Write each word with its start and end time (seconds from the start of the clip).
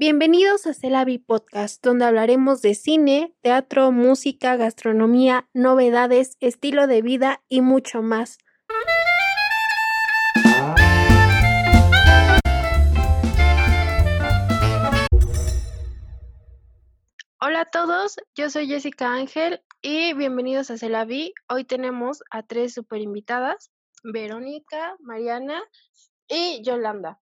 Bienvenidos 0.00 0.64
a 0.68 0.74
Celavi 0.74 1.18
Podcast, 1.18 1.84
donde 1.84 2.04
hablaremos 2.04 2.62
de 2.62 2.76
cine, 2.76 3.34
teatro, 3.40 3.90
música, 3.90 4.54
gastronomía, 4.54 5.48
novedades, 5.54 6.36
estilo 6.38 6.86
de 6.86 7.02
vida 7.02 7.42
y 7.48 7.62
mucho 7.62 8.00
más. 8.00 8.38
Hola 17.40 17.62
a 17.62 17.64
todos, 17.64 18.18
yo 18.36 18.50
soy 18.50 18.68
Jessica 18.68 19.12
Ángel 19.12 19.64
y 19.82 20.14
bienvenidos 20.14 20.70
a 20.70 20.78
Celavi. 20.78 21.34
Hoy 21.48 21.64
tenemos 21.64 22.22
a 22.30 22.44
tres 22.44 22.72
super 22.72 23.00
invitadas, 23.00 23.72
Verónica, 24.04 24.94
Mariana 25.00 25.60
y 26.28 26.62
Yolanda. 26.62 27.18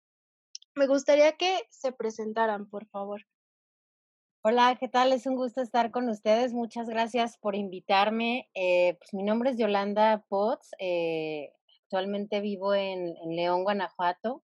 Me 0.73 0.87
gustaría 0.87 1.33
que 1.33 1.63
se 1.69 1.91
presentaran, 1.91 2.69
por 2.69 2.87
favor. 2.87 3.21
Hola, 4.41 4.77
¿qué 4.79 4.87
tal? 4.87 5.11
Es 5.11 5.25
un 5.25 5.35
gusto 5.35 5.61
estar 5.61 5.91
con 5.91 6.07
ustedes. 6.07 6.53
Muchas 6.53 6.87
gracias 6.87 7.37
por 7.37 7.55
invitarme. 7.55 8.49
Eh, 8.53 8.95
pues 8.97 9.13
mi 9.13 9.23
nombre 9.23 9.49
es 9.49 9.57
Yolanda 9.57 10.25
Potts. 10.29 10.71
Eh, 10.79 11.51
actualmente 11.83 12.39
vivo 12.39 12.73
en, 12.73 13.13
León, 13.35 13.63
Guanajuato. 13.63 14.43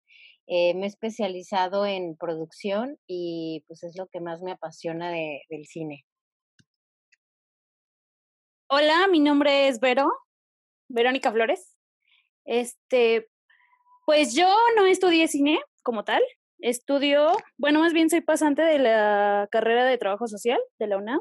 Eh, 0.46 0.74
me 0.74 0.84
he 0.84 0.86
especializado 0.86 1.84
en 1.84 2.16
producción 2.16 2.98
y 3.06 3.62
pues 3.66 3.82
es 3.84 3.94
lo 3.96 4.08
que 4.08 4.20
más 4.20 4.40
me 4.40 4.52
apasiona 4.52 5.10
del 5.10 5.66
cine. 5.66 6.06
Hola, 8.68 9.08
mi 9.10 9.20
nombre 9.20 9.68
es 9.68 9.78
Vero, 9.78 10.10
Verónica 10.88 11.30
Flores. 11.30 11.76
Este, 12.46 13.28
pues 14.06 14.34
yo 14.34 14.48
no 14.76 14.86
estudié 14.86 15.28
cine, 15.28 15.60
como 15.84 16.02
tal. 16.02 16.22
Estudio, 16.58 17.28
bueno, 17.58 17.78
más 17.80 17.92
bien 17.92 18.10
soy 18.10 18.22
pasante 18.22 18.62
de 18.62 18.78
la 18.78 19.48
carrera 19.52 19.84
de 19.84 19.98
trabajo 19.98 20.26
social 20.26 20.58
de 20.80 20.86
la 20.88 20.96
UNAM. 20.96 21.20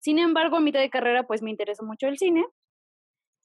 Sin 0.00 0.18
embargo, 0.18 0.56
a 0.56 0.60
mitad 0.60 0.80
de 0.80 0.90
carrera, 0.90 1.26
pues 1.26 1.40
me 1.40 1.50
interesó 1.50 1.84
mucho 1.84 2.08
el 2.08 2.18
cine. 2.18 2.44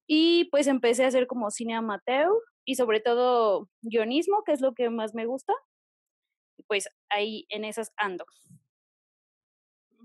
Y 0.08 0.45
pues 0.52 0.67
empecé 0.67 1.06
a 1.06 1.08
hacer 1.08 1.28
como 1.28 1.50
cine 1.52 1.75
amateur 1.75 2.30
y 2.66 2.75
sobre 2.75 3.00
todo 3.00 3.70
guionismo, 3.81 4.44
que 4.44 4.52
es 4.52 4.61
lo 4.61 4.73
que 4.73 4.89
más 4.89 5.14
me 5.14 5.25
gusta. 5.25 5.53
Pues 6.67 6.89
ahí 7.09 7.45
en 7.50 7.64
esas 7.64 7.92
ando. 7.95 8.26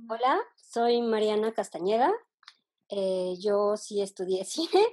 Hola, 0.08 0.38
soy 0.56 1.02
Mariana 1.02 1.52
Castañeda. 1.52 2.12
Eh, 2.90 3.34
yo 3.40 3.76
sí 3.76 4.02
estudié 4.02 4.44
cine. 4.44 4.86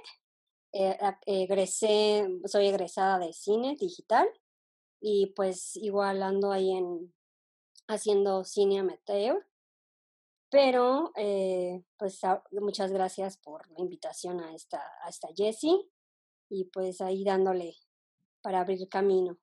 Eh, 0.72 0.98
egresé, 1.26 2.26
soy 2.46 2.66
egresada 2.66 3.18
de 3.18 3.32
cine 3.32 3.76
digital 3.78 4.28
y 5.06 5.26
pues 5.36 5.76
igual 5.76 6.22
ando 6.22 6.50
ahí 6.50 6.72
en 6.72 7.14
haciendo 7.88 8.42
cine 8.42 8.78
amateur. 8.78 9.46
Pero 10.50 11.12
eh, 11.14 11.84
pues 11.98 12.20
muchas 12.52 12.90
gracias 12.90 13.36
por 13.36 13.70
la 13.72 13.80
invitación 13.80 14.40
a 14.40 14.54
esta, 14.54 14.80
a 15.02 15.10
esta 15.10 15.28
Jessie 15.36 15.76
y 16.48 16.64
pues 16.72 17.02
ahí 17.02 17.22
dándole 17.22 17.74
para 18.40 18.60
abrir 18.60 18.88
camino. 18.88 19.36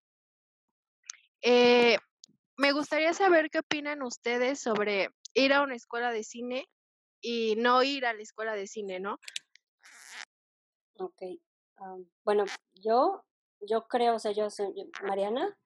Eh, 1.44 2.00
me 2.58 2.72
gustaría 2.72 3.14
saber 3.14 3.52
qué 3.52 3.60
opinan 3.60 4.02
ustedes 4.02 4.60
sobre 4.60 5.10
ir 5.36 5.54
a 5.54 5.62
una 5.62 5.76
escuela 5.76 6.12
de 6.12 6.24
cine 6.24 6.68
y 7.22 7.56
no 7.58 7.84
ir 7.84 8.08
a 8.08 8.14
la 8.14 8.22
escuela 8.24 8.56
de 8.56 8.66
cine, 8.66 9.00
¿no? 9.00 9.20
Ok. 10.98 11.22
bueno, 12.24 12.46
yo 12.74 13.24
yo 13.62 13.88
creo, 13.88 14.16
o 14.16 14.20
sea, 14.20 14.32
yo 14.32 14.50
soy 14.50 14.74
Mariana, 15.04 15.58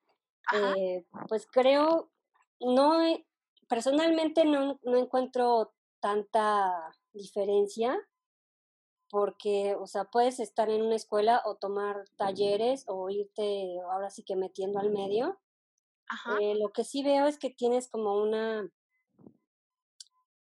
eh, 0.53 1.05
pues 1.27 1.47
creo, 1.47 2.11
no, 2.59 2.99
personalmente 3.67 4.45
no, 4.45 4.79
no 4.83 4.97
encuentro 4.97 5.73
tanta 5.99 6.95
diferencia 7.13 7.97
porque, 9.09 9.75
o 9.75 9.87
sea, 9.87 10.05
puedes 10.05 10.39
estar 10.39 10.70
en 10.70 10.81
una 10.81 10.95
escuela 10.95 11.42
o 11.45 11.55
tomar 11.55 12.05
talleres 12.17 12.83
o 12.87 13.09
irte 13.09 13.80
ahora 13.92 14.09
sí 14.09 14.23
que 14.23 14.36
metiendo 14.36 14.80
al 14.80 14.91
medio. 14.91 15.39
Eh, 16.39 16.55
lo 16.55 16.70
que 16.70 16.83
sí 16.83 17.03
veo 17.03 17.25
es 17.25 17.39
que 17.39 17.49
tienes 17.49 17.87
como 17.87 18.21
una, 18.21 18.70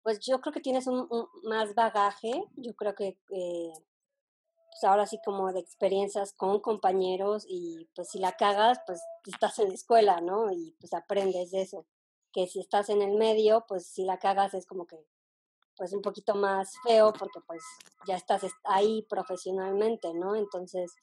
pues 0.03 0.19
yo 0.19 0.39
creo 0.39 0.53
que 0.53 0.61
tienes 0.61 0.87
un, 0.87 1.09
más 1.43 1.75
bagaje, 1.75 2.45
yo 2.55 2.73
creo 2.75 2.95
que 2.95 3.17
eh, 3.31 3.73
pues 4.79 4.89
ahora 4.89 5.05
sí 5.05 5.19
como 5.23 5.51
de 5.51 5.59
experiencias 5.59 6.33
con 6.33 6.61
compañeros 6.61 7.45
y 7.47 7.89
pues 7.95 8.09
si 8.09 8.19
la 8.19 8.33
cagas, 8.33 8.79
pues 8.85 9.01
estás 9.25 9.59
en 9.59 9.69
la 9.69 9.73
escuela, 9.73 10.21
¿no? 10.21 10.51
Y 10.51 10.75
pues 10.79 10.93
aprendes 10.93 11.51
de 11.51 11.61
eso. 11.61 11.85
Que 12.31 12.47
si 12.47 12.59
estás 12.59 12.89
en 12.89 13.01
el 13.01 13.17
medio, 13.17 13.65
pues 13.67 13.87
si 13.87 14.05
la 14.05 14.19
cagas 14.19 14.53
es 14.53 14.65
como 14.65 14.85
que 14.87 14.97
pues 15.75 15.93
un 15.93 16.01
poquito 16.01 16.35
más 16.35 16.73
feo 16.85 17.11
porque 17.13 17.39
pues 17.45 17.61
ya 18.07 18.15
estás 18.15 18.43
ahí 18.63 19.05
profesionalmente, 19.09 20.13
¿no? 20.13 20.35
Entonces, 20.35 20.95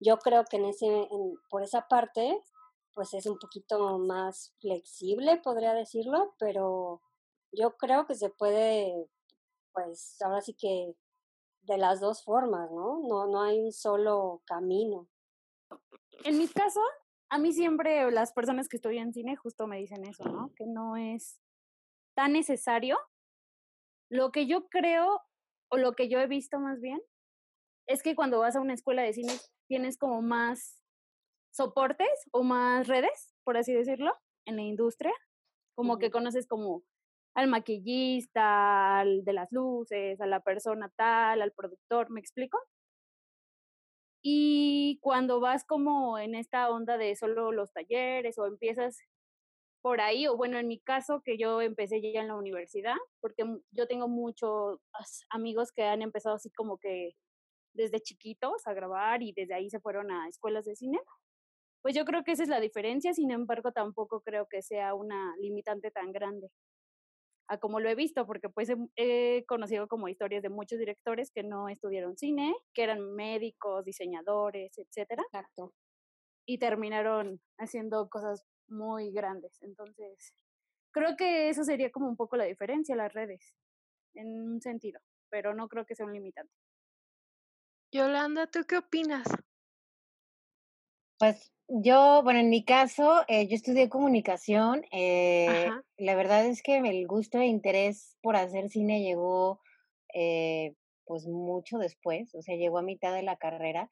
yo 0.00 0.18
creo 0.18 0.44
que 0.44 0.56
en 0.58 0.66
ese, 0.66 1.08
por 1.48 1.62
esa 1.62 1.88
parte, 1.88 2.42
pues 2.94 3.14
es 3.14 3.26
un 3.26 3.38
poquito 3.38 3.98
más 3.98 4.54
flexible, 4.60 5.38
podría 5.38 5.72
decirlo, 5.72 6.34
pero 6.38 7.00
yo 7.52 7.76
creo 7.76 8.06
que 8.06 8.14
se 8.14 8.30
puede, 8.30 9.08
pues 9.72 10.20
ahora 10.22 10.40
sí 10.40 10.54
que 10.54 10.94
de 11.66 11.78
las 11.78 12.00
dos 12.00 12.24
formas, 12.24 12.70
¿no? 12.70 13.00
No, 13.08 13.26
no 13.26 13.42
hay 13.42 13.60
un 13.60 13.72
solo 13.72 14.42
camino. 14.44 15.08
En 16.24 16.38
mi 16.38 16.48
caso, 16.48 16.80
a 17.28 17.38
mí 17.38 17.52
siempre 17.52 18.10
las 18.10 18.32
personas 18.32 18.68
que 18.68 18.76
estudian 18.76 19.12
cine 19.12 19.36
justo 19.36 19.66
me 19.66 19.78
dicen 19.78 20.04
eso, 20.04 20.24
¿no? 20.24 20.52
Que 20.54 20.66
no 20.66 20.96
es 20.96 21.40
tan 22.14 22.32
necesario. 22.32 22.98
Lo 24.10 24.30
que 24.30 24.46
yo 24.46 24.68
creo, 24.68 25.22
o 25.68 25.76
lo 25.76 25.92
que 25.94 26.08
yo 26.08 26.20
he 26.20 26.26
visto 26.26 26.58
más 26.58 26.80
bien, 26.80 27.00
es 27.86 28.02
que 28.02 28.14
cuando 28.14 28.38
vas 28.38 28.56
a 28.56 28.60
una 28.60 28.74
escuela 28.74 29.02
de 29.02 29.12
cine 29.12 29.32
tienes 29.66 29.98
como 29.98 30.22
más 30.22 30.82
soportes 31.50 32.28
o 32.32 32.42
más 32.42 32.86
redes, 32.86 33.34
por 33.44 33.56
así 33.56 33.72
decirlo, 33.72 34.12
en 34.46 34.56
la 34.56 34.62
industria, 34.62 35.12
como 35.74 35.98
que 35.98 36.10
conoces 36.10 36.46
como 36.46 36.82
al 37.34 37.48
maquillista, 37.48 39.00
al 39.00 39.24
de 39.24 39.32
las 39.32 39.50
luces, 39.52 40.20
a 40.20 40.26
la 40.26 40.40
persona 40.40 40.90
tal, 40.96 41.42
al 41.42 41.52
productor, 41.52 42.10
¿me 42.10 42.20
explico? 42.20 42.58
Y 44.22 44.98
cuando 45.02 45.40
vas 45.40 45.64
como 45.64 46.18
en 46.18 46.34
esta 46.34 46.70
onda 46.70 46.96
de 46.96 47.14
solo 47.16 47.52
los 47.52 47.72
talleres 47.72 48.38
o 48.38 48.46
empiezas 48.46 48.98
por 49.82 50.00
ahí, 50.00 50.26
o 50.28 50.36
bueno, 50.36 50.58
en 50.58 50.68
mi 50.68 50.80
caso 50.80 51.22
que 51.24 51.38
yo 51.38 51.60
empecé 51.60 52.00
ya 52.00 52.20
en 52.22 52.28
la 52.28 52.36
universidad, 52.36 52.96
porque 53.20 53.44
yo 53.72 53.86
tengo 53.86 54.08
muchos 54.08 54.80
amigos 55.30 55.72
que 55.72 55.84
han 55.84 56.02
empezado 56.02 56.36
así 56.36 56.50
como 56.50 56.78
que 56.78 57.12
desde 57.74 58.00
chiquitos 58.00 58.66
a 58.66 58.74
grabar 58.74 59.22
y 59.22 59.32
desde 59.32 59.54
ahí 59.54 59.70
se 59.70 59.80
fueron 59.80 60.10
a 60.12 60.28
escuelas 60.28 60.64
de 60.66 60.76
cine. 60.76 61.00
Pues 61.82 61.94
yo 61.96 62.04
creo 62.06 62.24
que 62.24 62.32
esa 62.32 62.44
es 62.44 62.48
la 62.50 62.60
diferencia, 62.60 63.14
sin 63.14 63.30
embargo 63.30 63.72
tampoco 63.72 64.22
creo 64.22 64.48
que 64.48 64.62
sea 64.62 64.94
una 64.94 65.34
limitante 65.38 65.90
tan 65.90 66.12
grande 66.12 66.50
a 67.48 67.58
como 67.58 67.80
lo 67.80 67.88
he 67.88 67.94
visto, 67.94 68.26
porque 68.26 68.48
pues 68.48 68.70
he, 68.96 69.44
conocido 69.46 69.88
como 69.88 70.08
historias 70.08 70.42
de 70.42 70.48
muchos 70.48 70.78
directores 70.78 71.30
que 71.30 71.42
no 71.42 71.68
estudiaron 71.68 72.16
cine, 72.16 72.54
que 72.72 72.82
eran 72.82 73.14
médicos, 73.14 73.84
diseñadores, 73.84 74.76
etcétera. 74.78 75.22
Exacto. 75.22 75.74
Y 76.46 76.58
terminaron 76.58 77.40
haciendo 77.58 78.08
cosas 78.08 78.44
muy 78.68 79.12
grandes. 79.12 79.60
Entonces, 79.62 80.34
creo 80.92 81.16
que 81.16 81.48
eso 81.48 81.64
sería 81.64 81.90
como 81.90 82.08
un 82.08 82.16
poco 82.16 82.36
la 82.36 82.44
diferencia, 82.44 82.96
las 82.96 83.12
redes, 83.12 83.54
en 84.14 84.40
un 84.40 84.60
sentido, 84.60 85.00
pero 85.30 85.54
no 85.54 85.68
creo 85.68 85.84
que 85.84 85.94
sea 85.94 86.06
un 86.06 86.12
limitante. 86.12 86.52
Yolanda, 87.92 88.46
¿tú 88.46 88.64
qué 88.66 88.78
opinas? 88.78 89.24
Pues 91.18 91.53
yo, 91.68 92.22
bueno, 92.22 92.40
en 92.40 92.50
mi 92.50 92.64
caso, 92.64 93.22
eh, 93.28 93.46
yo 93.48 93.54
estudié 93.54 93.88
comunicación. 93.88 94.84
Eh, 94.92 95.70
la 95.96 96.14
verdad 96.14 96.46
es 96.46 96.62
que 96.62 96.78
el 96.78 97.06
gusto 97.06 97.38
e 97.38 97.46
interés 97.46 98.16
por 98.22 98.36
hacer 98.36 98.68
cine 98.68 99.02
llegó 99.02 99.60
eh, 100.14 100.74
pues 101.06 101.26
mucho 101.26 101.78
después, 101.78 102.34
o 102.34 102.42
sea, 102.42 102.56
llegó 102.56 102.78
a 102.78 102.82
mitad 102.82 103.14
de 103.14 103.22
la 103.22 103.36
carrera. 103.36 103.88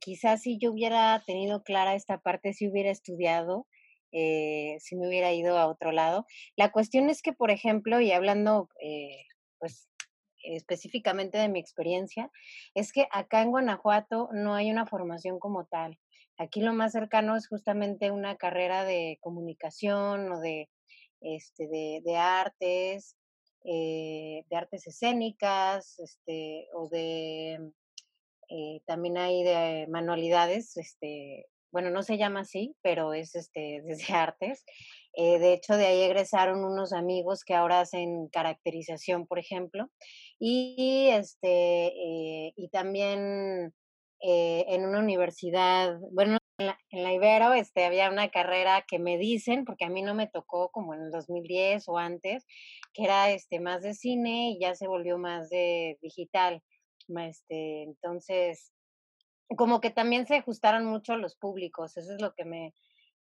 quizás 0.00 0.42
si 0.42 0.58
yo 0.58 0.72
hubiera 0.72 1.22
tenido 1.26 1.62
clara 1.62 1.94
esta 1.94 2.18
parte, 2.18 2.52
si 2.54 2.68
hubiera 2.68 2.90
estudiado, 2.90 3.66
si 4.10 4.96
me 4.96 5.06
hubiera 5.08 5.32
ido 5.32 5.58
a 5.58 5.68
otro 5.68 5.92
lado. 5.92 6.26
La 6.56 6.72
cuestión 6.72 7.08
es 7.08 7.22
que, 7.22 7.32
por 7.32 7.50
ejemplo, 7.50 8.00
y 8.00 8.10
hablando 8.12 8.68
pues 9.58 9.88
específicamente 10.42 11.38
de 11.38 11.48
mi 11.48 11.60
experiencia, 11.60 12.30
es 12.74 12.92
que 12.92 13.06
acá 13.12 13.42
en 13.42 13.50
Guanajuato 13.50 14.28
no 14.32 14.54
hay 14.54 14.70
una 14.70 14.86
formación 14.86 15.38
como 15.38 15.66
tal. 15.66 15.98
Aquí 16.40 16.62
lo 16.62 16.72
más 16.72 16.92
cercano 16.92 17.36
es 17.36 17.46
justamente 17.48 18.10
una 18.10 18.36
carrera 18.38 18.86
de 18.86 19.18
comunicación 19.20 20.32
o 20.32 20.40
de, 20.40 20.70
este, 21.20 21.68
de, 21.68 22.16
artes, 22.16 23.14
eh, 23.62 24.46
de 24.48 24.56
artes 24.56 24.86
escénicas, 24.86 25.98
este, 25.98 26.66
o 26.72 26.88
de, 26.88 27.72
eh, 28.48 28.80
también 28.86 29.18
hay 29.18 29.42
de 29.42 29.86
manualidades, 29.90 30.78
este, 30.78 31.44
bueno, 31.72 31.90
no 31.90 32.02
se 32.02 32.16
llama 32.16 32.40
así, 32.40 32.74
pero 32.80 33.12
es 33.12 33.34
este, 33.34 33.82
desde 33.84 34.14
artes. 34.14 34.64
Eh, 35.12 35.38
de 35.40 35.52
hecho, 35.52 35.76
de 35.76 35.84
ahí 35.84 36.00
egresaron 36.00 36.64
unos 36.64 36.94
amigos 36.94 37.44
que 37.44 37.52
ahora 37.52 37.80
hacen 37.80 38.28
caracterización, 38.28 39.26
por 39.26 39.38
ejemplo. 39.38 39.90
Y, 40.38 41.10
este, 41.12 41.92
y 42.56 42.68
también 42.72 43.74
eh, 44.22 44.66
en 44.68 44.84
una 44.84 44.98
universidad, 44.98 45.98
bueno, 46.12 46.38
en 46.58 46.66
la, 46.66 46.78
en 46.90 47.02
la, 47.02 47.12
Ibero 47.12 47.54
este, 47.54 47.84
había 47.84 48.10
una 48.10 48.30
carrera 48.30 48.84
que 48.86 48.98
me 48.98 49.16
dicen, 49.18 49.64
porque 49.64 49.84
a 49.84 49.88
mí 49.88 50.02
no 50.02 50.14
me 50.14 50.26
tocó 50.26 50.70
como 50.70 50.94
en 50.94 51.02
el 51.02 51.10
2010 51.10 51.88
o 51.88 51.98
antes, 51.98 52.46
que 52.92 53.04
era 53.04 53.30
este, 53.30 53.60
más 53.60 53.82
de 53.82 53.94
cine 53.94 54.50
y 54.50 54.60
ya 54.60 54.74
se 54.74 54.86
volvió 54.86 55.18
más 55.18 55.48
de 55.48 55.98
digital. 56.02 56.62
Este, 57.18 57.82
entonces, 57.82 58.72
como 59.56 59.80
que 59.80 59.90
también 59.90 60.26
se 60.26 60.36
ajustaron 60.36 60.84
mucho 60.84 61.16
los 61.16 61.36
públicos, 61.36 61.96
eso 61.96 62.12
es 62.12 62.20
lo 62.20 62.34
que 62.34 62.44
me, 62.44 62.74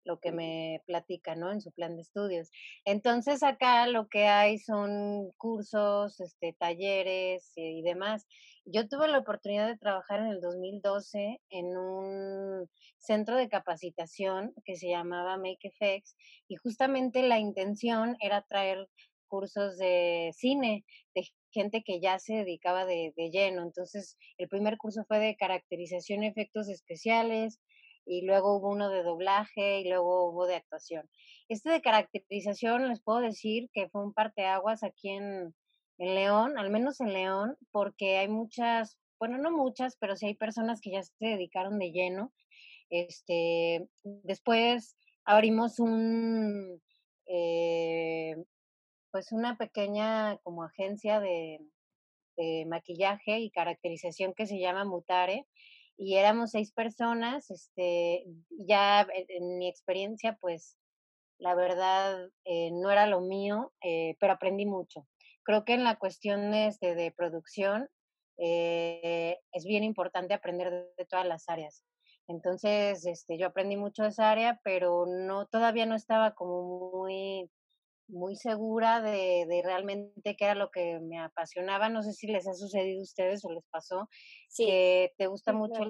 lo 0.06 0.20
que 0.20 0.32
me 0.32 0.82
platica, 0.86 1.36
¿no? 1.36 1.52
En 1.52 1.62
su 1.62 1.72
plan 1.72 1.96
de 1.96 2.02
estudios. 2.02 2.50
Entonces 2.86 3.44
acá 3.44 3.88
lo 3.88 4.08
que 4.08 4.28
hay 4.28 4.58
son 4.58 5.32
cursos, 5.38 6.20
este, 6.20 6.54
talleres 6.54 7.52
y 7.56 7.82
demás. 7.82 8.26
Yo 8.66 8.88
tuve 8.88 9.08
la 9.08 9.20
oportunidad 9.20 9.68
de 9.68 9.78
trabajar 9.78 10.22
en 10.22 10.28
el 10.28 10.42
2012 10.42 11.42
en 11.50 11.78
un 11.78 12.70
centro 12.98 13.36
de 13.36 13.50
capacitación 13.50 14.54
que 14.64 14.76
se 14.78 14.90
llamaba 14.90 15.38
MakeFX 15.38 16.16
y 16.48 16.56
justamente 16.56 17.24
la 17.24 17.40
intención 17.40 18.16
era 18.22 18.42
traer 18.44 18.88
cursos 19.34 19.78
de 19.78 20.32
cine, 20.38 20.86
de 21.16 21.28
gente 21.52 21.84
que 21.84 22.00
ya 22.00 22.20
se 22.20 22.36
dedicaba 22.36 22.86
de, 22.86 23.14
lleno. 23.32 23.64
Entonces, 23.64 24.16
el 24.38 24.48
primer 24.48 24.78
curso 24.78 25.06
fue 25.08 25.18
de 25.18 25.36
caracterización 25.36 26.24
y 26.24 26.28
efectos 26.28 26.70
especiales, 26.70 27.60
y 28.06 28.26
luego 28.26 28.58
hubo 28.58 28.70
uno 28.70 28.90
de 28.90 29.04
doblaje, 29.04 29.82
y 29.82 29.90
luego 29.90 30.30
hubo 30.30 30.46
de 30.48 30.56
actuación. 30.56 31.10
Este 31.50 31.70
de 31.70 31.82
caracterización, 31.82 32.88
les 32.90 33.02
puedo 33.02 33.20
decir 33.20 33.70
que 33.74 33.90
fue 33.90 34.04
un 34.04 34.14
parteaguas 34.14 34.84
aquí 34.84 35.10
en, 35.10 35.56
en 35.98 36.16
León, 36.16 36.58
al 36.58 36.70
menos 36.70 37.00
en 37.02 37.14
León, 37.14 37.58
porque 37.72 38.18
hay 38.18 38.28
muchas, 38.28 38.98
bueno, 39.20 39.38
no 39.38 39.52
muchas, 39.52 39.96
pero 40.00 40.16
sí 40.16 40.28
hay 40.28 40.36
personas 40.36 40.82
que 40.82 40.92
ya 40.92 41.04
se 41.04 41.14
dedicaron 41.20 41.80
de 41.80 41.92
lleno. 41.92 42.34
Este, 42.90 43.88
después 44.04 44.98
abrimos 45.26 45.80
un, 45.80 46.82
eh, 47.28 48.36
pues 49.12 49.32
una 49.32 49.58
pequeña 49.58 50.38
como 50.44 50.64
agencia 50.64 51.20
de, 51.20 51.60
maquillaje 52.66 53.38
y 53.40 53.52
caracterización 53.52 54.34
que 54.34 54.48
se 54.48 54.60
llama 54.60 54.86
Mutare 54.86 55.46
y 55.98 56.16
éramos 56.16 56.52
seis 56.52 56.72
personas, 56.72 57.50
este, 57.52 58.26
ya 58.50 59.08
en, 59.30 59.58
mi 59.58 59.68
experiencia 59.68 60.38
pues 60.40 60.78
la 61.38 61.56
verdad 61.56 62.30
eh, 62.46 62.72
no 62.72 62.92
era 62.92 63.08
lo 63.08 63.22
mío, 63.22 63.74
eh, 63.82 64.16
pero 64.20 64.34
aprendí 64.34 64.66
mucho. 64.66 65.08
Creo 65.44 65.66
que 65.66 65.74
en 65.74 65.84
la 65.84 65.98
cuestión 65.98 66.54
este, 66.54 66.96
de 66.96 67.12
producción 67.12 67.90
eh, 68.38 69.38
es 69.52 69.66
bien 69.66 69.84
importante 69.84 70.34
aprender 70.34 70.72
de, 70.98 71.06
todas 71.06 71.26
las 71.26 71.50
áreas. 71.50 71.84
Entonces, 72.28 73.06
este, 73.06 73.38
yo 73.38 73.48
aprendí 73.48 73.76
mucho 73.76 74.04
de 74.04 74.10
esa 74.10 74.32
área, 74.32 74.60
pero 74.64 75.06
no, 75.06 75.46
todavía 75.48 75.86
no 75.86 75.96
estaba 75.96 76.34
como 76.34 76.92
muy 76.94 77.50
muy 78.08 78.36
segura 78.36 79.02
de, 79.02 79.46
de, 79.48 79.62
realmente 79.64 80.36
qué 80.36 80.46
era 80.46 80.56
lo 80.56 80.70
que 80.70 81.00
me 81.00 81.20
apasionaba. 81.20 81.90
No 81.90 82.04
sé 82.04 82.14
si 82.14 82.28
les 82.28 82.48
ha 82.48 82.54
sucedido 82.54 83.00
a 83.00 83.04
ustedes 83.04 83.44
o 83.46 83.52
les 83.52 83.66
pasó 83.70 84.10
que 84.56 85.12
te 85.18 85.28
gusta 85.28 85.54
mucho 85.54 85.84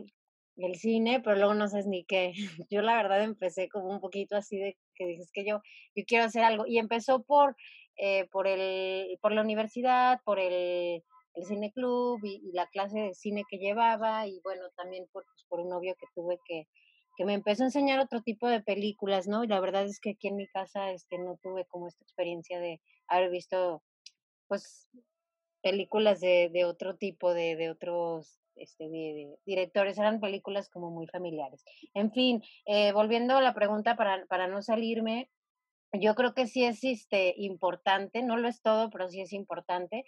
el, 0.58 0.76
cine, 0.76 1.20
pero 1.24 1.36
luego 1.36 1.54
no 1.54 1.68
sabes 1.68 1.88
ni 1.88 2.06
qué. 2.06 2.34
Yo 2.70 2.82
la 2.82 2.96
verdad 2.96 3.24
empecé 3.24 3.70
como 3.70 3.90
un 3.90 4.00
poquito 4.00 4.36
así 4.36 4.58
de 4.58 4.78
que 4.96 5.08
dices 5.08 5.32
que 5.34 5.46
yo, 5.46 5.62
yo 5.96 6.04
quiero 6.06 6.26
hacer 6.26 6.44
algo. 6.44 6.66
Y 6.68 6.78
empezó 6.78 7.24
por, 7.24 7.56
eh, 7.98 8.28
por, 8.32 8.48
el, 8.48 9.18
por 9.22 9.32
la 9.32 9.42
universidad, 9.42 10.20
por 10.24 10.40
el, 10.40 11.04
el 11.34 11.46
cine 11.46 11.72
club 11.72 12.20
y, 12.24 12.42
y, 12.44 12.52
la 12.54 12.68
clase 12.68 13.00
de 13.00 13.14
cine 13.16 13.44
que 13.50 13.58
llevaba 13.58 14.28
y 14.28 14.40
bueno, 14.44 14.66
también 14.76 15.08
por, 15.12 15.26
pues, 15.26 15.46
por 15.50 15.60
un 15.60 15.70
novio 15.70 15.96
que 16.00 16.06
tuve 16.14 16.38
que, 16.46 16.68
que 17.16 17.26
me 17.26 17.34
empezó 17.34 17.64
a 17.64 17.68
enseñar 17.68 18.00
otro 18.00 18.22
tipo 18.22 18.48
de 18.48 18.62
películas, 18.62 19.28
¿no? 19.28 19.44
Y 19.44 19.48
la 19.48 19.60
verdad 19.60 19.86
es 19.86 20.00
que 20.00 20.12
aquí 20.12 20.28
en 20.28 20.36
mi 20.36 20.48
casa 20.48 20.92
este, 20.92 21.18
no 21.18 21.38
tuve 21.42 21.66
como 21.66 21.88
esta 21.88 22.04
experiencia 22.04 22.60
de 22.60 22.82
haber 23.08 23.30
visto, 23.30 23.84
pues, 24.48 24.88
películas 25.62 26.20
de, 26.20 26.50
de 26.52 26.66
otro 26.66 26.96
tipo, 26.98 27.34
de, 27.34 27.56
de 27.56 27.70
otros 27.70 28.40
este, 28.56 28.90
directores, 29.46 29.98
eran 29.98 30.20
películas 30.20 30.70
como 30.70 30.92
muy 30.92 31.08
familiares. 31.08 31.64
En 31.94 32.12
fin, 32.12 32.44
eh, 32.66 32.92
volviendo 32.92 33.38
a 33.38 33.42
la 33.42 33.54
pregunta 33.54 33.96
para, 33.96 34.26
para 34.28 34.48
no 34.48 34.62
salirme, 34.62 35.30
yo 35.94 36.16
creo 36.16 36.34
que 36.34 36.48
sí 36.48 36.64
es 36.64 36.84
este, 36.84 37.34
importante, 37.38 38.24
no 38.24 38.38
lo 38.38 38.48
es 38.48 38.62
todo, 38.62 38.90
pero 38.90 39.10
sí 39.10 39.22
es 39.22 39.32
importante. 39.32 40.04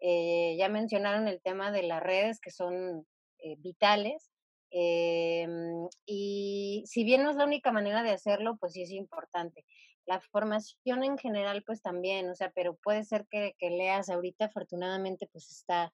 Eh, 0.00 0.56
ya 0.58 0.68
mencionaron 0.68 1.28
el 1.28 1.40
tema 1.40 1.70
de 1.70 1.82
las 1.82 2.02
redes 2.02 2.40
que 2.40 2.50
son 2.50 3.06
eh, 3.38 3.56
vitales. 3.58 4.30
Em, 4.70 5.88
y 6.06 6.82
si 6.86 7.04
bien 7.04 7.22
no 7.22 7.30
es 7.30 7.36
la 7.36 7.44
única 7.44 7.72
manera 7.72 8.02
de 8.02 8.10
hacerlo, 8.10 8.56
pues 8.58 8.72
sí 8.72 8.82
es 8.82 8.90
importante. 8.90 9.64
La 10.06 10.20
formación 10.20 11.04
en 11.04 11.18
general, 11.18 11.62
pues 11.64 11.82
también, 11.82 12.28
o 12.30 12.34
sea, 12.34 12.50
pero 12.54 12.76
puede 12.76 13.04
ser 13.04 13.26
que, 13.30 13.54
que 13.58 13.70
leas 13.70 14.08
ahorita, 14.08 14.46
afortunadamente, 14.46 15.28
pues 15.32 15.50
está, 15.50 15.92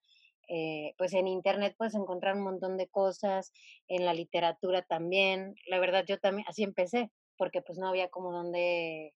eh, 0.48 0.94
pues 0.98 1.14
en 1.14 1.28
internet 1.28 1.74
puedes 1.78 1.94
encontrar 1.94 2.36
un 2.36 2.44
montón 2.44 2.76
de 2.76 2.88
cosas, 2.88 3.52
en 3.88 4.04
la 4.04 4.14
literatura 4.14 4.82
también. 4.82 5.54
La 5.66 5.78
verdad, 5.78 6.04
yo 6.06 6.18
también, 6.18 6.46
así 6.48 6.62
empecé, 6.62 7.10
porque 7.36 7.62
pues 7.62 7.78
no 7.78 7.88
había 7.88 8.08
como 8.08 8.32
donde 8.32 9.14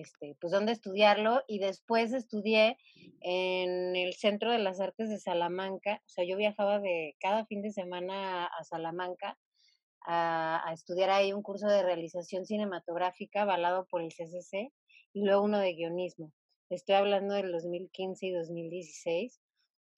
este, 0.00 0.36
pues 0.40 0.52
dónde 0.52 0.72
estudiarlo 0.72 1.42
y 1.46 1.58
después 1.58 2.12
estudié 2.12 2.76
en 3.20 3.96
el 3.96 4.14
Centro 4.14 4.52
de 4.52 4.58
las 4.58 4.80
Artes 4.80 5.08
de 5.08 5.18
Salamanca, 5.18 6.02
o 6.06 6.08
sea, 6.08 6.24
yo 6.24 6.36
viajaba 6.36 6.78
de 6.78 7.16
cada 7.20 7.46
fin 7.46 7.62
de 7.62 7.72
semana 7.72 8.46
a 8.46 8.64
Salamanca 8.64 9.38
a, 10.06 10.70
estudiar 10.72 11.10
ahí 11.10 11.32
un 11.32 11.42
curso 11.42 11.66
de 11.68 11.82
realización 11.82 12.46
cinematográfica 12.46 13.42
avalado 13.42 13.86
por 13.86 14.02
el 14.02 14.12
CCC 14.12 14.72
y 15.12 15.24
luego 15.24 15.42
uno 15.42 15.58
de 15.58 15.74
guionismo. 15.74 16.32
Estoy 16.70 16.96
hablando 16.96 17.34
del 17.34 17.52
2015 17.52 18.26
y 18.26 18.32
2016 18.32 19.40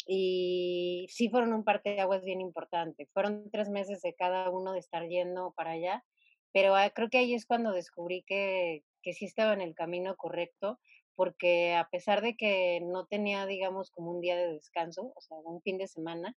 y 0.07 1.07
sí 1.11 1.29
fueron 1.29 1.53
un 1.53 1.65
parte 1.65 1.91
de 1.91 2.01
aguas 2.01 2.25
bien 2.25 2.41
importante. 2.41 3.09
Fueron 3.13 3.51
tres 3.51 3.69
meses 3.69 4.03
de 4.03 4.15
cada 4.15 4.51
uno 4.51 4.73
de 4.73 4.81
estar 4.81 5.07
yendo 5.07 5.53
para 5.57 5.73
allá, 5.73 6.05
pero 6.53 6.75
ah, 6.75 6.91
creo 6.91 7.09
que 7.11 7.19
ahí 7.19 7.35
es 7.35 7.47
cuando 7.47 7.73
descubrí 7.73 8.25
que, 8.27 8.83
que 9.03 9.13
sí 9.15 9.25
estaba 9.27 9.53
en 9.53 9.61
el 9.61 9.75
camino 9.75 10.17
correcto, 10.17 10.79
porque 11.15 11.75
a 11.75 11.89
pesar 11.91 12.23
de 12.23 12.37
que 12.37 12.81
no 12.83 13.07
tenía, 13.07 13.47
digamos, 13.47 13.91
como 13.91 14.11
un 14.11 14.21
día 14.21 14.37
de 14.37 14.53
descanso, 14.53 15.13
o 15.15 15.21
sea, 15.21 15.37
un 15.45 15.61
fin 15.63 15.79
de 15.79 15.87
semana, 15.87 16.37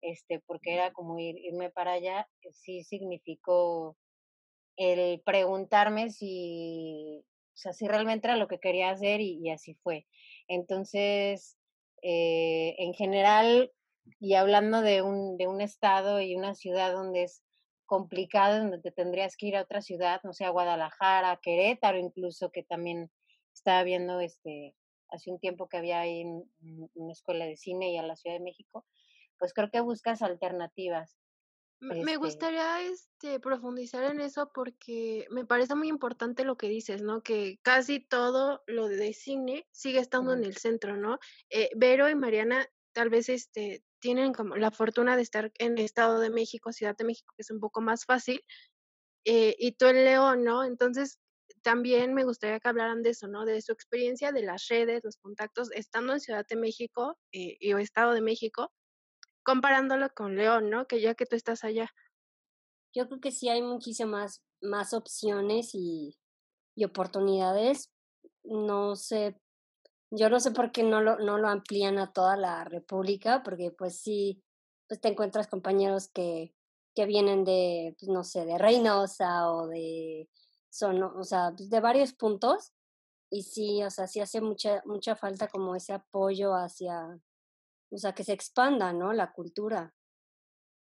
este, 0.00 0.40
porque 0.40 0.74
era 0.74 0.92
como 0.92 1.18
ir, 1.18 1.36
irme 1.38 1.70
para 1.70 1.92
allá, 1.92 2.28
eh, 2.42 2.48
sí 2.52 2.82
significó 2.82 3.96
el 4.76 5.20
preguntarme 5.22 6.10
si, 6.10 7.24
o 7.54 7.56
sea, 7.56 7.72
si 7.72 7.86
realmente 7.88 8.26
era 8.28 8.36
lo 8.36 8.48
que 8.48 8.58
quería 8.58 8.90
hacer 8.90 9.20
y, 9.20 9.48
así 9.50 9.74
fue. 9.74 10.06
Entonces, 10.48 11.56
eh, 12.02 12.74
en 12.78 12.94
general, 12.94 13.72
y 14.20 14.34
hablando 14.34 14.82
de 14.82 15.02
un, 15.02 15.36
de 15.38 15.48
un 15.48 15.60
estado 15.60 16.20
y 16.20 16.36
una 16.36 16.54
ciudad 16.54 16.92
donde 16.92 17.24
es 17.24 17.42
complicado 17.86 18.58
donde 18.58 18.80
te 18.80 18.90
tendrías 18.90 19.36
que 19.36 19.46
ir 19.46 19.56
a 19.56 19.62
otra 19.62 19.80
ciudad, 19.80 20.20
no 20.24 20.32
sé, 20.32 20.44
a 20.44 20.50
Guadalajara, 20.50 21.40
Querétaro 21.42 21.98
incluso, 21.98 22.50
que 22.50 22.62
también 22.62 23.10
estaba 23.54 23.82
viendo 23.84 24.20
este 24.20 24.74
hace 25.08 25.30
un 25.30 25.38
tiempo 25.38 25.68
que 25.68 25.76
había 25.76 26.00
ahí 26.00 26.24
una 26.94 27.12
escuela 27.12 27.46
de 27.46 27.56
cine 27.56 27.92
y 27.92 27.96
a 27.96 28.02
la 28.02 28.16
Ciudad 28.16 28.36
de 28.36 28.44
México, 28.44 28.84
pues 29.38 29.52
creo 29.54 29.70
que 29.70 29.80
buscas 29.80 30.20
alternativas. 30.22 31.16
Me 31.78 32.00
este 32.00 32.16
gustaría 32.16 32.82
este, 32.82 33.38
profundizar 33.38 34.04
en 34.04 34.20
eso 34.20 34.50
porque 34.54 35.26
me 35.30 35.44
parece 35.44 35.74
muy 35.74 35.88
importante 35.88 36.44
lo 36.44 36.56
que 36.56 36.68
dices, 36.68 37.02
¿no? 37.02 37.22
Que 37.22 37.58
casi 37.62 38.00
todo 38.00 38.62
lo 38.66 38.88
de 38.88 39.12
cine 39.12 39.66
sigue 39.72 39.98
estando 39.98 40.32
en 40.32 40.42
el 40.42 40.56
centro, 40.56 40.96
¿no? 40.96 41.18
Eh, 41.50 41.70
Vero 41.76 42.08
y 42.08 42.14
Mariana 42.14 42.66
tal 42.92 43.10
vez 43.10 43.28
este, 43.28 43.84
tienen 44.06 44.32
como 44.32 44.54
la 44.54 44.70
fortuna 44.70 45.16
de 45.16 45.22
estar 45.22 45.50
en 45.58 45.76
el 45.76 45.84
Estado 45.84 46.20
de 46.20 46.30
México, 46.30 46.72
Ciudad 46.72 46.96
de 46.96 47.02
México, 47.02 47.34
que 47.36 47.42
es 47.42 47.50
un 47.50 47.58
poco 47.58 47.80
más 47.80 48.04
fácil, 48.04 48.40
eh, 49.24 49.56
y 49.58 49.72
tú 49.72 49.86
en 49.86 50.04
León, 50.04 50.44
¿no? 50.44 50.62
Entonces, 50.62 51.18
también 51.62 52.14
me 52.14 52.22
gustaría 52.22 52.60
que 52.60 52.68
hablaran 52.68 53.02
de 53.02 53.10
eso, 53.10 53.26
¿no? 53.26 53.44
De 53.44 53.60
su 53.62 53.72
experiencia, 53.72 54.30
de 54.30 54.42
las 54.42 54.68
redes, 54.68 55.02
los 55.02 55.16
contactos, 55.16 55.72
estando 55.72 56.12
en 56.12 56.20
Ciudad 56.20 56.46
de 56.48 56.54
México 56.54 57.18
eh, 57.32 57.56
y 57.58 57.72
o 57.72 57.78
Estado 57.78 58.12
de 58.12 58.20
México, 58.20 58.72
comparándolo 59.42 60.08
con 60.14 60.36
León, 60.36 60.70
¿no? 60.70 60.86
Que 60.86 61.00
ya 61.00 61.16
que 61.16 61.26
tú 61.26 61.34
estás 61.34 61.64
allá. 61.64 61.90
Yo 62.94 63.08
creo 63.08 63.20
que 63.20 63.32
sí 63.32 63.48
hay 63.48 63.60
muchísimas 63.60 64.40
más 64.62 64.94
opciones 64.94 65.70
y, 65.74 66.16
y 66.76 66.84
oportunidades. 66.84 67.90
No 68.44 68.94
sé 68.94 69.34
yo 70.10 70.30
no 70.30 70.40
sé 70.40 70.50
por 70.52 70.72
qué 70.72 70.82
no 70.82 71.00
lo, 71.00 71.18
no 71.18 71.38
lo 71.38 71.48
amplían 71.48 71.98
a 71.98 72.12
toda 72.12 72.36
la 72.36 72.64
República, 72.64 73.42
porque 73.42 73.70
pues 73.70 74.00
sí, 74.00 74.42
pues 74.88 75.00
te 75.00 75.08
encuentras 75.08 75.48
compañeros 75.48 76.08
que 76.08 76.54
que 76.96 77.06
vienen 77.06 77.44
de, 77.44 77.94
pues, 78.00 78.08
no 78.10 78.24
sé, 78.24 78.46
de 78.46 78.58
Reynosa 78.58 79.52
o 79.52 79.68
de, 79.68 80.30
son, 80.70 81.02
o 81.02 81.22
sea, 81.24 81.52
pues, 81.56 81.68
de 81.68 81.80
varios 81.80 82.14
puntos. 82.14 82.72
Y 83.30 83.42
sí, 83.42 83.84
o 83.84 83.90
sea, 83.90 84.06
sí 84.08 84.20
hace 84.20 84.40
mucha, 84.40 84.82
mucha 84.86 85.14
falta 85.14 85.48
como 85.48 85.76
ese 85.76 85.92
apoyo 85.92 86.54
hacia, 86.54 87.20
o 87.90 87.98
sea, 87.98 88.14
que 88.14 88.24
se 88.24 88.32
expanda, 88.32 88.92
¿no? 88.94 89.12
La 89.12 89.32
cultura. 89.32 89.94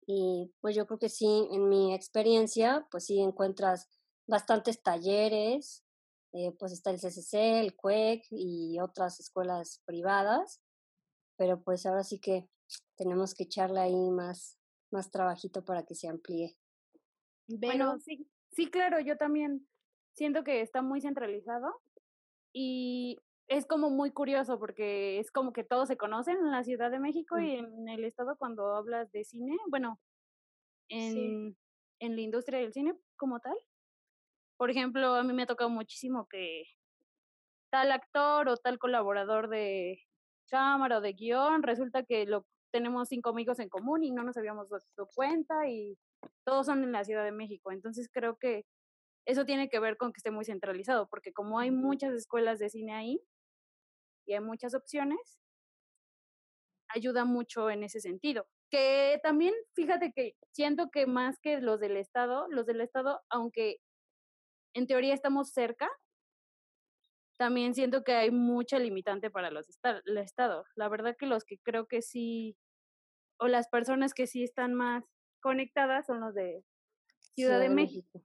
Y 0.05 0.53
pues 0.59 0.75
yo 0.75 0.85
creo 0.85 0.99
que 0.99 1.09
sí, 1.09 1.47
en 1.51 1.69
mi 1.69 1.93
experiencia, 1.93 2.87
pues 2.91 3.05
sí 3.05 3.21
encuentras 3.21 3.87
bastantes 4.27 4.81
talleres, 4.83 5.85
eh, 6.33 6.51
pues 6.57 6.71
está 6.71 6.91
el 6.91 6.99
CCC, 6.99 7.59
el 7.59 7.75
CUEC 7.75 8.25
y 8.31 8.79
otras 8.79 9.19
escuelas 9.19 9.81
privadas, 9.85 10.61
pero 11.37 11.61
pues 11.61 11.85
ahora 11.85 12.03
sí 12.03 12.19
que 12.19 12.47
tenemos 12.95 13.33
que 13.33 13.43
echarle 13.43 13.81
ahí 13.81 14.11
más, 14.11 14.57
más 14.91 15.11
trabajito 15.11 15.65
para 15.65 15.83
que 15.83 15.95
se 15.95 16.07
amplíe. 16.07 16.57
Bueno, 17.47 17.99
sí, 17.99 18.29
sí, 18.51 18.69
claro, 18.69 18.99
yo 18.99 19.17
también 19.17 19.67
siento 20.13 20.43
que 20.43 20.61
está 20.61 20.81
muy 20.81 21.01
centralizado 21.01 21.81
y 22.53 23.17
es 23.47 23.65
como 23.65 23.89
muy 23.89 24.11
curioso 24.11 24.57
porque 24.57 25.19
es 25.19 25.31
como 25.31 25.51
que 25.51 25.65
todos 25.65 25.89
se 25.89 25.97
conocen 25.97 26.37
en 26.37 26.51
la 26.51 26.63
Ciudad 26.63 26.91
de 26.91 26.99
México 26.99 27.39
y 27.39 27.55
en 27.55 27.89
el 27.89 28.05
estado 28.05 28.37
cuando 28.37 28.75
hablas 28.75 29.11
de 29.11 29.25
cine, 29.25 29.57
bueno, 29.69 29.99
en, 30.87 31.57
en 31.99 32.15
la 32.15 32.21
industria 32.21 32.59
del 32.59 32.71
cine 32.71 32.97
como 33.17 33.39
tal, 33.41 33.57
por 34.61 34.69
ejemplo, 34.69 35.15
a 35.15 35.23
mí 35.23 35.33
me 35.33 35.41
ha 35.41 35.47
tocado 35.47 35.71
muchísimo 35.71 36.27
que 36.27 36.65
tal 37.71 37.91
actor 37.91 38.47
o 38.47 38.57
tal 38.57 38.77
colaborador 38.77 39.49
de 39.49 40.03
cámara 40.51 40.99
o 40.99 41.01
de 41.01 41.13
guion, 41.13 41.63
resulta 41.63 42.03
que 42.03 42.27
lo 42.27 42.45
tenemos 42.71 43.07
cinco 43.07 43.29
amigos 43.29 43.57
en 43.57 43.69
común 43.69 44.03
y 44.03 44.11
no 44.11 44.21
nos 44.21 44.37
habíamos 44.37 44.69
dado 44.69 45.09
cuenta 45.15 45.67
y 45.67 45.97
todos 46.43 46.67
son 46.67 46.83
en 46.83 46.91
la 46.91 47.03
Ciudad 47.03 47.23
de 47.23 47.31
México. 47.31 47.71
Entonces 47.71 48.07
creo 48.13 48.37
que 48.37 48.67
eso 49.25 49.45
tiene 49.45 49.67
que 49.67 49.79
ver 49.79 49.97
con 49.97 50.13
que 50.13 50.19
esté 50.19 50.29
muy 50.29 50.45
centralizado, 50.45 51.07
porque 51.07 51.33
como 51.33 51.57
hay 51.57 51.71
muchas 51.71 52.13
escuelas 52.13 52.59
de 52.59 52.69
cine 52.69 52.93
ahí 52.93 53.19
y 54.27 54.33
hay 54.33 54.41
muchas 54.41 54.75
opciones, 54.75 55.39
ayuda 56.87 57.25
mucho 57.25 57.71
en 57.71 57.81
ese 57.81 57.99
sentido. 57.99 58.45
Que 58.69 59.19
también, 59.23 59.55
fíjate 59.73 60.11
que 60.13 60.35
siento 60.51 60.91
que 60.91 61.07
más 61.07 61.39
que 61.39 61.59
los 61.61 61.79
del 61.79 61.97
Estado, 61.97 62.45
los 62.49 62.67
del 62.67 62.81
Estado, 62.81 63.21
aunque 63.27 63.79
en 64.73 64.87
teoría 64.87 65.13
estamos 65.13 65.51
cerca, 65.51 65.89
también 67.37 67.73
siento 67.73 68.03
que 68.03 68.13
hay 68.13 68.29
mucha 68.29 68.77
limitante 68.77 69.31
para 69.31 69.49
los 69.49 69.67
el 70.05 70.17
Estado. 70.19 70.63
La 70.75 70.89
verdad 70.89 71.15
que 71.17 71.25
los 71.25 71.43
que 71.43 71.57
creo 71.57 71.87
que 71.87 72.01
sí, 72.03 72.55
o 73.39 73.47
las 73.47 73.67
personas 73.67 74.13
que 74.13 74.27
sí 74.27 74.43
están 74.43 74.75
más 74.75 75.03
conectadas 75.41 76.05
son 76.05 76.19
los 76.19 76.35
de 76.35 76.63
Ciudad, 77.35 77.59
de, 77.59 77.69
México. 77.69 78.23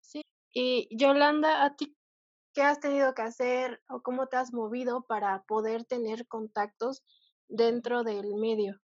Sí, 0.00 0.22
y 0.52 0.88
Yolanda, 0.90 1.64
¿a 1.64 1.76
ti 1.76 1.96
qué 2.52 2.62
has 2.62 2.80
tenido 2.80 3.14
que 3.14 3.22
hacer 3.22 3.82
o 3.88 4.02
cómo 4.02 4.26
te 4.26 4.36
has 4.36 4.52
movido 4.52 5.06
para 5.06 5.44
poder 5.44 5.84
tener 5.84 6.26
contactos 6.26 7.04
dentro 7.48 8.02
del 8.02 8.34
medio? 8.34 8.80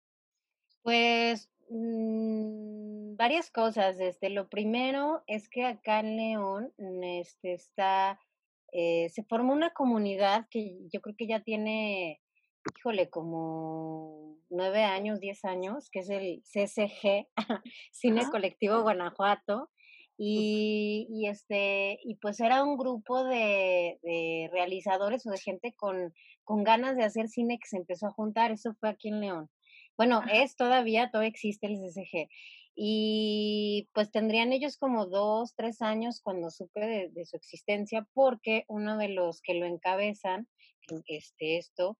Pues 0.82 1.48
Mm, 1.68 3.16
varias 3.16 3.50
cosas. 3.50 3.98
Este, 4.00 4.30
lo 4.30 4.48
primero 4.48 5.22
es 5.26 5.48
que 5.48 5.64
acá 5.64 6.00
en 6.00 6.16
León 6.16 6.72
este, 7.02 7.54
está, 7.54 8.18
eh, 8.72 9.08
se 9.10 9.24
formó 9.24 9.52
una 9.52 9.70
comunidad 9.70 10.46
que 10.50 10.78
yo 10.92 11.00
creo 11.00 11.14
que 11.16 11.26
ya 11.26 11.40
tiene, 11.40 12.20
híjole, 12.76 13.08
como 13.10 14.38
nueve 14.50 14.84
años, 14.84 15.20
diez 15.20 15.44
años, 15.44 15.90
que 15.90 16.00
es 16.00 16.10
el 16.10 16.42
CCG, 16.44 17.28
Cine 17.92 18.28
Colectivo 18.30 18.82
Guanajuato. 18.82 19.70
Y, 20.16 21.08
y, 21.10 21.26
este, 21.26 21.98
y 22.04 22.14
pues 22.16 22.38
era 22.38 22.62
un 22.62 22.76
grupo 22.76 23.24
de, 23.24 23.98
de 24.02 24.48
realizadores 24.52 25.26
o 25.26 25.30
de 25.30 25.38
gente 25.38 25.74
con, 25.76 26.14
con 26.44 26.62
ganas 26.62 26.96
de 26.96 27.02
hacer 27.02 27.28
cine 27.28 27.58
que 27.58 27.66
se 27.66 27.78
empezó 27.78 28.06
a 28.06 28.12
juntar. 28.12 28.52
Eso 28.52 28.74
fue 28.78 28.90
aquí 28.90 29.08
en 29.08 29.20
León. 29.20 29.50
Bueno, 29.96 30.22
es 30.32 30.56
todavía, 30.56 31.10
todavía 31.10 31.28
existe 31.28 31.66
el 31.66 31.78
CCG. 31.78 32.28
Y 32.76 33.88
pues 33.92 34.10
tendrían 34.10 34.52
ellos 34.52 34.76
como 34.76 35.06
dos, 35.06 35.54
tres 35.54 35.80
años 35.80 36.20
cuando 36.20 36.50
supe 36.50 37.10
de, 37.12 37.24
su 37.24 37.36
existencia, 37.36 38.06
porque 38.14 38.64
uno 38.66 38.96
de 38.98 39.08
los 39.08 39.40
que 39.40 39.54
lo 39.54 39.66
encabezan, 39.66 40.48
este, 41.06 41.58
esto, 41.58 41.96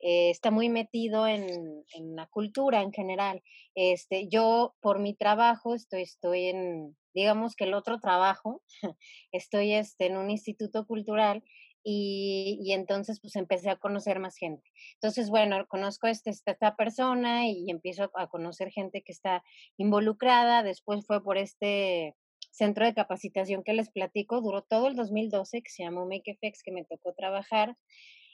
eh, 0.00 0.30
está 0.30 0.50
muy 0.50 0.68
metido 0.68 1.26
en, 1.26 1.84
en, 1.94 2.16
la 2.16 2.26
cultura 2.26 2.82
en 2.82 2.92
general. 2.92 3.42
Este, 3.74 4.28
yo 4.28 4.74
por 4.80 4.98
mi 4.98 5.14
trabajo 5.14 5.74
estoy, 5.74 6.02
estoy 6.02 6.46
en, 6.46 6.96
digamos 7.14 7.56
que 7.56 7.64
el 7.64 7.74
otro 7.74 7.98
trabajo, 8.00 8.62
estoy 9.32 9.72
este, 9.72 10.06
en 10.06 10.18
un 10.18 10.30
instituto 10.30 10.86
cultural 10.86 11.42
y, 11.82 12.72
entonces 12.72 13.20
pues 13.20 13.36
empecé 13.36 13.70
a 13.70 13.76
conocer 13.76 14.18
más 14.20 14.36
gente. 14.36 14.70
Entonces, 14.94 15.30
bueno, 15.30 15.66
conozco 15.68 16.06
a 16.06 16.10
este, 16.10 16.30
esta 16.30 16.76
persona 16.76 17.48
y 17.48 17.70
empiezo 17.70 18.10
a 18.14 18.28
conocer 18.28 18.70
gente 18.70 19.02
que 19.02 19.12
está 19.12 19.42
involucrada. 19.76 20.62
Después 20.62 21.06
fue 21.06 21.22
por 21.22 21.38
este 21.38 22.14
centro 22.50 22.84
de 22.84 22.94
capacitación 22.94 23.62
que 23.62 23.72
les 23.72 23.90
platico, 23.90 24.40
duró 24.40 24.62
todo 24.62 24.88
el 24.88 24.96
2012, 24.96 25.62
que 25.62 25.70
se 25.70 25.82
llamó 25.84 26.06
MakeFX, 26.06 26.62
que 26.62 26.72
me 26.72 26.84
tocó 26.84 27.14
trabajar 27.14 27.76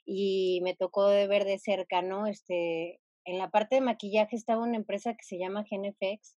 y 0.05 0.61
me 0.63 0.75
tocó 0.75 1.09
de 1.09 1.27
ver 1.27 1.45
de 1.45 1.59
cerca, 1.59 2.03
¿no? 2.03 2.27
Este, 2.27 3.01
en 3.25 3.39
la 3.39 3.51
parte 3.51 3.77
de 3.77 3.81
maquillaje 3.83 4.37
estaba 4.37 4.63
una 4.63 4.77
empresa 4.77 5.15
que 5.15 5.25
se 5.25 5.39
llama 5.39 5.65
GenFX, 5.65 6.39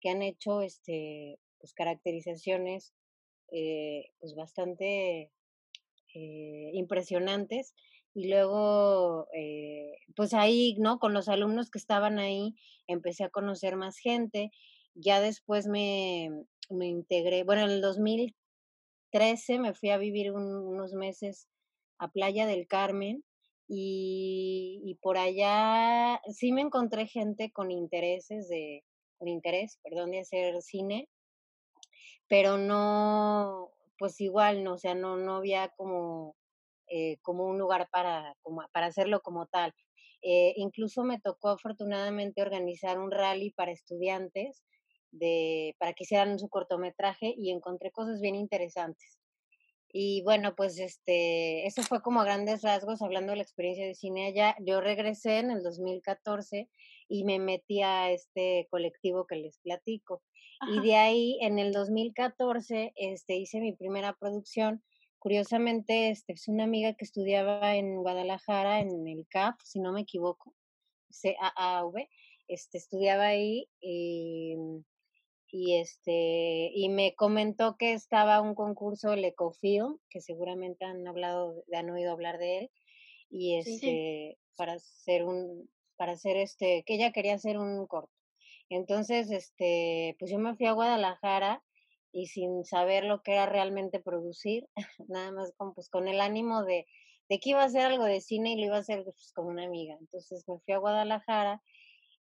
que 0.00 0.10
han 0.10 0.22
hecho 0.22 0.62
este, 0.62 1.38
pues, 1.58 1.72
caracterizaciones 1.74 2.94
eh, 3.52 4.06
pues 4.18 4.34
bastante 4.34 5.30
eh, 6.14 6.70
impresionantes. 6.74 7.74
Y 8.14 8.28
luego, 8.28 9.28
eh, 9.34 9.92
pues 10.14 10.34
ahí, 10.34 10.76
¿no? 10.78 10.98
Con 10.98 11.14
los 11.14 11.28
alumnos 11.28 11.70
que 11.70 11.78
estaban 11.78 12.18
ahí, 12.18 12.54
empecé 12.86 13.24
a 13.24 13.30
conocer 13.30 13.76
más 13.76 13.98
gente. 13.98 14.50
Ya 14.94 15.20
después 15.20 15.66
me, 15.66 16.30
me 16.70 16.86
integré, 16.86 17.44
bueno, 17.44 17.62
en 17.62 17.70
el 17.70 17.80
2013 17.80 19.58
me 19.58 19.74
fui 19.74 19.90
a 19.90 19.98
vivir 19.98 20.32
unos 20.32 20.92
meses 20.92 21.48
a 21.98 22.08
Playa 22.08 22.46
del 22.46 22.66
Carmen 22.66 23.24
y, 23.68 24.82
y, 24.84 24.96
por 24.96 25.16
allá 25.16 26.20
sí 26.30 26.52
me 26.52 26.60
encontré 26.60 27.06
gente 27.06 27.50
con 27.52 27.70
intereses 27.70 28.48
de, 28.48 28.84
con 29.18 29.28
interés, 29.28 29.78
perdón, 29.82 30.10
de 30.10 30.20
hacer 30.20 30.60
cine, 30.62 31.08
pero 32.28 32.58
no, 32.58 33.70
pues 33.98 34.20
igual, 34.20 34.64
no, 34.64 34.74
o 34.74 34.78
sea, 34.78 34.94
no, 34.94 35.16
no 35.16 35.36
había 35.36 35.68
como, 35.76 36.36
eh, 36.88 37.18
como 37.22 37.46
un 37.46 37.58
lugar 37.58 37.88
para, 37.90 38.34
como, 38.42 38.62
para 38.72 38.86
hacerlo 38.86 39.20
como 39.22 39.46
tal. 39.46 39.74
Eh, 40.22 40.54
incluso 40.56 41.04
me 41.04 41.20
tocó 41.20 41.50
afortunadamente 41.50 42.42
organizar 42.42 42.98
un 42.98 43.10
rally 43.10 43.50
para 43.50 43.72
estudiantes 43.72 44.62
de, 45.10 45.74
para 45.78 45.92
que 45.94 46.04
hicieran 46.04 46.38
su 46.38 46.48
cortometraje 46.48 47.34
y 47.36 47.50
encontré 47.50 47.90
cosas 47.90 48.20
bien 48.20 48.36
interesantes. 48.36 49.18
Y 49.94 50.22
bueno, 50.22 50.54
pues 50.56 50.78
este, 50.78 51.66
eso 51.66 51.82
fue 51.82 52.00
como 52.00 52.22
a 52.22 52.24
grandes 52.24 52.62
rasgos, 52.62 53.02
hablando 53.02 53.32
de 53.32 53.36
la 53.36 53.42
experiencia 53.42 53.86
de 53.86 53.94
cine 53.94 54.26
allá. 54.28 54.56
Yo 54.60 54.80
regresé 54.80 55.38
en 55.38 55.50
el 55.50 55.62
2014 55.62 56.70
y 57.08 57.24
me 57.24 57.38
metí 57.38 57.82
a 57.82 58.10
este 58.10 58.66
colectivo 58.70 59.26
que 59.26 59.36
les 59.36 59.58
platico. 59.58 60.22
Y 60.68 60.80
de 60.80 60.96
ahí, 60.96 61.38
en 61.40 61.58
el 61.58 61.72
2014, 61.72 62.92
este, 62.96 63.36
hice 63.36 63.60
mi 63.60 63.72
primera 63.72 64.12
producción. 64.14 64.82
Curiosamente, 65.18 66.10
este, 66.10 66.32
es 66.34 66.48
una 66.48 66.64
amiga 66.64 66.94
que 66.94 67.04
estudiaba 67.04 67.76
en 67.76 67.96
Guadalajara, 68.02 68.80
en 68.80 69.06
el 69.08 69.26
CAF, 69.28 69.56
si 69.62 69.80
no 69.80 69.92
me 69.92 70.02
equivoco, 70.02 70.54
CAAV, 71.10 72.08
este, 72.48 72.78
estudiaba 72.78 73.26
ahí 73.26 73.68
y, 73.80 74.56
y, 75.48 75.74
este, 75.76 76.70
y 76.74 76.88
me 76.88 77.14
comentó 77.14 77.76
que 77.76 77.92
estaba 77.92 78.40
un 78.40 78.54
concurso, 78.54 79.12
el 79.12 79.24
Ecofilm, 79.24 79.98
que 80.08 80.20
seguramente 80.20 80.84
han 80.84 81.06
hablado, 81.06 81.64
han 81.72 81.90
oído 81.90 82.12
hablar 82.12 82.38
de 82.38 82.58
él, 82.58 82.70
y 83.30 83.56
este, 83.56 84.38
para 84.56 84.74
hacer 84.74 85.24
un, 85.24 85.70
para 85.96 86.12
hacer 86.12 86.36
este, 86.36 86.82
que 86.84 86.94
ella 86.94 87.12
quería 87.12 87.34
hacer 87.34 87.58
un 87.58 87.86
corto. 87.86 88.21
Entonces, 88.74 89.30
este, 89.30 90.16
pues 90.18 90.30
yo 90.30 90.38
me 90.38 90.56
fui 90.56 90.66
a 90.66 90.72
Guadalajara 90.72 91.62
y 92.10 92.26
sin 92.26 92.64
saber 92.64 93.04
lo 93.04 93.22
que 93.22 93.32
era 93.34 93.46
realmente 93.46 94.00
producir, 94.00 94.66
nada 95.08 95.30
más 95.32 95.52
con, 95.56 95.74
pues, 95.74 95.88
con 95.90 96.08
el 96.08 96.20
ánimo 96.20 96.64
de, 96.64 96.86
de 97.28 97.38
que 97.38 97.50
iba 97.50 97.62
a 97.62 97.66
hacer 97.66 97.82
algo 97.82 98.04
de 98.04 98.20
cine 98.20 98.52
y 98.52 98.56
lo 98.56 98.66
iba 98.66 98.76
a 98.76 98.80
hacer 98.80 99.04
pues, 99.04 99.32
con 99.34 99.46
una 99.46 99.64
amiga. 99.64 99.96
Entonces 100.00 100.44
me 100.48 100.58
fui 100.60 100.74
a 100.74 100.78
Guadalajara 100.78 101.62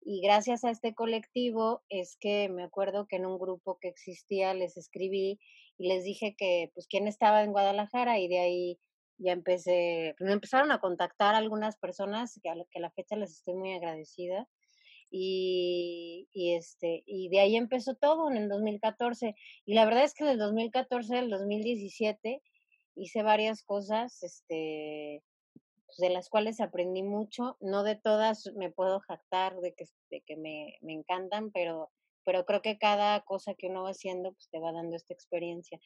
y 0.00 0.22
gracias 0.22 0.64
a 0.64 0.70
este 0.70 0.94
colectivo 0.94 1.82
es 1.90 2.16
que 2.18 2.48
me 2.48 2.62
acuerdo 2.62 3.06
que 3.06 3.16
en 3.16 3.26
un 3.26 3.38
grupo 3.38 3.78
que 3.78 3.88
existía 3.88 4.54
les 4.54 4.76
escribí 4.76 5.38
y 5.76 5.88
les 5.88 6.04
dije 6.04 6.34
que 6.36 6.70
pues 6.74 6.86
quién 6.88 7.06
estaba 7.08 7.42
en 7.42 7.52
Guadalajara 7.52 8.18
y 8.18 8.28
de 8.28 8.38
ahí 8.38 8.80
ya 9.18 9.32
empecé, 9.32 10.14
pues, 10.16 10.28
me 10.28 10.32
empezaron 10.32 10.72
a 10.72 10.80
contactar 10.80 11.34
algunas 11.34 11.76
personas 11.76 12.38
que 12.42 12.48
a 12.48 12.54
la, 12.54 12.64
que 12.70 12.78
a 12.78 12.82
la 12.82 12.90
fecha 12.90 13.16
les 13.16 13.32
estoy 13.32 13.54
muy 13.54 13.72
agradecida 13.74 14.48
Y, 15.10 16.28
y, 16.32 16.54
este, 16.54 17.02
y 17.06 17.28
de 17.30 17.40
ahí 17.40 17.56
empezó 17.56 17.94
todo 17.94 18.30
en 18.30 18.36
el 18.36 18.48
2014. 18.48 19.34
Y 19.64 19.74
la 19.74 19.84
verdad 19.84 20.04
es 20.04 20.14
que 20.14 20.24
del 20.24 20.38
2014 20.38 21.16
al 21.16 21.30
2017 21.30 22.42
hice 22.94 23.22
varias 23.22 23.62
cosas, 23.62 24.22
este, 24.22 25.22
pues, 25.86 25.96
de 25.98 26.10
las 26.10 26.28
cuales 26.28 26.60
aprendí 26.60 27.02
mucho. 27.02 27.56
No 27.60 27.82
de 27.82 27.96
todas 27.96 28.50
me 28.56 28.70
puedo 28.70 29.00
jactar 29.00 29.56
de 29.60 29.74
que, 29.74 29.86
de 30.10 30.20
que 30.22 30.36
me, 30.36 30.76
me 30.82 30.92
encantan, 30.92 31.50
pero, 31.52 31.90
pero 32.24 32.44
creo 32.44 32.60
que 32.60 32.78
cada 32.78 33.20
cosa 33.24 33.54
que 33.54 33.68
uno 33.68 33.84
va 33.84 33.90
haciendo 33.90 34.32
pues, 34.32 34.48
te 34.50 34.60
va 34.60 34.72
dando 34.72 34.96
esta 34.96 35.14
experiencia. 35.14 35.80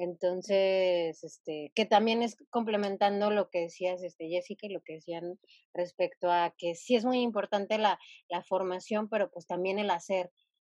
Entonces, 0.00 1.24
este, 1.24 1.72
que 1.74 1.84
también 1.84 2.22
es 2.22 2.36
complementando 2.50 3.32
lo 3.32 3.50
que 3.50 3.62
decías, 3.62 4.00
este, 4.04 4.28
Jessica, 4.28 4.68
y 4.68 4.70
lo 4.70 4.80
que 4.80 4.94
decían 4.94 5.40
respecto 5.74 6.30
a 6.30 6.54
que 6.56 6.76
sí 6.76 6.94
es 6.94 7.04
muy 7.04 7.20
importante 7.20 7.78
la, 7.78 7.98
la 8.28 8.44
formación, 8.44 9.08
pero 9.08 9.28
pues 9.28 9.48
también 9.48 9.80
el 9.80 9.90
hacer, 9.90 10.30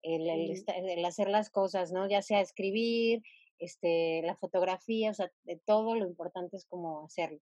el, 0.03 0.29
el, 0.29 1.03
hacer 1.05 1.27
las 1.27 1.49
cosas, 1.49 1.91
¿no? 1.91 2.07
Ya 2.09 2.21
sea 2.21 2.39
escribir, 2.39 3.21
este, 3.57 4.21
la 4.23 4.37
fotografía, 4.37 5.11
o 5.11 5.13
sea, 5.13 5.29
de 5.43 5.57
todo 5.65 5.95
lo 5.95 6.05
importante 6.07 6.55
es 6.55 6.65
como 6.65 7.03
hacerlo. 7.03 7.41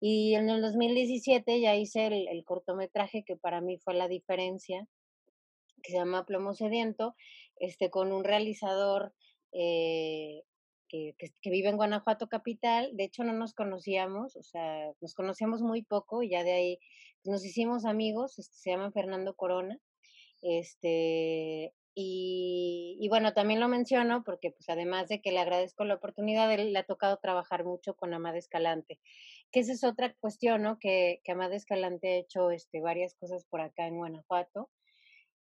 Y 0.00 0.34
en 0.34 0.50
el 0.50 0.60
2017 0.60 1.60
ya 1.60 1.76
hice 1.76 2.06
el, 2.08 2.26
el 2.26 2.44
cortometraje 2.44 3.22
que 3.24 3.36
para 3.36 3.60
mí 3.60 3.78
fue 3.78 3.94
la 3.94 4.08
diferencia, 4.08 4.88
que 5.84 5.92
se 5.92 5.98
llama 5.98 6.26
Plomo 6.26 6.52
Sediento, 6.52 7.14
este, 7.60 7.90
con 7.90 8.12
un 8.12 8.24
realizador 8.24 9.14
eh, 9.52 10.42
que, 10.92 11.50
vive 11.50 11.68
en 11.68 11.76
Guanajuato 11.76 12.28
capital. 12.28 12.90
De 12.94 13.04
hecho, 13.04 13.24
no 13.24 13.32
nos 13.32 13.54
conocíamos, 13.54 14.36
o 14.36 14.42
sea, 14.42 14.92
nos 15.00 15.14
conocíamos 15.14 15.62
muy 15.62 15.82
poco 15.82 16.22
y 16.22 16.30
ya 16.30 16.44
de 16.44 16.52
ahí 16.52 16.78
nos 17.24 17.44
hicimos 17.44 17.84
amigos. 17.84 18.38
Este, 18.38 18.56
se 18.56 18.70
llama 18.70 18.92
Fernando 18.92 19.34
Corona. 19.34 19.78
Este, 20.42 21.72
y, 21.94 22.96
y, 23.00 23.08
bueno, 23.08 23.32
también 23.32 23.60
lo 23.60 23.68
menciono 23.68 24.22
porque 24.24 24.50
pues 24.50 24.68
además 24.68 25.08
de 25.08 25.20
que 25.20 25.32
le 25.32 25.40
agradezco 25.40 25.84
la 25.84 25.94
oportunidad, 25.94 26.52
él 26.52 26.72
le 26.72 26.78
ha 26.78 26.84
tocado 26.84 27.18
trabajar 27.18 27.64
mucho 27.64 27.94
con 27.94 28.12
Amada 28.14 28.38
Escalante, 28.38 28.98
que 29.52 29.60
esa 29.60 29.72
es 29.72 29.84
otra 29.84 30.14
cuestión, 30.14 30.62
¿no? 30.62 30.78
Que, 30.78 31.20
que 31.24 31.32
Amada 31.32 31.54
Escalante 31.54 32.08
ha 32.08 32.16
hecho 32.16 32.50
este, 32.50 32.80
varias 32.80 33.14
cosas 33.14 33.44
por 33.46 33.60
acá 33.60 33.86
en 33.86 33.98
Guanajuato 33.98 34.70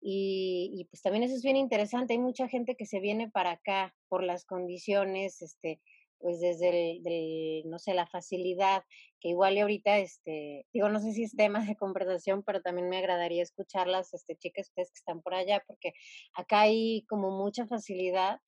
y, 0.00 0.71
y, 0.75 0.85
pues 0.87 1.02
también 1.02 1.25
eso 1.25 1.35
es 1.35 1.43
bien 1.43 1.57
interesante. 1.57 2.14
Hay 2.14 2.21
mucha 2.21 2.49
gente 2.49 2.76
que 2.76 2.87
se 2.87 3.00
viene 3.00 3.31
para 3.31 3.52
acá 3.52 3.95
por 4.09 4.23
las 4.23 4.45
condiciones, 4.45 5.43
este, 5.43 5.81
pues 6.19 6.40
desde 6.40 7.00
el, 7.05 7.69
no 7.69 7.78
sé, 7.78 7.95
la 7.95 8.07
facilidad, 8.07 8.85
que 9.21 9.28
igual 9.31 9.57
y 9.57 9.61
ahorita, 9.61 9.99
este, 9.99 10.67
digo, 10.73 10.88
no 10.88 11.00
sé 11.00 11.12
si 11.12 11.25
es 11.25 11.37
tema 11.37 11.64
de 11.64 11.76
conversación, 11.76 12.43
pero 12.45 12.61
también 12.61 12.88
me 12.88 12.99
agradaría 12.99 13.43
escucharlas, 13.43 14.14
este, 14.14 14.37
chicas, 14.37 14.69
ustedes 14.69 14.90
que 14.90 14.99
están 14.99 15.23
por 15.23 15.35
allá, 15.35 15.62
porque 15.67 15.93
acá 16.35 16.62
hay 16.62 17.05
como 17.09 17.31
mucha 17.31 17.67
facilidad 17.67 18.40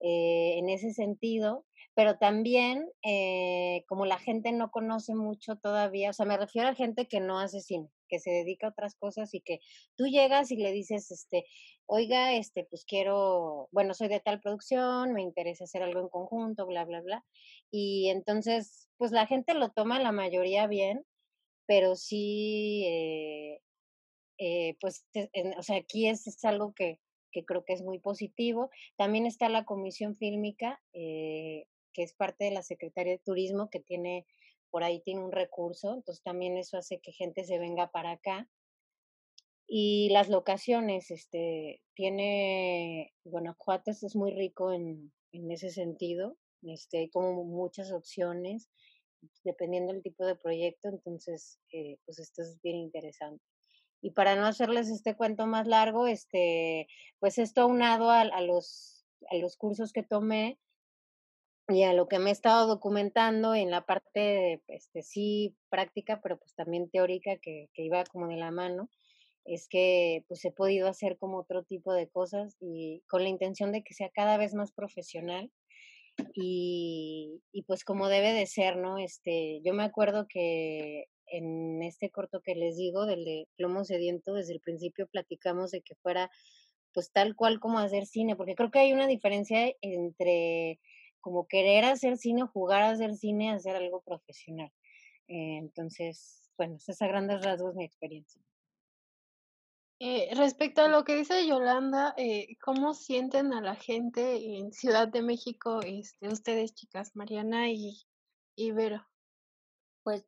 eh, 0.00 0.58
en 0.58 0.68
ese 0.68 0.92
sentido, 0.92 1.64
pero 1.94 2.18
también 2.18 2.90
eh, 3.04 3.84
como 3.88 4.04
la 4.06 4.18
gente 4.18 4.52
no 4.52 4.70
conoce 4.70 5.14
mucho 5.14 5.56
todavía, 5.56 6.10
o 6.10 6.12
sea, 6.12 6.26
me 6.26 6.36
refiero 6.36 6.68
a 6.68 6.74
gente 6.74 7.06
que 7.06 7.20
no 7.20 7.38
hace 7.38 7.60
cine, 7.60 7.88
que 8.08 8.18
se 8.18 8.30
dedica 8.30 8.66
a 8.66 8.70
otras 8.70 8.96
cosas 8.96 9.32
y 9.32 9.40
que 9.40 9.60
tú 9.96 10.06
llegas 10.06 10.50
y 10.50 10.56
le 10.56 10.72
dices, 10.72 11.10
este, 11.10 11.44
oiga, 11.86 12.34
este, 12.34 12.64
pues 12.64 12.84
quiero, 12.84 13.68
bueno, 13.70 13.94
soy 13.94 14.08
de 14.08 14.20
tal 14.20 14.40
producción, 14.40 15.12
me 15.12 15.22
interesa 15.22 15.64
hacer 15.64 15.82
algo 15.82 16.00
en 16.00 16.08
conjunto, 16.08 16.66
bla, 16.66 16.84
bla, 16.84 17.00
bla. 17.00 17.24
Y 17.70 18.08
entonces, 18.08 18.88
pues 18.96 19.12
la 19.12 19.26
gente 19.26 19.54
lo 19.54 19.70
toma 19.70 20.00
la 20.00 20.12
mayoría 20.12 20.66
bien, 20.66 21.04
pero 21.66 21.96
sí, 21.96 22.84
eh, 22.86 23.60
eh, 24.38 24.76
pues, 24.80 25.06
o 25.58 25.62
sea, 25.62 25.76
aquí 25.76 26.08
es, 26.08 26.26
es 26.26 26.44
algo 26.44 26.74
que, 26.74 27.00
que 27.34 27.44
creo 27.44 27.64
que 27.64 27.72
es 27.72 27.82
muy 27.82 27.98
positivo. 27.98 28.70
También 28.96 29.26
está 29.26 29.48
la 29.48 29.64
Comisión 29.64 30.14
Fílmica, 30.14 30.80
eh, 30.92 31.66
que 31.92 32.04
es 32.04 32.14
parte 32.14 32.44
de 32.44 32.52
la 32.52 32.62
Secretaría 32.62 33.14
de 33.14 33.18
Turismo, 33.18 33.68
que 33.70 33.80
tiene 33.80 34.24
por 34.70 34.82
ahí 34.82 35.00
tiene 35.02 35.24
un 35.24 35.30
recurso, 35.30 35.94
entonces 35.94 36.20
también 36.24 36.56
eso 36.56 36.76
hace 36.76 36.98
que 36.98 37.12
gente 37.12 37.44
se 37.44 37.60
venga 37.60 37.92
para 37.92 38.10
acá. 38.10 38.48
Y 39.68 40.08
las 40.10 40.28
locaciones, 40.28 41.12
este, 41.12 41.80
tiene, 41.94 43.12
Guanajuato 43.22 43.92
es 43.92 44.16
muy 44.16 44.32
rico 44.32 44.72
en, 44.72 45.12
en 45.30 45.50
ese 45.52 45.70
sentido, 45.70 46.36
este, 46.62 46.98
hay 46.98 47.08
como 47.08 47.44
muchas 47.44 47.92
opciones, 47.92 48.68
dependiendo 49.44 49.92
del 49.92 50.02
tipo 50.02 50.26
de 50.26 50.34
proyecto, 50.34 50.88
entonces, 50.88 51.60
eh, 51.72 51.98
pues 52.04 52.18
esto 52.18 52.42
es 52.42 52.60
bien 52.60 52.76
interesante. 52.78 53.44
Y 54.04 54.10
para 54.10 54.36
no 54.36 54.44
hacerles 54.44 54.90
este 54.90 55.16
cuento 55.16 55.46
más 55.46 55.66
largo, 55.66 56.06
este, 56.06 56.88
pues 57.20 57.38
esto 57.38 57.62
aunado 57.62 58.10
a, 58.10 58.20
a 58.20 58.42
los, 58.42 59.06
a 59.30 59.36
los 59.36 59.56
cursos 59.56 59.94
que 59.94 60.02
tomé, 60.02 60.58
y 61.68 61.84
a 61.84 61.94
lo 61.94 62.06
que 62.08 62.18
me 62.18 62.28
he 62.28 62.32
estado 62.32 62.66
documentando 62.66 63.54
en 63.54 63.70
la 63.70 63.86
parte, 63.86 64.62
este, 64.68 65.02
sí 65.02 65.56
práctica, 65.70 66.20
pero 66.22 66.38
pues 66.38 66.54
también 66.54 66.90
teórica 66.90 67.38
que, 67.38 67.70
que 67.72 67.82
iba 67.82 68.04
como 68.04 68.28
de 68.28 68.36
la 68.36 68.50
mano, 68.50 68.90
es 69.46 69.68
que 69.68 70.24
pues 70.28 70.44
he 70.44 70.52
podido 70.52 70.86
hacer 70.88 71.16
como 71.16 71.38
otro 71.38 71.62
tipo 71.62 71.94
de 71.94 72.08
cosas 72.10 72.56
y 72.60 73.02
con 73.08 73.22
la 73.22 73.30
intención 73.30 73.72
de 73.72 73.82
que 73.82 73.94
sea 73.94 74.10
cada 74.10 74.36
vez 74.36 74.52
más 74.52 74.72
profesional 74.72 75.50
y, 76.34 77.42
y 77.52 77.62
pues 77.62 77.84
como 77.84 78.08
debe 78.08 78.34
de 78.34 78.46
ser, 78.46 78.76
¿no? 78.76 78.98
Este, 78.98 79.62
yo 79.64 79.72
me 79.72 79.84
acuerdo 79.84 80.26
que 80.28 81.06
en 81.38 81.82
este 81.82 82.10
corto 82.10 82.40
que 82.40 82.54
les 82.54 82.76
digo, 82.76 83.06
del 83.06 83.24
de 83.24 83.48
Plomo 83.56 83.84
Sediento, 83.84 84.34
desde 84.34 84.54
el 84.54 84.60
principio 84.60 85.06
platicamos 85.06 85.70
de 85.70 85.82
que 85.82 85.94
fuera 85.96 86.30
pues 86.92 87.10
tal 87.12 87.34
cual 87.34 87.58
como 87.58 87.80
hacer 87.80 88.06
cine, 88.06 88.36
porque 88.36 88.54
creo 88.54 88.70
que 88.70 88.78
hay 88.78 88.92
una 88.92 89.08
diferencia 89.08 89.72
entre 89.80 90.80
como 91.20 91.46
querer 91.48 91.84
hacer 91.84 92.16
cine 92.18 92.44
o 92.44 92.48
jugar 92.48 92.82
a 92.82 92.90
hacer 92.90 93.14
cine, 93.14 93.50
hacer 93.50 93.76
algo 93.76 94.02
profesional. 94.02 94.70
Eh, 95.26 95.56
entonces, 95.58 96.50
bueno, 96.56 96.76
esa 96.76 96.92
es 96.92 97.02
a 97.02 97.08
grandes 97.08 97.42
rasgos 97.42 97.74
mi 97.74 97.84
experiencia. 97.84 98.40
Eh, 100.00 100.28
respecto 100.34 100.82
a 100.82 100.88
lo 100.88 101.04
que 101.04 101.14
dice 101.14 101.46
Yolanda, 101.46 102.14
eh, 102.16 102.56
¿cómo 102.62 102.94
sienten 102.94 103.52
a 103.54 103.60
la 103.60 103.74
gente 103.74 104.58
en 104.58 104.72
Ciudad 104.72 105.08
de 105.08 105.22
México, 105.22 105.80
este, 105.82 106.28
ustedes 106.28 106.74
chicas, 106.74 107.16
Mariana 107.16 107.70
y, 107.70 108.02
y 108.54 108.72
Vero? 108.72 109.06
Pues, 110.02 110.26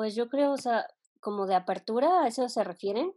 pues 0.00 0.14
yo 0.14 0.30
creo, 0.30 0.52
o 0.52 0.56
sea, 0.56 0.86
como 1.20 1.46
de 1.46 1.54
apertura, 1.54 2.22
¿a 2.22 2.28
eso 2.28 2.48
se 2.48 2.64
refieren? 2.64 3.12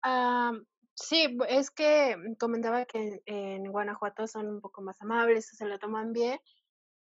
Ah, 0.00 0.52
Sí, 0.94 1.36
es 1.48 1.72
que 1.72 2.16
comentaba 2.38 2.84
que 2.84 3.22
en 3.26 3.64
Guanajuato 3.72 4.28
son 4.28 4.46
un 4.46 4.60
poco 4.60 4.82
más 4.82 5.02
amables, 5.02 5.48
se 5.48 5.64
lo 5.66 5.76
toman 5.80 6.12
bien. 6.12 6.38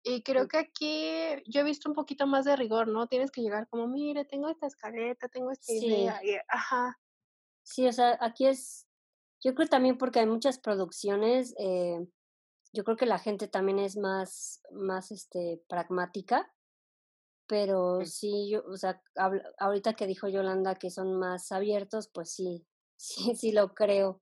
Y 0.02 0.24
creo 0.24 0.48
que 0.48 0.58
aquí 0.58 1.12
yo 1.46 1.62
he 1.62 1.64
visto 1.64 1.88
un 1.88 1.94
poquito 1.94 2.26
más 2.26 2.46
de 2.46 2.56
rigor, 2.56 2.88
¿no? 2.88 3.06
Tienes 3.06 3.30
que 3.30 3.42
llegar 3.42 3.68
como, 3.68 3.88
mire, 3.88 4.26
tengo 4.26 4.50
esta 4.50 4.66
escaleta, 4.66 5.28
tengo 5.28 5.52
esta 5.52 5.72
idea. 5.74 6.20
ajá. 6.48 7.00
Sí, 7.62 7.86
o 7.86 7.94
sea, 7.94 8.18
aquí 8.22 8.48
es, 8.48 8.88
yo 9.44 9.54
creo 9.54 9.68
también 9.68 10.00
porque 10.00 10.20
hay 10.20 10.26
muchas 10.26 10.58
producciones, 10.58 11.54
eh, 11.60 12.00
yo 12.74 12.84
creo 12.84 12.98
que 12.98 13.06
la 13.06 13.20
gente 13.20 13.48
también 13.48 13.78
es 13.78 13.98
más, 13.98 14.64
más, 14.72 15.12
este, 15.12 15.62
pragmática, 15.70 16.52
pero 17.52 18.06
sí, 18.06 18.50
yo, 18.50 18.64
o 18.66 18.78
sea, 18.78 19.04
ahorita 19.60 19.94
que 19.94 20.08
dijo 20.08 20.30
Yolanda 20.30 20.76
que 20.76 20.90
son 20.90 21.20
más 21.20 21.52
abiertos, 21.52 22.08
pues 22.08 22.32
sí, 22.32 22.66
sí, 22.96 23.36
sí 23.36 23.52
lo 23.52 23.74
creo, 23.74 24.22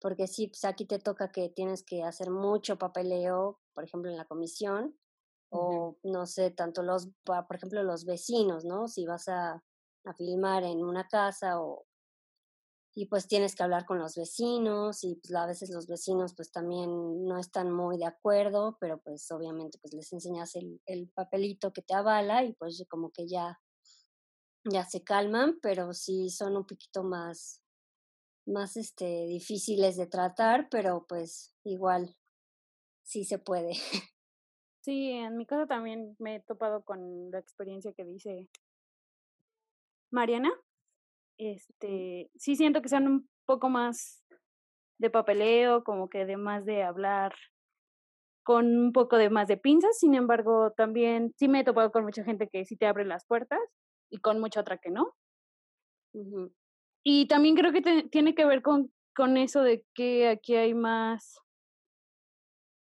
porque 0.00 0.28
sí, 0.28 0.46
pues 0.46 0.64
aquí 0.64 0.86
te 0.86 1.00
toca 1.00 1.32
que 1.32 1.48
tienes 1.48 1.82
que 1.82 2.04
hacer 2.04 2.30
mucho 2.30 2.78
papeleo, 2.78 3.58
por 3.74 3.82
ejemplo, 3.82 4.12
en 4.12 4.16
la 4.16 4.26
comisión, 4.26 4.96
o 5.50 5.98
no 6.04 6.24
sé, 6.26 6.52
tanto 6.52 6.84
los, 6.84 7.08
por 7.24 7.56
ejemplo, 7.56 7.82
los 7.82 8.04
vecinos, 8.04 8.64
¿no? 8.64 8.86
Si 8.86 9.06
vas 9.06 9.26
a, 9.26 9.60
a 10.04 10.14
filmar 10.14 10.62
en 10.62 10.84
una 10.84 11.08
casa 11.08 11.60
o 11.60 11.87
y 12.94 13.06
pues 13.06 13.28
tienes 13.28 13.54
que 13.54 13.62
hablar 13.62 13.86
con 13.86 13.98
los 13.98 14.16
vecinos 14.16 15.04
y 15.04 15.16
pues 15.16 15.34
a 15.34 15.46
veces 15.46 15.70
los 15.70 15.86
vecinos 15.86 16.34
pues 16.34 16.50
también 16.50 17.24
no 17.24 17.38
están 17.38 17.70
muy 17.70 17.96
de 17.98 18.06
acuerdo, 18.06 18.76
pero 18.80 19.00
pues 19.00 19.30
obviamente 19.30 19.78
pues 19.78 19.94
les 19.94 20.12
enseñas 20.12 20.56
el, 20.56 20.80
el 20.86 21.08
papelito 21.08 21.72
que 21.72 21.82
te 21.82 21.94
avala 21.94 22.44
y 22.44 22.54
pues 22.54 22.84
como 22.88 23.10
que 23.10 23.28
ya, 23.28 23.60
ya 24.64 24.84
se 24.84 25.04
calman, 25.04 25.58
pero 25.62 25.92
sí 25.92 26.30
son 26.30 26.56
un 26.56 26.66
poquito 26.66 27.04
más, 27.04 27.62
más 28.46 28.76
este, 28.76 29.26
difíciles 29.26 29.96
de 29.96 30.06
tratar, 30.06 30.68
pero 30.68 31.06
pues 31.08 31.54
igual 31.64 32.16
sí 33.02 33.24
se 33.24 33.38
puede. 33.38 33.72
Sí, 34.80 35.10
en 35.10 35.36
mi 35.36 35.44
caso 35.44 35.66
también 35.66 36.16
me 36.18 36.36
he 36.36 36.40
topado 36.40 36.82
con 36.82 37.30
la 37.30 37.38
experiencia 37.38 37.92
que 37.92 38.06
dice 38.06 38.48
Mariana. 40.10 40.50
Este, 41.38 42.30
sí 42.36 42.56
siento 42.56 42.82
que 42.82 42.88
sean 42.88 43.06
un 43.06 43.28
poco 43.46 43.68
más 43.68 44.24
de 44.98 45.10
papeleo, 45.10 45.84
como 45.84 46.08
que 46.08 46.26
de 46.26 46.36
más 46.36 46.64
de 46.66 46.82
hablar 46.82 47.34
con 48.42 48.66
un 48.66 48.92
poco 48.92 49.18
de 49.18 49.30
más 49.30 49.46
de 49.46 49.58
pinzas, 49.58 49.98
sin 49.98 50.14
embargo, 50.14 50.72
también 50.76 51.34
sí 51.38 51.48
me 51.48 51.60
he 51.60 51.64
topado 51.64 51.92
con 51.92 52.04
mucha 52.04 52.24
gente 52.24 52.48
que 52.48 52.64
sí 52.64 52.76
te 52.76 52.86
abre 52.86 53.04
las 53.04 53.26
puertas 53.26 53.60
y 54.10 54.18
con 54.20 54.40
mucha 54.40 54.60
otra 54.60 54.78
que 54.78 54.90
no. 54.90 55.14
Y 57.04 57.28
también 57.28 57.54
creo 57.56 57.72
que 57.72 57.82
tiene 58.10 58.34
que 58.34 58.44
ver 58.44 58.62
con, 58.62 58.92
con 59.14 59.36
eso 59.36 59.62
de 59.62 59.84
que 59.94 60.28
aquí 60.28 60.56
hay 60.56 60.74
más, 60.74 61.38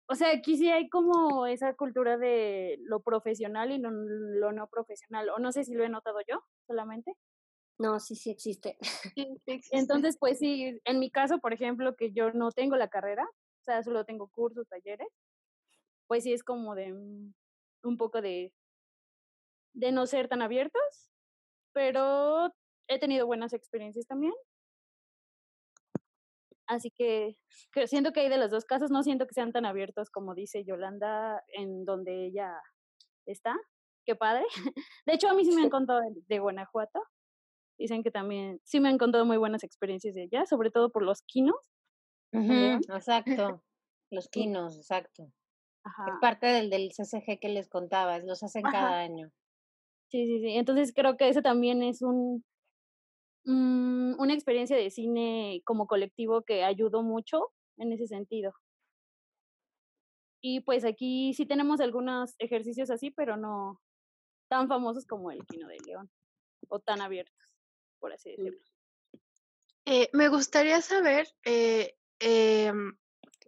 o 0.09 0.15
sea, 0.15 0.31
aquí 0.33 0.57
sí 0.57 0.71
hay 0.71 0.89
como 0.89 1.47
esa 1.47 1.75
cultura 1.75 2.17
de 2.19 2.79
lo 2.83 3.01
profesional 3.01 3.73
y 3.73 3.79
lo, 3.79 3.91
lo, 3.91 4.53
no 4.53 4.69
profesional, 4.69 5.31
o 5.31 5.39
no 5.39 5.53
sé 5.53 5.65
si 5.65 5.75
lo 5.75 5.85
he 5.85 5.89
notado 5.89 6.19
yo 6.29 6.45
solamente. 6.67 7.15
No, 7.79 8.01
sí, 8.01 8.15
sí 8.17 8.31
existe. 8.31 8.79
Entonces, 9.71 10.17
pues 10.19 10.39
sí, 10.39 10.81
en 10.85 10.99
mi 10.99 11.11
caso, 11.11 11.39
por 11.39 11.53
ejemplo, 11.53 11.97
que 11.97 12.13
yo 12.13 12.33
no 12.33 12.51
tengo 12.51 12.77
la 12.77 12.89
carrera, 12.89 13.25
o 13.25 13.65
sea, 13.65 13.83
solo 13.83 14.05
tengo 14.05 14.29
cursos, 14.29 14.69
talleres, 14.69 15.09
pues 16.07 16.25
sí 16.25 16.33
es 16.33 16.43
como 16.45 16.75
de 16.75 16.93
un 16.93 17.97
poco 17.99 18.21
de, 18.21 18.53
de 19.75 19.93
no 19.93 20.07
ser 20.07 20.29
tan 20.29 20.43
abiertos, 20.43 21.11
pero 21.73 22.53
he 22.89 22.99
tenido 22.99 23.27
buenas 23.27 23.53
experiencias 23.53 24.07
también. 24.07 24.33
Así 26.69 26.91
que, 26.91 27.37
siento 27.87 28.13
que 28.13 28.21
hay 28.21 28.29
de 28.29 28.39
los 28.39 28.51
dos 28.51 28.65
casos, 28.65 28.91
no 28.91 29.03
siento 29.05 29.27
que 29.27 29.35
sean 29.35 29.53
tan 29.53 29.67
abiertos 29.67 30.11
como 30.11 30.35
dice 30.35 30.65
Yolanda 30.65 31.43
en 31.49 31.85
donde 31.85 32.27
ella 32.27 32.61
está. 33.27 33.55
Qué 34.05 34.17
padre. 34.17 34.45
De 35.07 35.15
hecho, 35.15 35.29
a 35.29 35.35
mí 35.35 35.45
sí 35.45 35.55
me 35.55 35.63
han 35.63 35.71
contado 35.71 36.01
de 36.29 36.39
Guanajuato 36.39 37.03
Dicen 37.79 38.03
que 38.03 38.11
también, 38.11 38.61
sí 38.65 38.81
me 38.81 38.89
han 38.89 38.99
contado 38.99 39.25
muy 39.27 39.37
buenas 39.37 39.63
experiencias 39.63 40.15
de 40.15 40.23
allá, 40.23 40.47
sobre 40.47 40.71
todo 40.71 40.91
por 40.91 41.03
los 41.03 41.23
quinos. 41.23 41.57
exacto, 42.33 43.63
los 44.11 44.29
quinos, 44.29 44.77
exacto. 44.77 45.31
Es 45.85 46.15
parte 46.21 46.47
del, 46.47 46.69
del 46.69 46.91
CCG 46.91 47.39
que 47.39 47.49
les 47.49 47.69
contaba, 47.69 48.19
los 48.19 48.43
hacen 48.43 48.63
cada 48.63 48.99
año. 49.01 49.31
Sí, 50.09 50.27
sí, 50.27 50.41
sí. 50.41 50.57
Entonces 50.57 50.93
creo 50.93 51.17
que 51.17 51.29
ese 51.29 51.43
también 51.43 51.83
es 51.83 52.03
un, 52.03 52.45
mm, 53.45 54.19
una 54.19 54.35
experiencia 54.35 54.77
de 54.77 54.91
cine 54.91 55.63
como 55.65 55.87
colectivo 55.87 56.43
que 56.43 56.65
ayudó 56.65 57.03
mucho 57.03 57.53
en 57.77 57.93
ese 57.93 58.07
sentido. 58.09 58.53
Y 60.41 60.61
pues 60.61 60.85
aquí 60.85 61.35
sí 61.35 61.47
tenemos 61.47 61.81
algunos 61.81 62.35
ejercicios 62.39 62.91
así, 62.91 63.11
pero 63.11 63.37
no 63.37 63.81
tan 64.49 64.69
famosos 64.69 65.07
como 65.07 65.31
el 65.31 65.45
Quino 65.47 65.69
de 65.69 65.79
León 65.87 66.11
o 66.69 66.81
tan 66.81 67.01
abiertos 67.01 67.56
por 68.07 68.13
así 68.13 68.31
decirlo. 68.31 68.61
Eh, 69.85 70.09
me 70.13 70.29
gustaría 70.29 70.81
saber 70.81 71.27
eh, 71.45 71.97
em, 72.21 72.97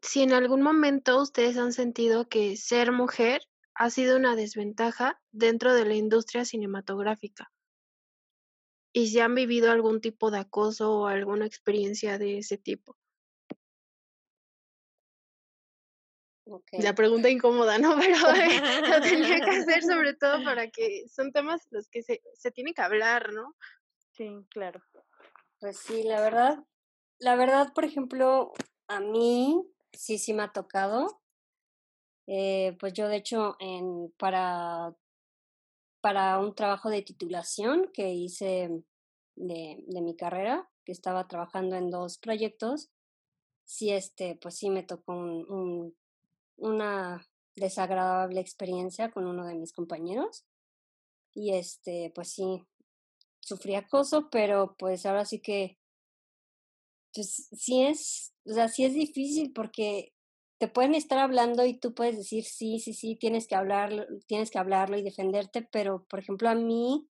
si 0.03 0.23
en 0.23 0.33
algún 0.33 0.63
momento 0.63 1.23
ustedes 1.23 1.57
han 1.57 1.73
sentido 1.73 2.29
que 2.29 2.57
ser 2.57 2.91
mujer 2.91 3.41
ha 3.75 3.89
sido 3.91 4.17
una 4.17 4.35
desventaja 4.35 5.21
dentro 5.31 5.75
de 5.75 5.85
la 5.85 5.95
industria 5.95 6.45
cinematográfica 6.45 7.53
y 8.93 9.07
si 9.07 9.21
han 9.21 9.37
vivido 9.37 9.71
algún 9.71 10.01
tipo 10.01 10.33
de 10.33 10.41
acoso 10.41 10.93
o 10.93 11.07
alguna 11.07 11.47
experiencia 11.47 12.19
de 12.19 12.39
ese 12.39 12.59
tipo. 12.59 12.97
La 16.73 16.95
pregunta 16.95 17.29
incómoda, 17.29 17.79
¿no? 17.79 17.97
Pero 17.99 18.19
lo 18.89 19.01
tenía 19.03 19.41
que 19.41 19.51
hacer 19.51 19.83
sobre 19.83 20.15
todo 20.15 20.43
para 20.45 20.69
que 20.69 21.05
son 21.09 21.33
temas 21.33 21.67
los 21.71 21.89
que 21.89 22.03
se, 22.03 22.23
se 22.35 22.51
tiene 22.51 22.73
que 22.73 22.83
hablar, 22.83 23.33
¿no? 23.33 23.55
Sí, 24.19 24.45
claro. 24.51 24.83
Pues 25.61 25.79
sí, 25.79 26.03
la 26.03 26.21
verdad, 26.21 26.59
la 27.21 27.37
verdad, 27.37 27.73
por 27.73 27.85
ejemplo, 27.85 28.53
a 28.89 28.99
mí 28.99 29.65
sí, 29.93 30.19
sí 30.19 30.35
me 30.35 30.43
ha 30.43 30.53
tocado. 30.53 31.21
Eh, 32.27 32.77
pues 32.81 32.95
yo, 32.95 33.07
de 33.07 33.17
hecho, 33.17 33.57
en, 33.61 34.13
para, 34.19 34.93
para 36.01 36.41
un 36.41 36.53
trabajo 36.57 36.91
de 36.91 37.03
titulación 37.03 37.93
que 37.95 38.13
hice 38.13 38.83
de, 39.37 39.85
de 39.87 40.01
mi 40.03 40.17
carrera, 40.17 40.69
que 40.85 40.91
estaba 40.91 41.29
trabajando 41.29 41.77
en 41.77 41.89
dos 41.89 42.19
proyectos, 42.19 42.91
sí, 43.65 43.93
este, 43.93 44.37
pues 44.43 44.57
sí 44.57 44.69
me 44.69 44.83
tocó 44.83 45.13
un, 45.13 45.97
una 46.57 47.25
desagradable 47.55 48.41
experiencia 48.41 49.13
con 49.13 49.29
uno 49.29 49.47
de 49.47 49.55
mis 49.55 49.73
compañeros. 49.73 50.45
Y 51.35 51.55
este, 51.55 52.11
pues 52.17 52.33
sí, 52.33 52.67
sufrí 53.41 53.75
acoso, 53.75 54.29
pero 54.31 54.77
pues 54.79 55.07
ahora 55.07 55.25
sí 55.25 55.41
que, 55.41 55.79
pues 57.15 57.49
sí 57.53 57.83
es, 57.83 58.35
o 58.45 58.53
sea, 58.55 58.69
sí 58.69 58.85
es 58.85 58.95
difícil 58.95 59.53
porque 59.53 60.13
te 60.59 60.69
pueden 60.69 60.95
estar 60.95 61.19
hablando 61.19 61.65
y 61.65 61.79
tú 61.79 61.95
puedes 61.95 62.17
decir 62.17 62.45
sí, 62.45 62.81
sí, 62.81 62.93
sí, 62.95 63.17
tienes 63.17 63.47
que 63.47 63.55
hablarlo, 63.55 64.05
tienes 64.27 64.51
que 64.51 64.59
hablarlo 64.59 64.97
y 64.99 65.03
defenderte, 65.03 65.63
pero 65.63 66.05
por 66.09 66.19
ejemplo 66.21 66.49
a 66.49 66.55
mí 66.55 67.09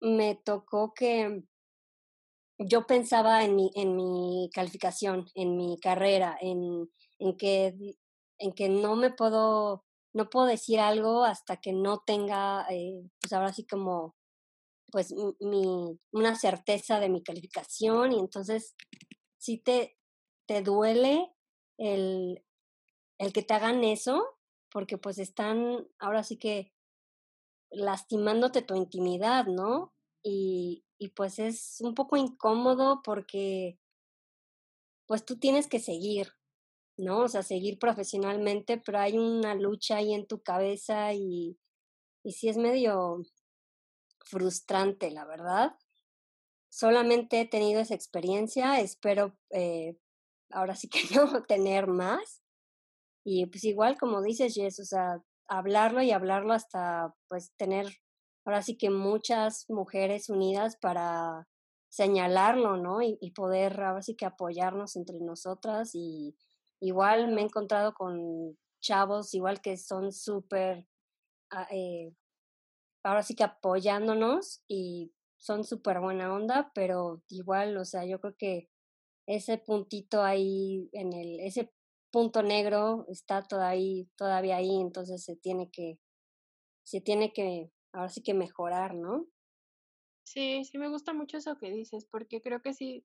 me 0.00 0.34
tocó 0.34 0.92
que 0.94 1.42
yo 2.58 2.86
pensaba 2.86 3.44
en 3.44 3.54
mi, 3.56 3.70
en 3.74 3.96
mi 3.96 4.50
calificación, 4.52 5.26
en 5.34 5.56
mi 5.56 5.78
carrera, 5.80 6.36
en, 6.40 6.90
en 7.18 7.36
que 7.36 7.74
en 8.40 8.52
que 8.52 8.68
no 8.68 8.94
me 8.96 9.10
puedo, 9.10 9.84
no 10.12 10.30
puedo 10.30 10.46
decir 10.46 10.78
algo 10.80 11.24
hasta 11.24 11.56
que 11.56 11.72
no 11.72 11.98
tenga, 12.06 12.66
eh, 12.70 13.02
pues 13.20 13.32
ahora 13.32 13.52
sí 13.52 13.66
como 13.66 14.14
pues 14.90 15.14
mi, 15.40 15.98
una 16.12 16.34
certeza 16.36 17.00
de 17.00 17.08
mi 17.08 17.22
calificación 17.22 18.12
y 18.12 18.18
entonces 18.18 18.74
sí 19.38 19.58
te, 19.58 19.98
te 20.46 20.62
duele 20.62 21.30
el, 21.78 22.44
el 23.18 23.32
que 23.32 23.42
te 23.42 23.54
hagan 23.54 23.84
eso 23.84 24.24
porque 24.70 24.98
pues 24.98 25.18
están 25.18 25.86
ahora 25.98 26.22
sí 26.24 26.38
que 26.38 26.72
lastimándote 27.70 28.62
tu 28.62 28.74
intimidad, 28.74 29.46
¿no? 29.46 29.94
Y, 30.22 30.84
y 30.98 31.10
pues 31.10 31.38
es 31.38 31.80
un 31.80 31.94
poco 31.94 32.16
incómodo 32.16 33.02
porque 33.02 33.78
pues 35.06 35.24
tú 35.24 35.38
tienes 35.38 35.68
que 35.68 35.80
seguir, 35.80 36.32
¿no? 36.96 37.20
O 37.20 37.28
sea, 37.28 37.42
seguir 37.42 37.78
profesionalmente, 37.78 38.78
pero 38.78 38.98
hay 38.98 39.16
una 39.18 39.54
lucha 39.54 39.96
ahí 39.96 40.12
en 40.12 40.26
tu 40.26 40.42
cabeza 40.42 41.14
y, 41.14 41.58
y 42.22 42.32
sí 42.32 42.48
es 42.48 42.58
medio, 42.58 43.22
frustrante, 44.28 45.10
la 45.10 45.24
verdad. 45.24 45.76
Solamente 46.70 47.40
he 47.40 47.48
tenido 47.48 47.80
esa 47.80 47.94
experiencia, 47.94 48.80
espero 48.80 49.36
eh, 49.50 49.96
ahora 50.50 50.76
sí 50.76 50.88
que 50.88 51.00
no 51.14 51.42
tener 51.44 51.86
más. 51.86 52.42
Y 53.24 53.46
pues 53.46 53.64
igual 53.64 53.98
como 53.98 54.22
dices, 54.22 54.54
Jess, 54.54 54.78
o 54.80 54.84
sea, 54.84 55.22
hablarlo 55.48 56.02
y 56.02 56.12
hablarlo 56.12 56.52
hasta 56.52 57.14
pues 57.28 57.52
tener 57.56 57.86
ahora 58.44 58.62
sí 58.62 58.78
que 58.78 58.90
muchas 58.90 59.66
mujeres 59.68 60.30
unidas 60.30 60.76
para 60.80 61.46
señalarlo, 61.90 62.76
¿no? 62.76 63.02
Y, 63.02 63.16
poder 63.32 63.80
ahora 63.80 64.02
sí 64.02 64.14
que 64.14 64.26
apoyarnos 64.26 64.96
entre 64.96 65.18
nosotras 65.20 65.90
y 65.94 66.36
igual 66.80 67.32
me 67.32 67.42
he 67.42 67.44
encontrado 67.44 67.92
con 67.94 68.56
chavos 68.80 69.34
igual 69.34 69.60
que 69.60 69.76
son 69.76 70.12
súper 70.12 70.86
ah, 71.50 71.66
eh, 71.70 72.12
ahora 73.02 73.22
sí 73.22 73.34
que 73.34 73.44
apoyándonos 73.44 74.62
y 74.68 75.12
son 75.38 75.64
súper 75.64 76.00
buena 76.00 76.32
onda, 76.34 76.72
pero 76.74 77.22
igual, 77.28 77.76
o 77.76 77.84
sea, 77.84 78.04
yo 78.04 78.20
creo 78.20 78.36
que 78.36 78.68
ese 79.26 79.58
puntito 79.58 80.22
ahí 80.22 80.88
en 80.92 81.12
el, 81.12 81.40
ese 81.40 81.72
punto 82.10 82.42
negro 82.42 83.04
está 83.08 83.42
todavía, 83.42 84.04
todavía 84.16 84.56
ahí, 84.56 84.80
entonces 84.80 85.22
se 85.22 85.36
tiene 85.36 85.70
que, 85.70 85.98
se 86.84 87.00
tiene 87.00 87.32
que, 87.32 87.70
ahora 87.92 88.08
sí 88.08 88.22
que 88.22 88.34
mejorar, 88.34 88.94
¿no? 88.94 89.26
Sí, 90.24 90.64
sí 90.64 90.78
me 90.78 90.88
gusta 90.88 91.12
mucho 91.12 91.38
eso 91.38 91.56
que 91.58 91.70
dices, 91.70 92.06
porque 92.10 92.40
creo 92.40 92.60
que 92.60 92.74
sí 92.74 93.04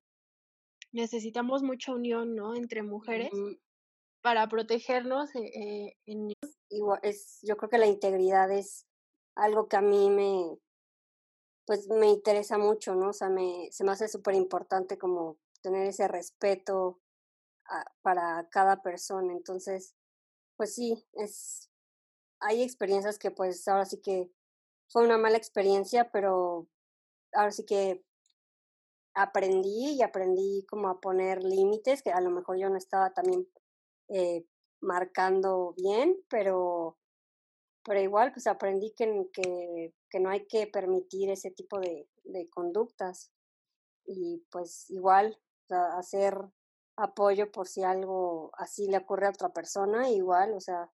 necesitamos 0.91 1.63
mucha 1.63 1.93
unión, 1.93 2.36
¿no? 2.36 2.56
Entre 2.56 2.84
mujeres 2.84 3.32
para 4.21 4.47
protegernos. 4.47 5.36
Eh, 5.36 5.51
eh, 5.56 5.97
en... 6.06 6.34
Igual, 6.69 6.99
es, 7.03 7.39
yo 7.43 7.56
creo 7.58 7.69
que 7.69 7.77
la 7.77 7.88
integridad 7.88 8.51
es 8.51 8.88
algo 9.36 9.67
que 9.67 9.78
a 9.78 9.82
mí 9.82 10.10
me, 10.10 10.58
pues 11.65 11.88
me 11.88 12.08
interesa 12.08 12.58
mucho, 12.58 12.96
¿no? 12.96 13.10
O 13.10 13.13
sea, 13.13 13.30
me, 13.30 13.69
se 13.72 13.84
me 13.84 13.91
hace 13.91 14.08
súper 14.08 14.36
importante 14.36 14.98
como 14.98 15.38
tener 15.62 15.88
ese 15.88 16.08
respeto 16.08 17.00
para 18.02 18.48
cada 18.50 18.82
persona. 18.82 19.34
Entonces, 19.34 19.96
pues 20.58 20.76
sí, 20.76 21.06
es, 21.13 21.69
hay 22.39 22.62
experiencias 22.62 23.17
que 23.17 23.32
pues 23.32 23.67
ahora 23.67 23.86
sí 23.86 24.02
que 24.02 24.30
fue 24.89 25.06
una 25.06 25.17
mala 25.17 25.38
experiencia, 25.38 26.12
pero 26.12 26.67
ahora 27.34 27.52
sí 27.52 27.65
que 27.65 28.04
aprendí 29.15 29.93
y 29.93 30.02
aprendí 30.02 30.65
como 30.67 30.89
a 30.89 31.00
poner 31.00 31.43
límites, 31.43 32.02
que 32.02 32.12
a 32.12 32.22
lo 32.22 32.30
mejor 32.30 32.58
yo 32.58 32.69
no 32.69 32.78
estaba 32.78 33.13
también 33.13 33.48
eh, 34.10 34.46
marcando 34.82 35.74
bien, 35.78 36.17
pero 36.30 36.98
pero 37.84 38.00
igual 38.00 38.32
pues 38.32 38.48
aprendí 38.48 38.93
que, 38.96 39.30
que, 39.34 39.93
que 40.10 40.19
no 40.19 40.30
hay 40.30 40.46
que 40.48 40.67
permitir 40.67 41.30
ese 41.30 41.52
tipo 41.52 41.80
de, 41.80 42.08
de 42.24 42.50
conductas 42.50 43.32
y 44.06 44.43
pues 44.52 44.89
igual 44.89 45.39
hacer 45.98 46.38
apoyo 46.96 47.52
por 47.52 47.67
si 47.67 47.84
algo 47.84 48.52
así 48.58 48.88
le 48.88 48.98
ocurre 48.98 49.28
a 49.28 49.32
otra 49.32 49.50
persona, 49.50 50.10
igual, 50.10 50.54
o 50.54 50.60
sea, 50.60 50.91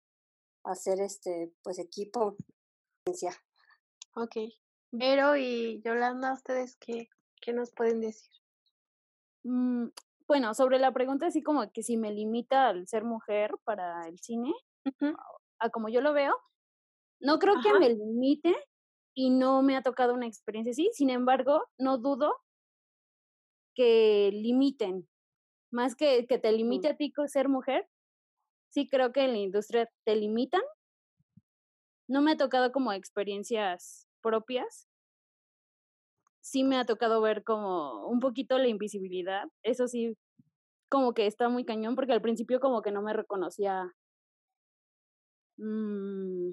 hacer 0.65 1.01
este 1.01 1.53
pues 1.63 1.79
equipo. 1.79 2.37
Ok. 4.15 4.37
Vero 4.91 5.37
y 5.37 5.83
Yolanda, 5.83 6.33
¿ustedes 6.33 6.77
qué, 6.77 7.09
¿Qué 7.41 7.53
nos 7.53 7.73
pueden 7.73 8.01
decir? 8.01 8.31
Mm, 9.45 9.89
bueno, 10.27 10.55
sobre 10.55 10.79
la 10.79 10.93
pregunta 10.93 11.27
así 11.27 11.43
como 11.43 11.71
que 11.73 11.83
si 11.83 11.97
me 11.97 12.13
limita 12.13 12.69
al 12.69 12.87
ser 12.87 13.05
mujer 13.05 13.53
para 13.65 14.07
el 14.09 14.19
cine, 14.19 14.53
a 15.59 15.71
como 15.71 15.89
yo 15.89 16.01
lo 16.01 16.13
veo, 16.13 16.35
no 17.21 17.39
creo 17.39 17.57
que 17.63 17.73
me 17.79 17.89
limite 17.91 18.55
y 19.15 19.31
no 19.31 19.63
me 19.63 19.77
ha 19.77 19.83
tocado 19.83 20.15
una 20.15 20.27
experiencia 20.27 20.71
así. 20.71 20.91
Sin 20.93 21.11
embargo, 21.11 21.65
no 21.79 21.99
dudo 21.99 22.35
que 23.75 24.31
limiten, 24.33 25.09
más 25.71 25.95
que 25.95 26.27
que 26.27 26.39
te 26.39 26.53
limite 26.53 26.89
a 26.89 26.97
ti 26.97 27.13
ser 27.27 27.49
mujer, 27.49 27.89
sí 28.71 28.89
creo 28.89 29.13
que 29.13 29.25
en 29.25 29.33
la 29.33 29.39
industria 29.39 29.91
te 30.05 30.17
limitan. 30.17 30.63
No 32.09 32.23
me 32.23 32.33
ha 32.33 32.37
tocado 32.37 32.73
como 32.73 32.93
experiencias 32.93 34.09
propias. 34.23 34.89
Sí 36.41 36.65
me 36.65 36.77
ha 36.79 36.87
tocado 36.87 37.21
ver 37.21 37.45
como 37.45 38.07
un 38.07 38.21
poquito 38.21 38.57
la 38.59 38.69
invisibilidad. 38.69 39.49
Eso 39.63 39.87
sí, 39.89 40.17
como 40.89 41.13
que 41.13 41.27
está 41.27 41.49
muy 41.49 41.65
cañón, 41.65 41.95
porque 41.95 42.13
al 42.13 42.23
principio 42.23 42.61
como 42.61 42.83
que 42.83 42.91
no 42.93 43.03
me 43.03 43.13
reconocía. 43.13 43.93
Mm, 45.59 46.53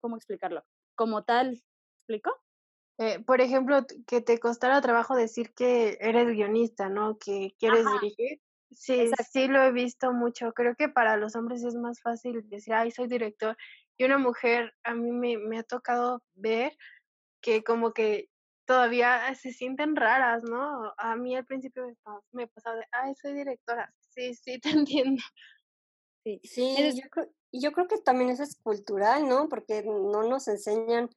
¿Cómo 0.00 0.16
explicarlo? 0.16 0.64
Como 0.94 1.24
tal, 1.24 1.62
¿explico? 2.00 2.32
Eh, 2.98 3.20
por 3.20 3.40
ejemplo, 3.40 3.86
que 4.06 4.20
te 4.20 4.38
costara 4.38 4.80
trabajo 4.80 5.16
decir 5.16 5.54
que 5.54 5.96
eres 6.00 6.26
guionista, 6.26 6.88
¿no? 6.88 7.18
Que 7.18 7.54
quieres 7.58 7.86
dirigir. 8.00 8.40
Sí, 8.72 9.10
sí 9.30 9.48
lo 9.48 9.62
he 9.62 9.72
visto 9.72 10.12
mucho. 10.12 10.52
Creo 10.52 10.76
que 10.76 10.88
para 10.88 11.16
los 11.16 11.34
hombres 11.34 11.64
es 11.64 11.74
más 11.74 12.00
fácil 12.00 12.48
decir, 12.48 12.74
ay, 12.74 12.90
soy 12.90 13.08
director. 13.08 13.56
Y 13.96 14.04
una 14.04 14.18
mujer, 14.18 14.74
a 14.84 14.94
mí 14.94 15.12
me, 15.12 15.38
me 15.38 15.58
ha 15.58 15.62
tocado 15.62 16.22
ver 16.34 16.76
que 17.40 17.64
como 17.64 17.92
que 17.92 18.28
todavía 18.66 19.34
se 19.34 19.52
sienten 19.52 19.96
raras, 19.96 20.44
¿no? 20.44 20.94
A 20.96 21.16
mí 21.16 21.34
al 21.34 21.44
principio 21.44 21.84
me 22.30 22.46
pasaba 22.46 22.76
de, 22.76 22.86
ay, 22.92 23.14
soy 23.20 23.34
directora. 23.34 23.92
Sí, 24.10 24.34
sí, 24.34 24.60
te 24.62 24.70
entiendo. 24.70 25.22
Sí, 26.22 26.40
sí 26.44 27.00
yo, 27.02 27.08
creo, 27.10 27.32
yo 27.52 27.72
creo 27.72 27.88
que 27.88 27.98
también 27.98 28.30
eso 28.30 28.42
es 28.42 28.56
cultural, 28.56 29.28
¿no? 29.28 29.48
Porque 29.48 29.82
no 29.82 30.22
nos 30.22 30.46
enseñan 30.46 31.10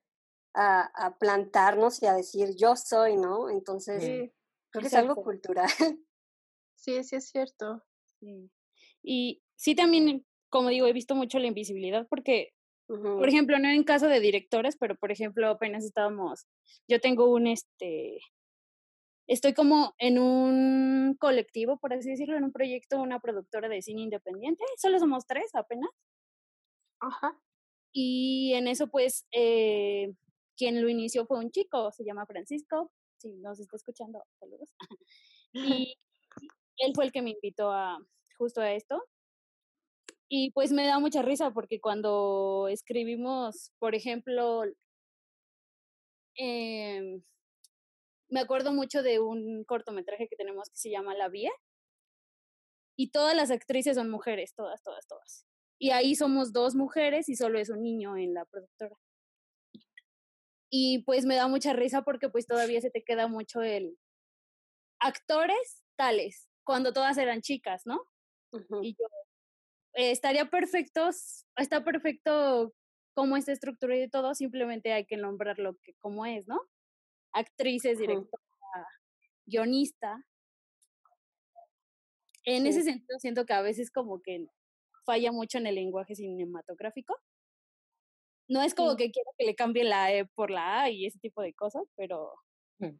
a, 0.53 0.81
a 0.81 1.17
plantarnos 1.17 2.01
y 2.01 2.07
a 2.07 2.13
decir 2.13 2.55
yo 2.55 2.75
soy, 2.75 3.17
¿no? 3.17 3.49
Entonces, 3.49 4.31
creo 4.71 4.81
que 4.81 4.87
es 4.87 4.93
algo 4.93 5.15
cultural. 5.15 5.67
Sí, 6.75 7.01
sí 7.05 7.15
es 7.15 7.29
cierto. 7.29 7.81
Sí. 8.19 8.51
Y 9.01 9.41
sí 9.55 9.73
también, 9.73 10.25
como 10.49 10.67
digo, 10.67 10.85
he 10.85 10.91
visto 10.91 11.15
mucho 11.15 11.39
la 11.39 11.47
invisibilidad 11.47 12.05
porque, 12.09 12.49
por 12.87 13.29
ejemplo, 13.29 13.57
no 13.57 13.69
en 13.69 13.85
caso 13.85 14.07
de 14.09 14.19
directores, 14.19 14.75
pero 14.77 14.97
por 14.97 15.09
ejemplo, 15.09 15.47
apenas 15.47 15.85
estábamos, 15.85 16.45
yo 16.89 16.99
tengo 16.99 17.31
un, 17.31 17.47
este, 17.47 18.19
estoy 19.27 19.53
como 19.53 19.93
en 19.97 20.19
un 20.19 21.15
colectivo, 21.17 21.77
por 21.77 21.93
así 21.93 22.09
decirlo, 22.09 22.35
en 22.35 22.43
un 22.43 22.51
proyecto, 22.51 23.01
una 23.01 23.21
productora 23.21 23.69
de 23.69 23.81
cine 23.81 24.01
independiente, 24.01 24.65
solo 24.77 24.99
somos 24.99 25.25
tres 25.25 25.55
apenas. 25.55 25.89
Ajá. 27.03 27.37
Y 27.91 28.53
en 28.53 28.67
eso, 28.67 28.87
pues, 28.87 29.25
eh, 29.31 30.13
quien 30.57 30.81
lo 30.81 30.89
inició 30.89 31.25
fue 31.25 31.39
un 31.39 31.51
chico, 31.51 31.91
se 31.91 32.03
llama 32.03 32.25
Francisco, 32.25 32.91
si 33.17 33.33
nos 33.33 33.59
está 33.59 33.75
escuchando, 33.75 34.23
saludos. 34.39 34.69
Y 35.55 35.95
él 36.77 36.93
fue 36.95 37.05
el 37.05 37.11
que 37.11 37.21
me 37.21 37.29
invitó 37.31 37.71
a 37.71 37.99
justo 38.39 38.61
a 38.61 38.73
esto. 38.73 39.03
Y 40.27 40.51
pues 40.51 40.71
me 40.71 40.87
da 40.87 40.97
mucha 40.97 41.21
risa 41.21 41.51
porque 41.51 41.79
cuando 41.79 42.67
escribimos, 42.69 43.71
por 43.77 43.93
ejemplo, 43.93 44.63
eh, 46.35 47.21
me 48.29 48.39
acuerdo 48.39 48.73
mucho 48.73 49.03
de 49.03 49.19
un 49.19 49.63
cortometraje 49.65 50.27
que 50.27 50.35
tenemos 50.35 50.69
que 50.69 50.77
se 50.77 50.89
llama 50.89 51.13
La 51.13 51.29
Vía. 51.29 51.51
Y 52.97 53.11
todas 53.11 53.35
las 53.35 53.51
actrices 53.51 53.95
son 53.95 54.09
mujeres, 54.09 54.55
todas, 54.55 54.81
todas, 54.81 55.05
todas. 55.07 55.45
Y 55.83 55.91
ahí 55.91 56.15
somos 56.15 56.53
dos 56.53 56.75
mujeres 56.75 57.27
y 57.27 57.35
solo 57.35 57.59
es 57.59 57.69
un 57.69 57.83
niño 57.83 58.15
en 58.15 58.33
la 58.33 58.45
productora. 58.45 58.95
Y 60.69 61.03
pues 61.03 61.25
me 61.25 61.35
da 61.35 61.49
mucha 61.49 61.73
risa 61.73 62.03
porque 62.03 62.29
pues 62.29 62.47
todavía 62.47 62.79
se 62.79 62.89
te 62.89 63.03
queda 63.03 63.27
mucho 63.27 63.61
el 63.61 63.97
actores 64.99 65.83
tales, 65.97 66.47
cuando 66.63 66.93
todas 66.93 67.17
eran 67.17 67.41
chicas, 67.41 67.81
¿no? 67.85 68.01
Y 68.81 68.93
yo, 68.93 69.05
eh, 69.95 70.11
estaría 70.11 70.49
perfecto, 70.49 71.09
está 71.57 71.83
perfecto 71.83 72.73
cómo 73.13 73.35
está 73.35 73.51
estructurado 73.51 74.01
y 74.01 74.09
todo, 74.09 74.35
simplemente 74.35 74.93
hay 74.93 75.05
que 75.05 75.17
nombrarlo 75.17 75.77
que, 75.83 75.95
como 75.95 76.25
es, 76.25 76.47
¿no? 76.47 76.61
Actrices, 77.33 77.99
directora, 77.99 78.87
guionista. 79.45 80.25
En 82.45 82.67
ese 82.67 82.83
sentido 82.83 83.19
siento 83.19 83.45
que 83.45 83.51
a 83.51 83.61
veces 83.61 83.91
como 83.91 84.21
que 84.21 84.47
falla 85.05 85.31
mucho 85.31 85.57
en 85.57 85.67
el 85.67 85.75
lenguaje 85.75 86.15
cinematográfico. 86.15 87.15
No 88.47 88.61
es 88.61 88.73
como 88.73 88.95
que 88.95 89.11
quiero 89.11 89.31
que 89.37 89.45
le 89.45 89.55
cambie 89.55 89.83
la 89.83 90.13
E 90.13 90.25
por 90.25 90.51
la 90.51 90.81
A 90.81 90.89
y 90.89 91.05
ese 91.05 91.19
tipo 91.19 91.41
de 91.41 91.53
cosas, 91.53 91.83
pero 91.95 92.33
mm, 92.79 92.97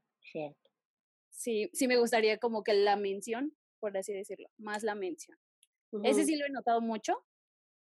sí, 1.30 1.70
sí 1.74 1.88
me 1.88 1.98
gustaría 1.98 2.38
como 2.38 2.64
que 2.64 2.74
la 2.74 2.96
mención 2.96 3.54
por 3.84 3.98
así 3.98 4.14
decirlo, 4.14 4.48
más 4.58 4.82
la 4.82 4.96
mención. 4.96 5.38
Ese 6.06 6.24
sí 6.24 6.38
lo 6.38 6.46
he 6.46 6.50
notado 6.50 6.80
mucho, 6.80 7.22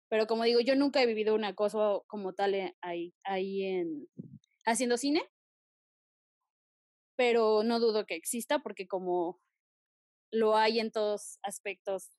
pero 0.07 0.27
como 0.27 0.45
digo, 0.45 0.61
yo 0.61 0.73
nunca 0.77 1.03
he 1.03 1.05
vivido 1.05 1.35
una 1.35 1.55
cosa 1.55 1.99
como 2.07 2.31
tal 2.31 2.55
eh, 2.55 2.73
ahí, 2.79 3.13
ahí 3.25 3.63
en 3.63 4.07
haciendo 4.65 4.95
cine, 4.95 5.29
pero 7.17 7.63
no 7.65 7.81
dudo 7.81 8.05
que 8.05 8.15
exista 8.15 8.59
porque 8.59 8.87
como 8.87 9.41
lo 10.31 10.55
hay 10.55 10.79
en 10.79 10.89
todos 10.89 11.37
aspectos, 11.43 12.09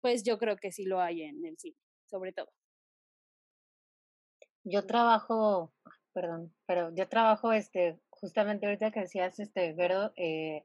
pues 0.00 0.22
yo 0.22 0.38
creo 0.38 0.56
que 0.56 0.72
sí 0.72 0.84
lo 0.84 1.00
hay 1.00 1.22
en 1.22 1.44
el 1.44 1.58
cine, 1.58 1.76
sobre 2.06 2.32
todo. 2.32 2.50
Yo 4.64 4.86
trabajo, 4.86 5.72
perdón, 6.12 6.54
pero 6.66 6.94
yo 6.94 7.08
trabajo, 7.08 7.52
este, 7.52 7.98
justamente 8.10 8.66
ahorita 8.66 8.90
que 8.90 9.00
decías, 9.00 9.38
este, 9.38 9.72
Vero, 9.72 10.12
eh, 10.16 10.64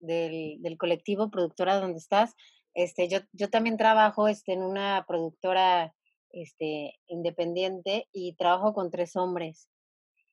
del, 0.00 0.60
del 0.60 0.78
colectivo 0.78 1.30
productora 1.30 1.80
donde 1.80 1.98
estás. 1.98 2.34
Este, 2.74 3.08
yo, 3.08 3.20
yo 3.32 3.50
también 3.50 3.76
trabajo 3.76 4.28
este, 4.28 4.52
en 4.52 4.62
una 4.62 5.04
productora 5.06 5.94
este, 6.30 6.98
independiente 7.06 8.08
y 8.12 8.34
trabajo 8.34 8.74
con 8.74 8.90
tres 8.90 9.16
hombres. 9.16 9.68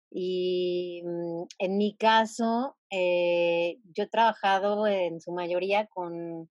Y 0.09 1.03
mm, 1.05 1.43
en 1.59 1.77
mi 1.77 1.95
caso, 1.95 2.75
eh, 2.89 3.77
yo 3.93 4.03
he 4.03 4.07
trabajado 4.07 4.87
en 4.87 5.21
su 5.21 5.31
mayoría 5.31 5.87
con, 5.87 6.49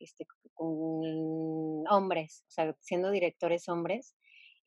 este, 0.00 0.26
con 0.54 1.86
hombres, 1.88 2.44
o 2.48 2.50
sea, 2.50 2.76
siendo 2.80 3.10
directores 3.10 3.68
hombres. 3.68 4.16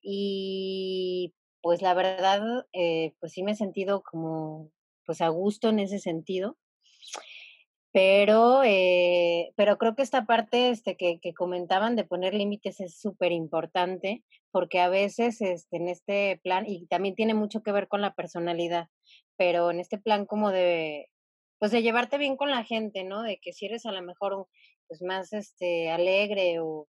Y 0.01 1.33
pues 1.61 1.81
la 1.81 1.93
verdad, 1.93 2.65
eh, 2.73 3.13
pues 3.19 3.33
sí 3.33 3.43
me 3.43 3.51
he 3.51 3.55
sentido 3.55 4.03
como, 4.03 4.71
pues 5.05 5.21
a 5.21 5.29
gusto 5.29 5.69
en 5.69 5.79
ese 5.79 5.99
sentido. 5.99 6.57
Pero, 7.91 8.63
eh, 8.63 9.53
pero 9.55 9.77
creo 9.77 9.95
que 9.95 10.01
esta 10.01 10.25
parte 10.25 10.69
este, 10.71 10.97
que, 10.97 11.19
que 11.19 11.33
comentaban 11.33 11.95
de 11.95 12.05
poner 12.05 12.33
límites 12.33 12.79
es 12.79 12.99
súper 12.99 13.31
importante 13.31 14.23
porque 14.53 14.79
a 14.79 14.87
veces 14.87 15.41
este, 15.41 15.77
en 15.77 15.87
este 15.89 16.39
plan, 16.43 16.65
y 16.67 16.85
también 16.85 17.15
tiene 17.15 17.33
mucho 17.33 17.63
que 17.63 17.71
ver 17.71 17.87
con 17.87 18.01
la 18.01 18.13
personalidad, 18.13 18.87
pero 19.35 19.71
en 19.71 19.79
este 19.79 19.97
plan 19.97 20.27
como 20.27 20.51
de, 20.51 21.09
pues 21.57 21.71
de 21.71 21.81
llevarte 21.81 22.19
bien 22.19 22.37
con 22.37 22.51
la 22.51 22.63
gente, 22.63 23.03
¿no? 23.03 23.23
De 23.23 23.39
que 23.39 23.51
si 23.51 23.65
eres 23.65 23.87
a 23.87 23.91
lo 23.91 24.03
mejor 24.03 24.47
pues 24.93 25.01
más 25.01 25.33
este, 25.33 25.89
alegre 25.89 26.59
o 26.59 26.87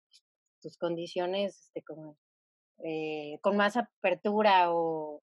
tus 0.60 0.76
condiciones 0.76 1.58
este, 1.58 1.82
como, 1.82 2.18
eh, 2.84 3.38
con 3.40 3.56
más 3.56 3.78
apertura 3.78 4.74
o, 4.74 5.22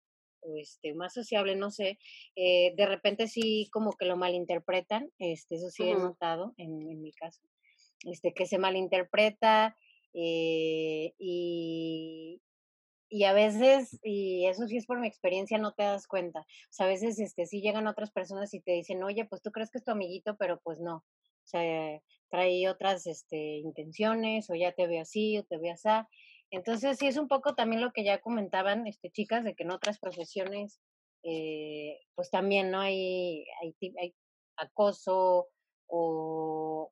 este, 0.60 0.94
más 0.94 1.12
sociable, 1.12 1.56
no 1.56 1.72
sé, 1.72 1.98
eh, 2.36 2.72
de 2.76 2.86
repente 2.86 3.26
sí 3.26 3.68
como 3.72 3.94
que 3.94 4.04
lo 4.06 4.16
malinterpretan, 4.16 5.10
este, 5.18 5.56
eso 5.56 5.70
sí 5.70 5.88
he 5.88 5.94
notado 5.96 6.54
en, 6.56 6.88
en, 6.88 7.02
mi 7.02 7.10
caso, 7.10 7.42
este, 8.04 8.32
que 8.32 8.46
se 8.46 8.58
malinterpreta 8.58 9.76
eh, 10.14 11.14
y, 11.18 12.40
y 13.08 13.24
a 13.24 13.32
veces, 13.32 13.98
y 14.04 14.46
eso 14.46 14.68
sí 14.68 14.76
es 14.76 14.86
por 14.86 15.00
mi 15.00 15.08
experiencia, 15.08 15.58
no 15.58 15.72
te 15.72 15.82
das 15.82 16.06
cuenta. 16.06 16.42
O 16.42 16.70
sea, 16.70 16.86
a 16.86 16.90
veces 16.90 17.18
este, 17.18 17.44
sí 17.46 17.60
llegan 17.60 17.88
otras 17.88 18.12
personas 18.12 18.54
y 18.54 18.60
te 18.60 18.70
dicen, 18.70 19.02
oye, 19.02 19.24
pues 19.24 19.42
tú 19.42 19.50
crees 19.50 19.70
que 19.72 19.78
es 19.78 19.84
tu 19.84 19.90
amiguito, 19.90 20.36
pero 20.36 20.60
pues 20.62 20.78
no. 20.78 21.04
O 21.48 21.50
sea, 21.50 22.00
trae 22.30 22.68
otras 22.68 23.06
este, 23.06 23.58
intenciones, 23.58 24.50
o 24.50 24.54
ya 24.54 24.72
te 24.72 24.86
ve 24.86 25.00
así, 25.00 25.38
o 25.38 25.44
te 25.44 25.58
ve 25.58 25.70
así. 25.70 25.88
Entonces, 26.50 26.98
sí 26.98 27.06
es 27.06 27.18
un 27.18 27.28
poco 27.28 27.54
también 27.54 27.82
lo 27.82 27.92
que 27.92 28.04
ya 28.04 28.20
comentaban, 28.20 28.86
este, 28.86 29.10
chicas, 29.10 29.44
de 29.44 29.54
que 29.54 29.64
en 29.64 29.70
otras 29.70 29.98
profesiones, 29.98 30.80
eh, 31.22 31.98
pues 32.14 32.30
también 32.30 32.70
no 32.70 32.80
hay, 32.80 33.44
hay, 33.62 33.74
hay 34.00 34.14
acoso 34.56 35.48
o, 35.86 36.90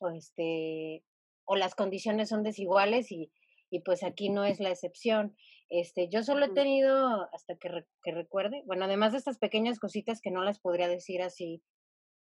o, 0.00 0.10
este, 0.10 1.02
o 1.44 1.56
las 1.56 1.74
condiciones 1.74 2.28
son 2.28 2.42
desiguales 2.42 3.10
y, 3.10 3.32
y 3.70 3.80
pues 3.80 4.02
aquí 4.02 4.28
no 4.28 4.44
es 4.44 4.60
la 4.60 4.70
excepción. 4.70 5.36
Este, 5.70 6.08
yo 6.08 6.22
solo 6.22 6.46
he 6.46 6.52
tenido, 6.52 7.28
hasta 7.32 7.56
que, 7.56 7.84
que 8.02 8.12
recuerde, 8.12 8.62
bueno, 8.66 8.84
además 8.84 9.12
de 9.12 9.18
estas 9.18 9.38
pequeñas 9.38 9.78
cositas 9.80 10.20
que 10.20 10.30
no 10.30 10.42
las 10.44 10.60
podría 10.60 10.88
decir 10.88 11.22
así, 11.22 11.62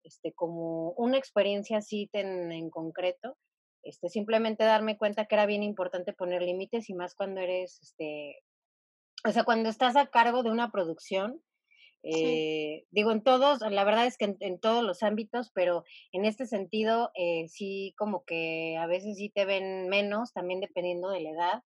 este, 0.04 0.32
como 0.32 0.92
una 0.92 1.18
experiencia 1.18 1.78
así 1.78 2.08
en, 2.12 2.52
en 2.52 2.70
concreto, 2.70 3.36
este, 3.82 4.08
simplemente 4.08 4.64
darme 4.64 4.96
cuenta 4.96 5.26
que 5.26 5.34
era 5.34 5.46
bien 5.46 5.62
importante 5.62 6.12
poner 6.12 6.42
límites 6.42 6.88
y 6.88 6.94
más 6.94 7.14
cuando 7.14 7.40
eres, 7.40 7.80
este, 7.82 8.42
o 9.26 9.32
sea, 9.32 9.44
cuando 9.44 9.68
estás 9.68 9.96
a 9.96 10.06
cargo 10.06 10.42
de 10.42 10.50
una 10.50 10.70
producción, 10.70 11.42
eh, 12.06 12.84
digo, 12.90 13.12
en 13.12 13.22
todos, 13.22 13.60
la 13.60 13.84
verdad 13.84 14.06
es 14.06 14.18
que 14.18 14.36
en, 14.38 14.60
todos 14.60 14.84
los 14.84 15.02
ámbitos, 15.02 15.50
pero 15.54 15.84
en 16.12 16.26
este 16.26 16.46
sentido, 16.46 17.10
eh, 17.14 17.48
sí, 17.48 17.94
como 17.96 18.24
que 18.24 18.76
a 18.76 18.86
veces 18.86 19.16
sí 19.16 19.30
te 19.30 19.46
ven 19.46 19.88
menos, 19.88 20.32
también 20.34 20.60
dependiendo 20.60 21.08
de 21.08 21.20
la 21.22 21.30
edad. 21.30 21.62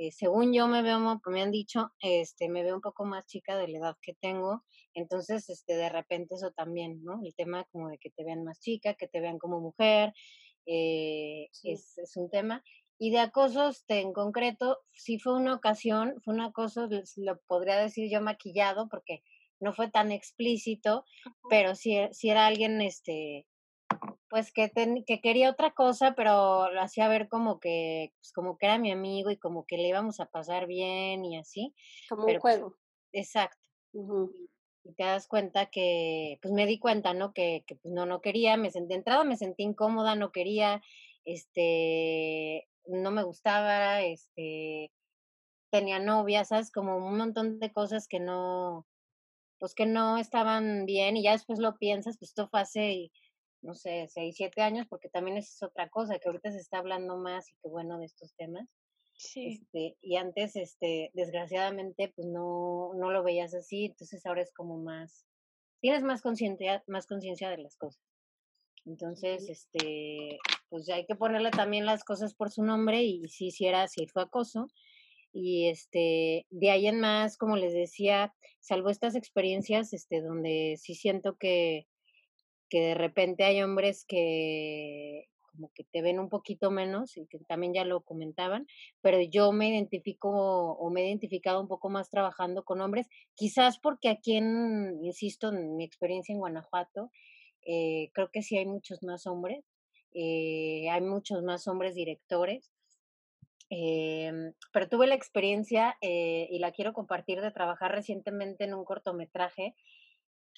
Eh, 0.00 0.12
según 0.12 0.52
yo 0.52 0.68
me 0.68 0.80
veo, 0.82 1.00
me 1.26 1.42
han 1.42 1.50
dicho, 1.50 1.90
este, 1.98 2.48
me 2.48 2.62
veo 2.62 2.76
un 2.76 2.80
poco 2.80 3.04
más 3.04 3.26
chica 3.26 3.56
de 3.56 3.66
la 3.66 3.78
edad 3.78 3.96
que 4.00 4.14
tengo, 4.14 4.62
entonces, 4.94 5.48
este, 5.50 5.74
de 5.74 5.88
repente 5.88 6.36
eso 6.36 6.52
también, 6.52 7.02
¿no? 7.02 7.20
El 7.24 7.34
tema 7.34 7.66
como 7.72 7.88
de 7.88 7.98
que 7.98 8.10
te 8.10 8.22
vean 8.22 8.44
más 8.44 8.60
chica, 8.60 8.94
que 8.94 9.08
te 9.08 9.20
vean 9.20 9.38
como 9.38 9.60
mujer, 9.60 10.12
es, 10.64 11.98
es 11.98 12.16
un 12.16 12.30
tema. 12.30 12.62
Y 12.96 13.10
de 13.10 13.18
acosos 13.18 13.78
este, 13.78 14.00
en 14.00 14.12
concreto, 14.12 14.78
sí 14.92 15.18
fue 15.18 15.34
una 15.34 15.54
ocasión, 15.54 16.14
fue 16.24 16.34
un 16.34 16.42
acoso, 16.42 16.88
lo 17.16 17.40
podría 17.48 17.76
decir 17.78 18.08
yo 18.08 18.20
maquillado, 18.20 18.88
porque 18.88 19.22
no 19.60 19.72
fue 19.72 19.90
tan 19.90 20.12
explícito, 20.12 21.04
pero 21.50 21.74
sí, 21.74 21.96
sí 22.12 22.30
era 22.30 22.46
alguien, 22.46 22.80
este, 22.82 23.46
pues 24.28 24.52
que, 24.52 24.70
que 25.06 25.20
quería 25.20 25.50
otra 25.50 25.72
cosa, 25.72 26.14
pero 26.14 26.70
lo 26.72 26.80
hacía 26.80 27.08
ver 27.08 27.28
como 27.28 27.60
que, 27.60 28.12
pues 28.20 28.32
como 28.32 28.58
que 28.58 28.66
era 28.66 28.78
mi 28.78 28.90
amigo 28.92 29.30
y 29.30 29.38
como 29.38 29.64
que 29.66 29.76
le 29.76 29.88
íbamos 29.88 30.20
a 30.20 30.26
pasar 30.26 30.66
bien 30.66 31.24
y 31.24 31.38
así. 31.38 31.74
Como 32.08 32.22
un 32.22 32.26
pues, 32.26 32.40
juego. 32.40 32.76
exacto. 33.12 33.58
Y 34.84 34.92
te 34.94 35.04
das 35.04 35.26
cuenta 35.28 35.66
que, 35.66 36.38
pues 36.40 36.52
me 36.52 36.66
di 36.66 36.78
cuenta, 36.78 37.14
¿no? 37.14 37.32
Que, 37.32 37.64
que 37.66 37.76
pues 37.76 37.92
no, 37.92 38.06
no 38.06 38.20
quería, 38.20 38.56
me 38.56 38.70
sentí, 38.70 38.88
de 38.88 38.94
entrada 38.96 39.24
me 39.24 39.36
sentí 39.36 39.62
incómoda, 39.62 40.14
no 40.14 40.30
quería, 40.30 40.82
este, 41.24 42.68
no 42.86 43.10
me 43.10 43.22
gustaba, 43.22 44.02
este, 44.02 44.92
tenía 45.70 45.98
novia, 45.98 46.44
¿sabes? 46.44 46.70
Como 46.70 46.96
un 46.96 47.16
montón 47.18 47.58
de 47.60 47.72
cosas 47.72 48.08
que 48.08 48.20
no, 48.20 48.86
pues 49.58 49.74
que 49.74 49.86
no 49.86 50.18
estaban 50.18 50.86
bien 50.86 51.16
y 51.16 51.22
ya 51.22 51.32
después 51.32 51.58
lo 51.58 51.76
piensas, 51.76 52.16
pues 52.18 52.30
esto 52.30 52.48
fue 52.48 52.60
hace, 52.60 53.10
no 53.62 53.74
sé, 53.74 54.06
seis, 54.08 54.36
siete 54.36 54.62
años, 54.62 54.86
porque 54.88 55.08
también 55.08 55.36
es 55.36 55.62
otra 55.62 55.88
cosa, 55.88 56.18
que 56.18 56.28
ahorita 56.28 56.52
se 56.52 56.58
está 56.58 56.78
hablando 56.78 57.16
más 57.16 57.48
y 57.50 57.54
qué 57.62 57.68
bueno 57.68 57.98
de 57.98 58.06
estos 58.06 58.34
temas. 58.36 58.68
Sí. 59.14 59.60
Este, 59.60 59.96
y 60.00 60.16
antes, 60.16 60.54
este, 60.56 61.10
desgraciadamente, 61.14 62.12
pues 62.14 62.28
no, 62.28 62.92
no 62.94 63.10
lo 63.10 63.22
veías 63.22 63.54
así, 63.54 63.86
entonces 63.86 64.24
ahora 64.26 64.42
es 64.42 64.52
como 64.52 64.78
más, 64.78 65.26
tienes 65.80 66.02
más 66.02 66.22
conciencia, 66.22 66.84
más 66.86 67.06
conciencia 67.06 67.50
de 67.50 67.58
las 67.58 67.76
cosas. 67.76 68.02
Entonces, 68.86 69.48
este, 69.50 70.38
pues 70.68 70.86
ya 70.86 70.94
hay 70.94 71.06
que 71.06 71.16
ponerle 71.16 71.50
también 71.50 71.84
las 71.84 72.04
cosas 72.04 72.34
por 72.34 72.50
su 72.50 72.62
nombre 72.62 73.02
y 73.02 73.28
si 73.28 73.48
hiciera, 73.48 73.88
si 73.88 74.06
fue 74.06 74.22
acoso, 74.22 74.68
y 75.32 75.68
este 75.68 76.46
de 76.50 76.70
ahí 76.70 76.86
en 76.86 77.00
más 77.00 77.36
como 77.36 77.56
les 77.56 77.74
decía 77.74 78.34
salvo 78.60 78.88
estas 78.88 79.14
experiencias 79.14 79.92
este 79.92 80.22
donde 80.22 80.76
sí 80.80 80.94
siento 80.94 81.36
que 81.36 81.86
que 82.68 82.80
de 82.80 82.94
repente 82.94 83.44
hay 83.44 83.62
hombres 83.62 84.04
que 84.06 85.28
como 85.50 85.72
que 85.74 85.84
te 85.84 86.02
ven 86.02 86.20
un 86.20 86.28
poquito 86.28 86.70
menos 86.70 87.16
y 87.16 87.26
que 87.26 87.38
también 87.40 87.74
ya 87.74 87.84
lo 87.84 88.02
comentaban, 88.02 88.66
pero 89.00 89.20
yo 89.20 89.50
me 89.50 89.68
identifico 89.68 90.30
o 90.30 90.90
me 90.90 91.02
he 91.02 91.06
identificado 91.08 91.60
un 91.60 91.66
poco 91.66 91.88
más 91.88 92.10
trabajando 92.10 92.64
con 92.64 92.80
hombres, 92.80 93.08
quizás 93.34 93.78
porque 93.80 94.08
aquí 94.08 94.36
en, 94.36 94.98
insisto, 95.02 95.48
en 95.48 95.76
mi 95.76 95.84
experiencia 95.84 96.32
en 96.32 96.38
Guanajuato, 96.38 97.10
eh, 97.66 98.10
creo 98.14 98.30
que 98.30 98.42
sí 98.42 98.56
hay 98.56 98.66
muchos 98.66 99.02
más 99.02 99.26
hombres, 99.26 99.64
eh, 100.14 100.88
hay 100.90 101.00
muchos 101.00 101.42
más 101.42 101.66
hombres 101.66 101.94
directores, 101.94 102.70
Em, 103.70 104.54
pero 104.72 104.88
tuve 104.88 105.06
la 105.06 105.14
experiencia 105.14 105.96
eh, 106.00 106.48
y 106.50 106.58
la 106.58 106.72
quiero 106.72 106.94
compartir 106.94 107.42
de 107.42 107.50
trabajar 107.50 107.92
recientemente 107.92 108.64
en 108.64 108.72
un 108.72 108.84
cortometraje 108.84 109.74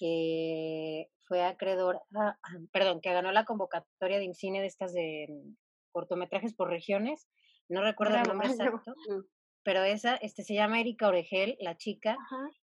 que 0.01 1.09
fue 1.27 1.43
acreedor, 1.43 2.01
perdón, 2.73 3.01
que 3.01 3.13
ganó 3.13 3.31
la 3.31 3.45
convocatoria 3.45 4.17
de 4.17 4.25
INCINE 4.25 4.61
de 4.61 4.65
estas 4.65 4.93
de 4.93 5.27
mm, 5.29 5.55
cortometrajes 5.91 6.55
por 6.55 6.69
regiones. 6.69 7.27
No 7.69 7.83
recuerdo 7.83 8.17
el 8.17 8.23
nombre 8.23 8.47
exacto, 8.47 8.95
mm. 9.09 9.21
pero 9.63 9.83
esa 9.83 10.15
este, 10.15 10.43
se 10.43 10.55
llama 10.55 10.81
Erika 10.81 11.07
Oregel, 11.07 11.55
la 11.59 11.77
chica. 11.77 12.17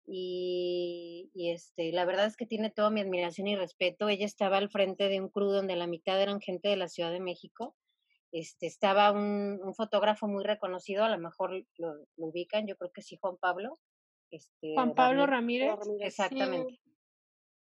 Y, 0.10 1.30
y, 1.34 1.52
este, 1.52 1.92
la 1.92 2.06
verdad 2.06 2.28
es 2.28 2.38
que 2.38 2.46
tiene 2.46 2.72
toda 2.72 2.90
mi 2.90 3.02
admiración 3.02 3.48
y 3.48 3.58
respeto. 3.58 4.08
Ella 4.08 4.26
estaba 4.26 4.56
al 4.56 4.70
frente 4.70 5.10
de 5.10 5.20
un 5.20 5.28
crew 5.28 5.50
donde 5.50 5.76
la 5.76 5.86
mitad 5.86 6.22
eran 6.22 6.40
gente 6.40 6.70
de 6.70 6.78
la 6.78 6.88
Ciudad 6.88 7.12
de 7.12 7.20
México 7.20 7.76
este, 8.32 8.68
estaba 8.68 9.12
un, 9.12 9.74
fotógrafo 9.76 10.28
muy 10.28 10.44
reconocido, 10.44 11.04
a 11.04 11.10
lo 11.10 11.18
mejor 11.18 11.66
lo, 11.78 11.94
ubican, 12.18 12.68
yo 12.68 12.76
creo 12.76 12.92
que 12.92 13.02
sí, 13.02 13.18
Juan 13.20 13.38
Pablo. 13.38 13.78
Este, 14.32 14.74
Juan 14.74 14.94
Pablo 14.94 15.26
Ramírez. 15.26 15.72
Exactamente. 16.02 16.80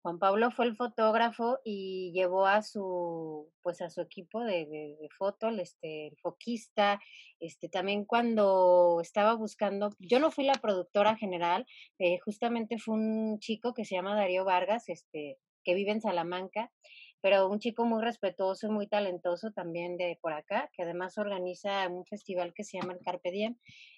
Juan 0.08 0.20
Pablo 0.20 0.52
fue 0.52 0.68
el 0.68 0.78
fotógrafo 0.78 1.60
y 1.66 2.14
llevó 2.14 2.46
a 2.46 2.62
su, 2.62 3.52
pues 3.62 3.82
a 3.82 3.90
su 3.90 4.00
equipo 4.00 4.42
de, 4.42 4.66
de, 4.66 5.10
foto, 5.18 5.50
este, 5.50 6.08
el 6.08 6.18
foquista, 6.22 7.02
este, 7.42 7.68
también 7.68 8.06
cuando 8.06 9.00
estaba 9.02 9.34
buscando, 9.34 9.90
yo 10.00 10.22
no 10.22 10.32
fui 10.32 10.46
la 10.46 10.54
productora 10.54 11.18
general, 11.18 11.66
eh, 12.00 12.20
justamente 12.24 12.78
fue 12.78 12.96
un 12.96 13.40
chico 13.40 13.74
que 13.74 13.84
se 13.84 13.96
llama 13.96 14.16
Darío 14.16 14.46
Vargas, 14.46 14.88
este, 14.88 15.40
que 15.66 15.74
vive 15.74 15.92
en 15.92 16.00
Salamanca, 16.00 16.72
pero 17.22 17.48
un 17.48 17.60
chico 17.60 17.86
muy 17.86 18.04
respetuoso 18.04 18.68
y 18.68 18.70
muy 18.70 18.88
talentoso 18.88 19.52
también 19.52 19.98
de 19.98 20.18
por 20.22 20.34
acá, 20.34 20.70
que 20.74 20.84
además 20.84 21.18
organiza 21.18 21.88
un 21.88 22.06
festival 22.06 22.54
que 22.54 22.64
se 22.64 22.80
llama 22.80 22.94
el 22.94 23.00
Carpe 23.00 23.32
Diem. 23.32 23.58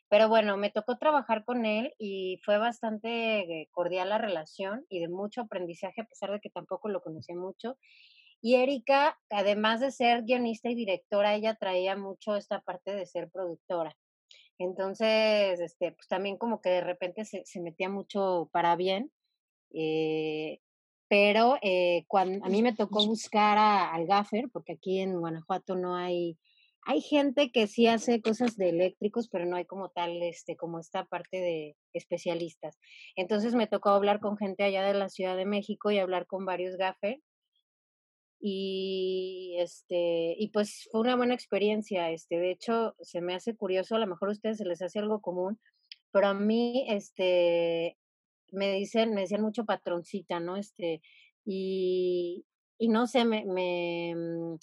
Pero 0.09 0.27
bueno, 0.27 0.57
me 0.57 0.71
tocó 0.71 0.97
trabajar 0.97 1.45
con 1.45 1.65
él 1.65 1.93
y 1.99 2.39
fue 2.43 2.57
bastante 2.57 3.67
cordial 3.71 4.09
la 4.09 4.17
relación 4.17 4.85
y 4.89 4.99
de 4.99 5.07
mucho 5.07 5.41
aprendizaje, 5.41 6.01
a 6.01 6.05
pesar 6.05 6.31
de 6.31 6.39
que 6.39 6.49
tampoco 6.49 6.89
lo 6.89 7.01
conocía 7.01 7.35
mucho. 7.35 7.77
Y 8.41 8.55
Erika, 8.55 9.19
además 9.29 9.81
de 9.81 9.91
ser 9.91 10.23
guionista 10.23 10.69
y 10.69 10.75
directora, 10.75 11.35
ella 11.35 11.55
traía 11.55 11.95
mucho 11.97 12.35
esta 12.35 12.61
parte 12.61 12.95
de 12.95 13.05
ser 13.05 13.29
productora. 13.29 13.95
Entonces, 14.57 15.59
este, 15.59 15.91
pues 15.91 16.07
también 16.07 16.37
como 16.37 16.61
que 16.61 16.69
de 16.69 16.81
repente 16.81 17.25
se, 17.25 17.45
se 17.45 17.61
metía 17.61 17.89
mucho 17.89 18.49
para 18.51 18.75
bien. 18.75 19.11
Eh, 19.73 20.59
pero 21.09 21.57
eh, 21.63 22.05
cuando 22.07 22.45
a 22.45 22.49
mí 22.49 22.61
me 22.61 22.75
tocó 22.75 23.05
buscar 23.05 23.57
a, 23.57 23.91
al 23.91 24.05
gaffer, 24.05 24.47
porque 24.53 24.73
aquí 24.73 24.99
en 24.99 25.19
Guanajuato 25.19 25.75
no 25.75 25.95
hay, 25.95 26.37
hay 26.85 27.01
gente 27.01 27.51
que 27.51 27.65
sí 27.65 27.87
hace 27.87 28.21
cosas 28.21 28.55
de 28.55 28.69
eléctricos, 28.69 29.27
pero 29.27 29.45
no 29.45 29.55
hay 29.55 29.65
como 29.65 29.89
tal, 29.89 30.21
este, 30.21 30.55
como 30.55 30.79
esta 30.79 31.05
parte 31.05 31.37
de 31.37 31.75
especialistas. 31.93 32.77
Entonces 33.15 33.55
me 33.55 33.65
tocó 33.65 33.89
hablar 33.89 34.19
con 34.19 34.37
gente 34.37 34.63
allá 34.63 34.83
de 34.83 34.93
la 34.93 35.09
Ciudad 35.09 35.35
de 35.35 35.45
México 35.45 35.89
y 35.89 35.97
hablar 35.97 36.27
con 36.27 36.45
varios 36.45 36.77
gaffer. 36.77 37.19
Y 38.39 39.55
este, 39.57 40.35
y 40.37 40.49
pues 40.49 40.87
fue 40.91 41.01
una 41.01 41.15
buena 41.15 41.33
experiencia. 41.33 42.11
Este, 42.11 42.37
de 42.39 42.51
hecho, 42.51 42.95
se 43.01 43.19
me 43.19 43.33
hace 43.33 43.55
curioso, 43.55 43.95
a 43.95 43.99
lo 43.99 44.07
mejor 44.07 44.29
a 44.29 44.33
ustedes 44.33 44.59
se 44.59 44.65
les 44.65 44.81
hace 44.81 44.99
algo 44.99 45.21
común, 45.21 45.59
pero 46.11 46.27
a 46.27 46.33
mí, 46.35 46.85
este, 46.87 47.97
me 48.51 48.73
dicen, 48.73 49.13
me 49.13 49.21
decían 49.21 49.41
mucho 49.41 49.65
patroncita, 49.65 50.39
¿no? 50.39 50.57
Este, 50.57 51.01
y, 51.45 52.45
y 52.77 52.89
no 52.89 53.07
sé, 53.07 53.25
me, 53.25 53.45
me, 53.45 54.13
mm, 54.15 54.57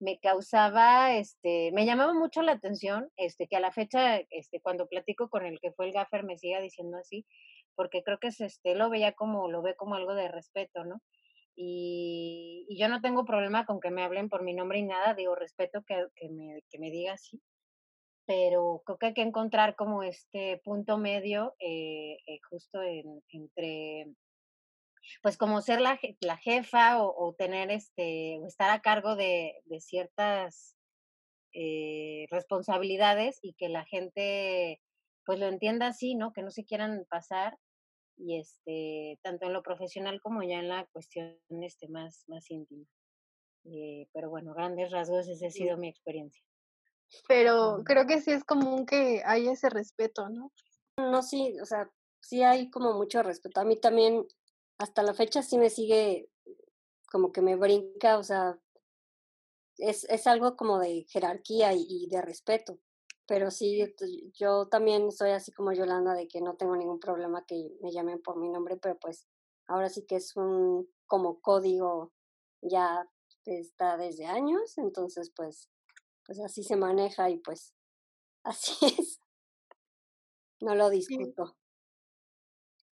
me 0.00 0.18
causaba, 0.18 1.14
este, 1.16 1.70
me 1.72 1.86
llamaba 1.86 2.12
mucho 2.14 2.42
la 2.42 2.52
atención, 2.52 3.08
este, 3.16 3.46
que 3.48 3.56
a 3.56 3.60
la 3.60 3.72
fecha, 3.72 4.18
este, 4.30 4.60
cuando 4.60 4.88
platico 4.88 5.28
con 5.28 5.46
el 5.46 5.60
que 5.60 5.72
fue 5.72 5.86
el 5.86 5.92
gaffer 5.92 6.24
me 6.24 6.38
siga 6.38 6.60
diciendo 6.60 6.98
así, 6.98 7.24
porque 7.76 8.02
creo 8.02 8.18
que 8.18 8.28
es, 8.28 8.40
este, 8.40 8.74
lo 8.74 8.90
veía 8.90 9.12
como, 9.12 9.50
lo 9.50 9.62
ve 9.62 9.76
como 9.76 9.94
algo 9.94 10.14
de 10.14 10.28
respeto, 10.28 10.84
¿no? 10.84 11.00
Y, 11.56 12.66
y, 12.68 12.78
yo 12.80 12.88
no 12.88 13.00
tengo 13.00 13.24
problema 13.24 13.66
con 13.66 13.80
que 13.80 13.90
me 13.90 14.02
hablen 14.02 14.28
por 14.28 14.42
mi 14.42 14.54
nombre 14.54 14.78
y 14.78 14.84
nada, 14.84 15.14
digo, 15.14 15.34
respeto 15.34 15.82
que, 15.86 16.06
que, 16.16 16.28
me, 16.30 16.62
que 16.70 16.78
me 16.78 16.90
diga 16.90 17.12
así, 17.12 17.40
pero 18.26 18.82
creo 18.84 18.98
que 18.98 19.06
hay 19.06 19.14
que 19.14 19.22
encontrar 19.22 19.74
como 19.76 20.02
este 20.02 20.60
punto 20.64 20.98
medio 20.98 21.54
eh, 21.58 22.18
eh, 22.26 22.38
justo 22.48 22.80
entre, 23.28 24.14
pues 25.22 25.36
como 25.36 25.60
ser 25.60 25.80
la, 25.80 25.98
la 26.20 26.36
jefa 26.36 27.02
o, 27.02 27.34
tener 27.34 27.70
este, 27.70 28.38
o 28.40 28.46
estar 28.46 28.70
a 28.70 28.80
cargo 28.80 29.16
de, 29.16 29.54
de 29.64 29.80
ciertas 29.80 30.76
eh, 31.52 32.26
responsabilidades 32.30 33.38
y 33.42 33.54
que 33.54 33.68
la 33.68 33.84
gente 33.84 34.80
pues 35.24 35.38
lo 35.38 35.46
entienda 35.46 35.88
así, 35.88 36.16
¿no? 36.16 36.32
Que 36.32 36.42
no 36.42 36.50
se 36.50 36.64
quieran 36.64 37.04
pasar 37.08 37.56
y 38.16 38.38
este, 38.38 39.18
tanto 39.22 39.46
en 39.46 39.52
lo 39.52 39.62
profesional 39.62 40.20
como 40.20 40.42
ya 40.42 40.58
en 40.58 40.68
la 40.68 40.86
cuestión 40.92 41.38
este, 41.62 41.88
más, 41.88 42.24
más 42.28 42.50
íntima. 42.50 42.86
pero 44.12 44.30
bueno, 44.30 44.54
grandes 44.54 44.90
rasgos, 44.90 45.28
esa 45.28 45.46
ha 45.46 45.50
sido 45.50 45.76
mi 45.76 45.88
experiencia. 45.88 46.42
Pero 47.28 47.82
creo 47.84 48.06
que 48.06 48.20
sí 48.20 48.30
es 48.32 48.44
común 48.44 48.86
que 48.86 49.22
haya 49.24 49.52
ese 49.52 49.68
respeto, 49.68 50.28
¿no? 50.28 50.52
No, 50.96 51.22
sí, 51.22 51.56
o 51.60 51.66
sea, 51.66 51.90
sí 52.20 52.42
hay 52.42 52.70
como 52.70 52.94
mucho 52.94 53.22
respeto. 53.22 53.60
A 53.60 53.64
mí 53.64 53.76
también, 53.76 54.26
hasta 54.78 55.02
la 55.02 55.14
fecha, 55.14 55.42
sí 55.42 55.58
me 55.58 55.70
sigue 55.70 56.28
como 57.10 57.32
que 57.32 57.42
me 57.42 57.56
brinca, 57.56 58.18
o 58.18 58.22
sea, 58.22 58.58
es, 59.78 60.04
es 60.04 60.26
algo 60.26 60.56
como 60.56 60.78
de 60.78 61.04
jerarquía 61.08 61.72
y, 61.74 62.06
de 62.08 62.22
respeto. 62.22 62.78
Pero 63.26 63.50
sí, 63.50 63.84
yo 64.34 64.66
también 64.68 65.12
soy 65.12 65.30
así 65.30 65.52
como 65.52 65.72
Yolanda, 65.72 66.14
de 66.14 66.28
que 66.28 66.40
no 66.40 66.56
tengo 66.56 66.76
ningún 66.76 66.98
problema 66.98 67.44
que 67.46 67.76
me 67.80 67.92
llamen 67.92 68.20
por 68.20 68.38
mi 68.38 68.48
nombre, 68.48 68.76
pero 68.76 68.98
pues 68.98 69.26
ahora 69.66 69.88
sí 69.88 70.04
que 70.06 70.16
es 70.16 70.36
un 70.36 70.88
como 71.06 71.40
código 71.40 72.12
ya 72.62 73.06
está 73.44 73.96
desde 73.96 74.26
años, 74.26 74.76
entonces 74.78 75.32
pues, 75.34 75.68
pues 76.24 76.40
así 76.40 76.62
se 76.62 76.76
maneja 76.76 77.30
y 77.30 77.38
pues 77.38 77.74
así 78.44 78.74
es. 78.98 79.20
No 80.60 80.74
lo 80.74 80.90
discuto. 80.90 81.56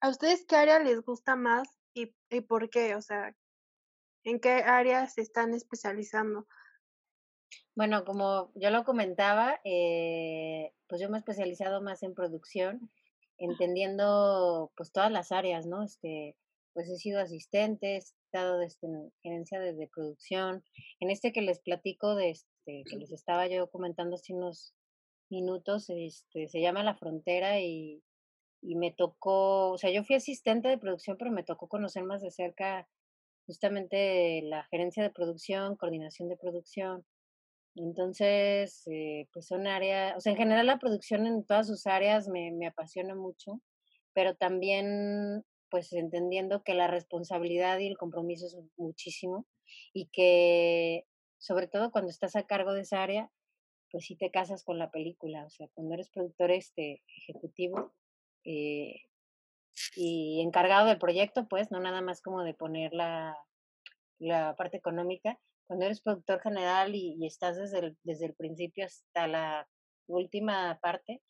¿A 0.01 0.09
ustedes 0.09 0.45
qué 0.47 0.57
área 0.57 0.79
les 0.79 1.03
gusta 1.03 1.37
más 1.37 1.69
y, 1.95 2.15
y 2.31 2.41
por 2.41 2.71
qué? 2.71 2.95
O 2.97 3.03
sea, 3.03 3.37
¿en 4.25 4.41
qué 4.41 4.51
áreas 4.65 5.15
se 5.15 5.21
están 5.21 5.55
especializando? 5.55 6.47
Bueno, 7.75 8.05
como 8.05 8.51
yo 8.55 8.71
lo 8.71 8.85
comentaba, 8.85 9.61
eh, 9.65 10.73
pues 10.89 11.01
yo 11.01 11.09
me 11.09 11.19
he 11.19 11.21
especializado 11.21 11.81
más 11.81 12.03
en 12.03 12.15
producción, 12.15 12.91
entendiendo 13.39 14.73
pues 14.77 14.93
todas 14.93 15.11
las 15.13 15.33
áreas, 15.33 15.67
¿no? 15.67 15.83
Este, 15.83 16.37
pues 16.73 16.89
he 16.89 16.97
sido 16.97 17.21
asistente, 17.21 17.95
he 17.95 17.97
estado 17.97 18.61
este, 18.63 18.87
en 18.87 19.13
gerencia 19.23 19.61
de, 19.61 19.89
producción. 19.89 20.65
En 21.01 21.11
este 21.11 21.33
que 21.33 21.43
les 21.43 21.61
platico, 21.61 22.15
de 22.15 22.31
este, 22.31 22.85
que 22.89 22.97
les 22.97 23.13
estaba 23.13 23.47
yo 23.49 23.71
comentando 23.71 24.17
hace 24.17 24.35
unos 24.35 24.75
minutos, 25.31 25.91
este, 25.91 26.49
se 26.49 26.61
llama 26.61 26.85
La 26.85 26.97
Frontera 26.97 27.61
y, 27.61 28.03
y 28.63 28.77
me 28.77 28.93
tocó, 28.93 29.73
o 29.73 29.79
sea, 29.79 29.91
yo 29.91 30.05
fui 30.05 30.17
asistente 30.17 30.69
de 30.69 30.79
producción, 30.79 31.17
pero 31.19 31.31
me 31.31 31.45
tocó 31.45 31.69
conocer 31.69 32.05
más 32.05 32.23
de 32.23 32.31
cerca 32.31 32.89
justamente 33.47 34.43
la 34.43 34.65
gerencia 34.71 35.03
de 35.03 35.11
producción, 35.11 35.77
coordinación 35.77 36.29
de 36.29 36.37
producción. 36.37 37.05
Entonces, 37.77 38.83
eh, 38.87 39.29
pues 39.33 39.47
son 39.47 39.67
áreas, 39.67 40.17
o 40.17 40.21
sea, 40.21 40.33
en 40.33 40.39
general 40.39 40.67
la 40.67 40.79
producción 40.79 41.27
en 41.27 41.45
todas 41.45 41.69
sus 41.69 41.87
áreas 41.87 42.29
me, 42.29 42.53
me 42.53 42.67
apasiona 42.67 43.15
mucho, 43.15 43.61
pero 44.13 44.35
también 44.35 45.45
pues 45.71 45.93
entendiendo 45.93 46.63
que 46.63 46.75
la 46.75 46.87
responsabilidad 46.87 47.79
y 47.79 47.87
el 47.87 47.97
compromiso 47.97 48.47
es 48.47 48.57
muchísimo 48.77 49.47
y 49.93 50.09
que 50.13 51.07
sobre 51.39 51.69
todo 51.69 51.91
cuando 51.91 52.11
estás 52.11 52.37
a 52.37 52.47
cargo 52.47 52.73
de 52.73 52.83
esa 52.83 53.03
área, 53.03 53.31
pues 53.91 54.05
sí 54.05 54.17
te 54.17 54.31
casas 54.31 54.63
con 54.63 54.79
la 54.79 54.91
película, 54.91 55.45
o 55.45 55.51
sea, 55.51 55.69
cuando 55.75 55.95
eres 55.95 56.11
productor 56.11 56.51
este 56.51 57.03
ejecutivo 57.17 57.93
eh, 58.45 58.95
y 59.97 60.43
encargado 60.43 60.87
del 60.87 60.99
proyecto, 60.99 61.49
pues 61.49 61.71
no 61.71 61.81
nada 61.81 62.03
más 62.03 62.23
como 62.23 62.43
de 62.45 62.55
poner 62.55 62.93
la, 62.93 63.37
la 64.19 64.55
parte 64.57 64.77
económica, 64.77 65.41
cuando 65.67 65.87
eres 65.87 66.03
productor 66.03 66.41
general 66.41 66.95
y, 66.95 67.17
y 67.19 67.27
estás 67.27 67.57
desde 67.57 67.79
el, 67.79 67.99
desde 68.03 68.27
el 68.27 68.35
principio 68.35 68.85
hasta 68.85 69.27
la 69.27 69.69
última 70.07 70.79
parte, 70.81 71.23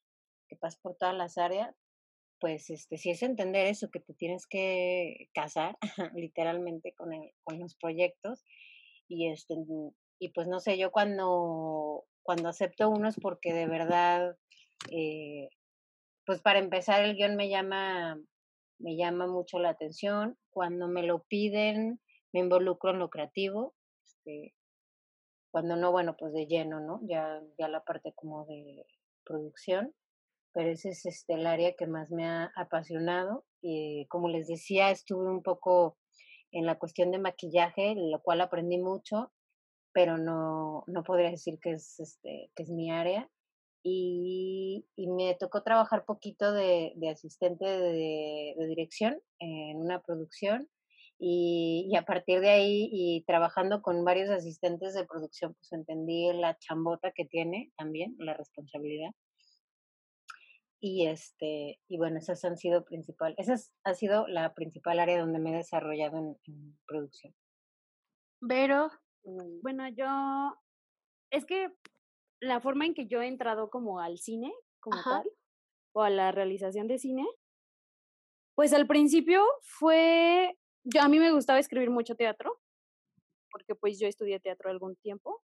que 0.48 0.56
pasas 0.56 0.80
por 0.80 0.96
todas 0.96 1.14
las 1.14 1.38
áreas, 1.38 1.74
pues 2.40 2.70
este, 2.70 2.96
si 2.96 3.10
es 3.10 3.22
entender 3.22 3.66
eso, 3.66 3.90
que 3.90 4.00
te 4.00 4.14
tienes 4.14 4.46
que 4.46 5.28
casar 5.34 5.76
literalmente 6.14 6.94
con, 6.94 7.12
el, 7.12 7.30
con 7.44 7.60
los 7.60 7.76
proyectos 7.76 8.44
y, 9.08 9.30
este, 9.30 9.54
y 10.18 10.28
pues 10.30 10.48
no 10.48 10.60
sé, 10.60 10.78
yo 10.78 10.90
cuando, 10.90 12.04
cuando 12.22 12.48
acepto 12.48 12.88
unos 12.88 13.16
porque 13.20 13.52
de 13.52 13.66
verdad, 13.66 14.36
eh, 14.90 15.48
pues 16.24 16.40
para 16.40 16.58
empezar 16.58 17.04
el 17.04 17.16
guion 17.16 17.36
me 17.36 17.48
llama, 17.48 18.18
me 18.78 18.96
llama 18.96 19.26
mucho 19.26 19.58
la 19.58 19.70
atención, 19.70 20.38
cuando 20.50 20.88
me 20.88 21.02
lo 21.02 21.24
piden 21.24 22.00
me 22.32 22.40
involucro 22.40 22.90
en 22.90 22.98
lo 22.98 23.10
creativo, 23.10 23.74
este, 24.04 24.54
cuando 25.50 25.76
no, 25.76 25.90
bueno, 25.90 26.16
pues 26.16 26.32
de 26.32 26.46
lleno, 26.46 26.80
¿no? 26.80 27.00
Ya, 27.02 27.42
ya 27.58 27.68
la 27.68 27.82
parte 27.82 28.12
como 28.14 28.46
de 28.46 28.86
producción 29.24 29.92
pero 30.52 30.70
ese 30.70 30.90
es 30.90 31.06
este, 31.06 31.34
el 31.34 31.46
área 31.46 31.74
que 31.76 31.86
más 31.86 32.10
me 32.10 32.26
ha 32.26 32.52
apasionado. 32.56 33.44
Y 33.62 34.06
como 34.06 34.28
les 34.28 34.48
decía, 34.48 34.90
estuve 34.90 35.28
un 35.28 35.42
poco 35.42 35.96
en 36.52 36.66
la 36.66 36.78
cuestión 36.78 37.10
de 37.12 37.18
maquillaje, 37.18 37.94
lo 37.96 38.20
cual 38.22 38.40
aprendí 38.40 38.78
mucho, 38.78 39.32
pero 39.92 40.18
no, 40.18 40.84
no 40.86 41.02
podría 41.04 41.30
decir 41.30 41.58
que 41.60 41.72
es, 41.72 41.98
este, 42.00 42.50
que 42.54 42.62
es 42.62 42.70
mi 42.70 42.90
área. 42.90 43.30
Y, 43.82 44.86
me 44.96 45.34
tocó 45.36 45.62
trabajar 45.62 46.04
poquito 46.04 46.52
de, 46.52 46.94
asistente 47.10 47.64
de, 47.64 48.54
dirección 48.68 49.20
en 49.38 49.78
una 49.78 50.00
producción. 50.02 50.68
Y, 51.18 51.88
y, 51.90 51.96
a 51.96 52.02
partir 52.02 52.40
de 52.40 52.50
ahí, 52.50 52.88
y 52.92 53.24
trabajando 53.26 53.82
con 53.82 54.04
varios 54.04 54.30
asistentes 54.30 54.94
de 54.94 55.06
producción, 55.06 55.54
pues 55.54 55.72
entendí 55.72 56.32
la 56.32 56.56
chambota 56.58 57.12
que 57.12 57.26
tiene 57.26 57.72
también, 57.76 58.16
la 58.18 58.34
responsabilidad 58.34 59.10
y 60.80 61.06
este 61.06 61.78
y 61.88 61.98
bueno 61.98 62.18
esas 62.18 62.42
han 62.44 62.56
sido 62.56 62.84
principal 62.84 63.34
esa 63.36 63.54
ha 63.84 63.94
sido 63.94 64.26
la 64.26 64.54
principal 64.54 64.98
área 64.98 65.20
donde 65.20 65.38
me 65.38 65.52
he 65.52 65.56
desarrollado 65.56 66.18
en, 66.18 66.78
producción. 66.86 67.34
Pero 68.48 68.88
mm, 69.24 69.60
bueno 69.62 69.88
yo 69.88 70.06
es 71.30 71.44
que 71.44 71.68
la 72.40 72.60
forma 72.60 72.86
en 72.86 72.94
que 72.94 73.06
yo 73.06 73.20
he 73.20 73.28
entrado 73.28 73.68
como 73.68 74.00
al 74.00 74.18
cine 74.18 74.52
como 74.80 75.02
tal 75.02 75.30
o 75.92 76.02
a 76.02 76.10
la 76.10 76.32
realización 76.32 76.88
de 76.88 76.98
cine 76.98 77.26
pues 78.54 78.72
al 78.72 78.86
principio 78.86 79.44
fue 79.62 80.56
yo 80.84 81.02
a 81.02 81.08
mí 81.08 81.18
me 81.18 81.32
gustaba 81.32 81.58
escribir 81.58 81.90
mucho 81.90 82.14
teatro 82.14 82.58
porque 83.50 83.74
pues 83.74 83.98
yo 84.00 84.08
estudié 84.08 84.40
teatro 84.40 84.70
algún 84.70 84.96
tiempo 84.96 85.42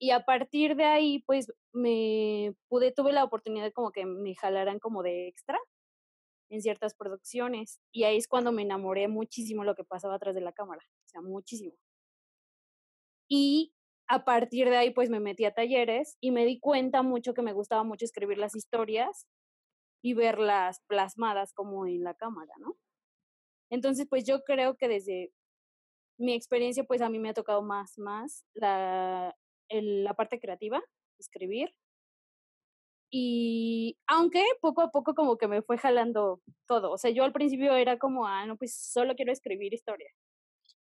y 0.00 0.12
a 0.12 0.24
partir 0.24 0.76
de 0.76 0.84
ahí, 0.84 1.22
pues 1.26 1.52
me 1.74 2.54
pude, 2.68 2.90
tuve 2.90 3.12
la 3.12 3.22
oportunidad 3.22 3.70
como 3.72 3.92
que 3.92 4.06
me 4.06 4.34
jalaran 4.34 4.78
como 4.78 5.02
de 5.02 5.28
extra 5.28 5.58
en 6.48 6.62
ciertas 6.62 6.94
producciones. 6.94 7.80
Y 7.92 8.04
ahí 8.04 8.16
es 8.16 8.26
cuando 8.26 8.50
me 8.50 8.62
enamoré 8.62 9.08
muchísimo 9.08 9.62
lo 9.62 9.74
que 9.74 9.84
pasaba 9.84 10.14
atrás 10.14 10.34
de 10.34 10.40
la 10.40 10.52
cámara, 10.52 10.82
o 11.04 11.08
sea, 11.08 11.20
muchísimo. 11.20 11.74
Y 13.28 13.74
a 14.08 14.24
partir 14.24 14.70
de 14.70 14.78
ahí, 14.78 14.90
pues 14.90 15.10
me 15.10 15.20
metí 15.20 15.44
a 15.44 15.52
talleres 15.52 16.16
y 16.18 16.30
me 16.30 16.46
di 16.46 16.58
cuenta 16.58 17.02
mucho 17.02 17.34
que 17.34 17.42
me 17.42 17.52
gustaba 17.52 17.84
mucho 17.84 18.06
escribir 18.06 18.38
las 18.38 18.56
historias 18.56 19.26
y 20.02 20.14
verlas 20.14 20.80
plasmadas 20.86 21.52
como 21.52 21.86
en 21.86 22.04
la 22.04 22.14
cámara, 22.14 22.54
¿no? 22.58 22.78
Entonces, 23.70 24.06
pues 24.08 24.24
yo 24.24 24.44
creo 24.44 24.76
que 24.78 24.88
desde 24.88 25.30
mi 26.18 26.34
experiencia, 26.34 26.84
pues 26.84 27.02
a 27.02 27.10
mí 27.10 27.18
me 27.18 27.30
ha 27.30 27.34
tocado 27.34 27.62
más, 27.62 27.98
más 27.98 28.46
la, 28.54 29.36
la 29.70 30.14
parte 30.14 30.40
creativa, 30.40 30.82
escribir. 31.18 31.74
Y 33.12 33.98
aunque 34.06 34.44
poco 34.60 34.82
a 34.82 34.90
poco 34.90 35.14
como 35.14 35.36
que 35.36 35.48
me 35.48 35.62
fue 35.62 35.78
jalando 35.78 36.40
todo. 36.66 36.92
O 36.92 36.98
sea, 36.98 37.10
yo 37.10 37.24
al 37.24 37.32
principio 37.32 37.74
era 37.74 37.98
como, 37.98 38.26
ah, 38.26 38.46
no, 38.46 38.56
pues 38.56 38.74
solo 38.74 39.16
quiero 39.16 39.32
escribir 39.32 39.74
historia. 39.74 40.10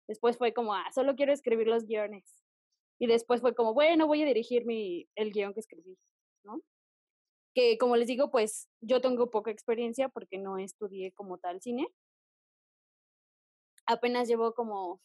Después 0.07 0.37
fue 0.37 0.53
como, 0.53 0.73
ah, 0.73 0.85
solo 0.93 1.15
quiero 1.15 1.33
escribir 1.33 1.67
los 1.67 1.85
guiones. 1.85 2.23
Y 2.99 3.07
después 3.07 3.41
fue 3.41 3.55
como, 3.55 3.73
bueno, 3.73 4.07
voy 4.07 4.21
a 4.23 4.25
dirigir 4.25 4.65
mi, 4.65 5.07
el 5.15 5.31
guion 5.31 5.53
que 5.53 5.59
escribí, 5.59 5.97
¿no? 6.43 6.61
Que 7.55 7.77
como 7.77 7.97
les 7.97 8.07
digo, 8.07 8.31
pues 8.31 8.69
yo 8.81 9.01
tengo 9.01 9.29
poca 9.29 9.51
experiencia 9.51 10.09
porque 10.09 10.37
no 10.37 10.57
estudié 10.57 11.11
como 11.13 11.37
tal 11.37 11.61
cine. 11.61 11.87
Apenas 13.85 14.27
llevo 14.29 14.53
como, 14.53 15.01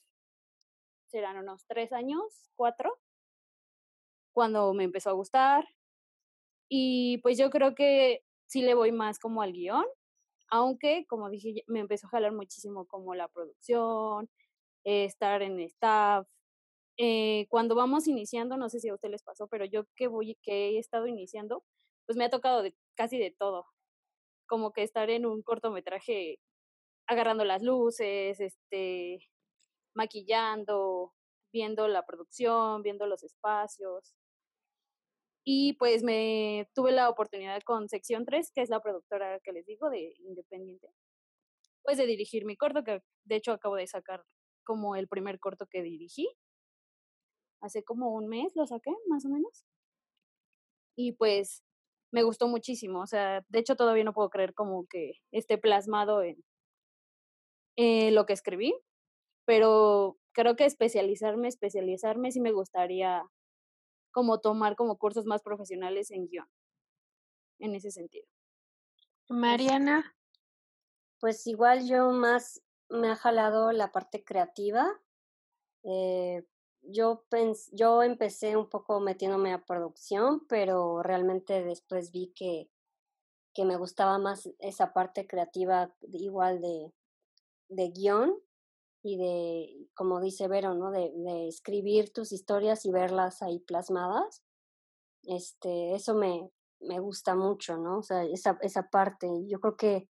serán 1.09 1.39
unos 1.39 1.66
tres 1.66 1.93
años, 1.93 2.51
cuatro, 2.57 2.99
cuando 4.39 4.72
me 4.72 4.84
empezó 4.84 5.11
a 5.11 5.14
gustar. 5.14 5.66
Y 6.70 7.18
pues 7.22 7.39
yo 7.39 7.51
creo 7.51 7.74
que 7.74 8.22
sí 8.47 8.62
le 8.62 8.74
voy 8.74 8.93
más 8.93 9.18
como 9.18 9.43
al 9.43 9.53
guion, 9.53 9.84
aunque 10.49 11.07
como 11.09 11.28
dije, 11.28 11.64
me 11.66 11.80
empezó 11.80 12.07
a 12.07 12.11
jalar 12.11 12.32
muchísimo 12.32 12.86
como 12.86 13.16
la 13.16 13.26
producción, 13.28 14.30
estar 14.84 15.43
en 15.43 15.59
staff. 15.61 16.28
Eh, 16.99 17.47
cuando 17.51 17.74
vamos 17.74 18.07
iniciando, 18.07 18.57
no 18.57 18.68
sé 18.68 18.78
si 18.80 18.89
a 18.91 18.95
ustedes 18.95 19.12
les 19.12 19.24
pasó, 19.24 19.49
pero 19.49 19.64
yo 19.64 19.84
que 19.97 20.07
voy, 20.09 20.36
que 20.43 20.70
he 20.70 20.78
estado 20.78 21.09
iniciando, 21.09 21.64
pues 22.07 22.16
me 22.16 22.24
ha 22.24 22.30
tocado 22.30 22.62
casi 22.97 23.18
de 23.18 23.32
todo. 23.36 23.66
Como 24.47 24.72
que 24.72 24.84
estar 24.84 25.11
en 25.11 25.26
un 25.26 25.43
cortometraje 25.43 26.39
agarrando 27.09 27.45
las 27.45 27.62
luces, 27.62 28.41
este, 28.41 29.20
maquillando, 29.95 31.12
viendo 31.53 31.89
la 31.89 32.07
producción, 32.07 32.82
viendo 32.82 33.07
los 33.07 33.24
espacios. 33.24 34.14
Y 35.51 35.72
pues 35.78 36.03
me 36.03 36.68
tuve 36.74 36.92
la 36.92 37.09
oportunidad 37.09 37.62
con 37.62 37.88
Sección 37.88 38.26
3, 38.26 38.53
que 38.55 38.61
es 38.61 38.68
la 38.68 38.80
productora 38.80 39.40
que 39.40 39.53
les 39.53 39.64
digo 39.64 39.88
de 39.88 40.12
Independiente, 40.18 40.92
pues 41.82 41.96
de 41.96 42.05
dirigir 42.07 42.44
mi 42.44 42.55
corto, 42.55 42.84
que 42.84 43.01
de 43.24 43.36
hecho 43.36 43.53
acabo 43.53 43.76
de 43.76 43.86
sacar 43.86 44.22
como 44.62 44.94
el 44.94 45.09
primer 45.09 45.40
corto 45.40 45.66
que 45.66 45.82
dirigí. 45.82 46.28
Hace 47.62 47.82
como 47.82 48.12
un 48.12 48.28
mes 48.28 48.53
lo 48.57 48.66
saqué, 48.66 48.90
más 49.07 49.24
o 49.24 49.30
menos. 49.30 49.64
y 50.96 51.12
pues 51.12 51.62
me 52.12 52.24
gustó 52.24 52.49
muchísimo. 52.49 53.01
O 53.01 53.07
sea, 53.07 53.42
de 53.49 53.59
hecho 53.61 53.76
todavía 53.76 54.05
no 54.05 54.12
puedo 54.12 54.30
creer 54.30 54.53
como 54.55 54.86
que 54.86 55.12
esté 55.32 55.57
plasmado 55.57 56.22
en 57.76 58.14
lo 58.14 58.26
que 58.26 58.32
escribí, 58.34 58.74
pero 59.46 60.18
creo 60.32 60.57
que 60.57 60.66
especializarme, 60.66 61.49
especializarme 61.49 62.32
sí 62.32 62.40
me 62.40 62.53
gustaría 62.53 63.22
como 64.11 64.40
tomar 64.40 64.76
como 64.76 64.98
cursos 64.98 65.26
más 65.26 65.42
profesionales 65.42 66.11
en 66.11 66.26
guion, 66.28 66.48
en 67.59 67.74
ese 67.74 67.90
sentido. 67.90 68.26
Mariana. 69.28 70.14
Pues 71.20 71.46
igual 71.46 71.86
yo 71.86 72.11
más 72.12 72.62
me 72.88 73.11
ha 73.11 73.16
jalado 73.16 73.72
la 73.72 73.92
parte 73.92 74.24
creativa. 74.24 74.88
Eh, 75.82 76.46
yo, 76.82 77.24
yo 77.72 78.02
empecé 78.02 78.56
un 78.56 78.68
poco 78.68 79.00
metiéndome 79.00 79.52
a 79.52 79.64
producción, 79.64 80.46
pero 80.48 81.02
realmente 81.02 81.64
después 81.64 82.12
vi 82.12 82.32
que, 82.34 82.70
que 83.52 83.64
me 83.64 83.76
gustaba 83.76 84.18
más 84.18 84.48
esa 84.59 84.92
parte 84.92 85.26
creativa 85.26 85.92
igual 86.12 86.61
de, 86.61 86.92
de 87.68 87.88
guion 87.90 88.40
y 89.03 89.16
de, 89.16 89.88
como 89.94 90.20
dice 90.20 90.49
Vero, 90.49 90.74
¿no? 90.74 90.90
De, 90.90 91.12
de, 91.14 91.49
escribir 91.49 92.12
tus 92.12 92.32
historias 92.32 92.84
y 92.84 92.90
verlas 92.90 93.42
ahí 93.42 93.61
plasmadas. 93.61 94.42
Este, 95.22 95.94
eso 95.94 96.14
me, 96.14 96.51
me 96.80 97.01
gusta 97.01 97.34
mucho, 97.34 97.76
¿no? 97.76 97.99
O 97.99 98.03
sea, 98.03 98.24
esa, 98.24 98.59
esa 98.62 98.88
parte. 98.90 99.28
Yo 99.46 99.61
creo 99.61 99.76
que 99.76 100.09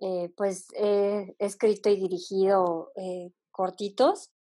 eh, 0.00 0.32
pues 0.36 0.66
he 0.74 1.34
escrito 1.38 1.88
y 1.88 1.96
dirigido 1.96 2.92
eh, 2.96 3.32
cortitos, 3.50 4.32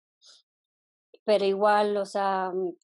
pero 1.26 1.46
igual, 1.46 1.96
o 1.98 2.06
sea, 2.06 2.52
mm, 2.54 2.76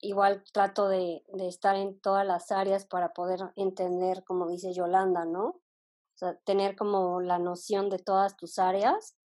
igual 0.00 0.44
trato 0.52 0.88
de, 0.88 1.24
de, 1.32 1.48
estar 1.48 1.76
en 1.76 1.98
todas 2.00 2.26
las 2.26 2.52
áreas 2.52 2.86
para 2.86 3.12
poder 3.14 3.40
entender, 3.56 4.22
como 4.24 4.48
dice 4.48 4.74
Yolanda, 4.74 5.24
¿no? 5.24 5.46
O 5.46 6.16
sea, 6.16 6.36
tener 6.44 6.76
como 6.76 7.20
la 7.20 7.38
noción 7.38 7.88
de 7.90 7.98
todas 7.98 8.36
tus 8.36 8.58
áreas. 8.58 9.16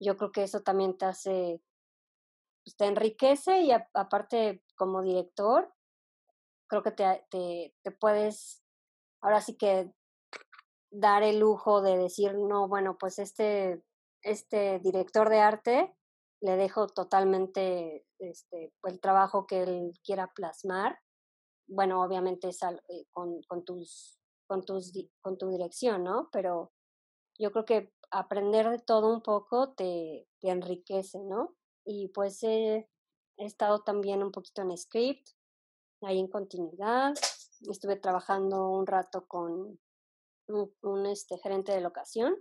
Yo 0.00 0.16
creo 0.16 0.32
que 0.32 0.42
eso 0.44 0.62
también 0.62 0.96
te 0.96 1.04
hace, 1.04 1.62
pues 2.64 2.76
te 2.76 2.86
enriquece 2.86 3.60
y 3.60 3.70
aparte 3.72 4.64
como 4.76 5.02
director, 5.02 5.72
creo 6.68 6.82
que 6.82 6.92
te, 6.92 7.74
te, 7.82 7.90
puedes, 7.90 8.62
ahora 9.20 9.40
sí 9.40 9.56
que 9.56 9.92
dar 10.90 11.22
el 11.22 11.40
lujo 11.40 11.82
de 11.82 11.98
decir, 11.98 12.34
no, 12.34 12.68
bueno, 12.68 12.96
pues 12.98 13.18
este, 13.18 13.82
este 14.22 14.78
director 14.78 15.28
de 15.28 15.40
arte 15.40 15.94
le 16.40 16.56
dejo 16.56 16.86
totalmente 16.86 18.06
este, 18.18 18.72
el 18.84 19.00
trabajo 19.00 19.46
que 19.46 19.62
él 19.62 19.92
quiera 20.02 20.32
plasmar. 20.34 20.98
Bueno, 21.68 22.02
obviamente 22.02 22.48
eh, 22.48 23.04
con, 23.10 23.42
con, 23.42 23.64
tus, 23.64 24.18
con, 24.46 24.64
tus, 24.64 24.92
con 25.20 25.36
tu 25.36 25.50
dirección, 25.50 26.04
¿no? 26.04 26.28
Pero 26.32 26.72
yo 27.38 27.52
creo 27.52 27.64
que 27.64 27.92
aprender 28.10 28.68
de 28.70 28.78
todo 28.78 29.12
un 29.12 29.22
poco 29.22 29.72
te, 29.72 30.28
te 30.40 30.50
enriquece, 30.50 31.18
¿no? 31.20 31.56
Y 31.84 32.08
pues 32.08 32.42
he, 32.42 32.88
estado 33.36 33.82
también 33.82 34.22
un 34.22 34.32
poquito 34.32 34.60
en 34.60 34.76
script, 34.76 35.26
ahí 36.02 36.18
en 36.18 36.28
continuidad. 36.28 37.14
Estuve 37.70 37.96
trabajando 37.96 38.68
un 38.68 38.86
rato 38.86 39.26
con 39.26 39.80
un, 40.46 41.06
este, 41.06 41.38
gerente 41.38 41.72
de 41.72 41.80
locación. 41.80 42.36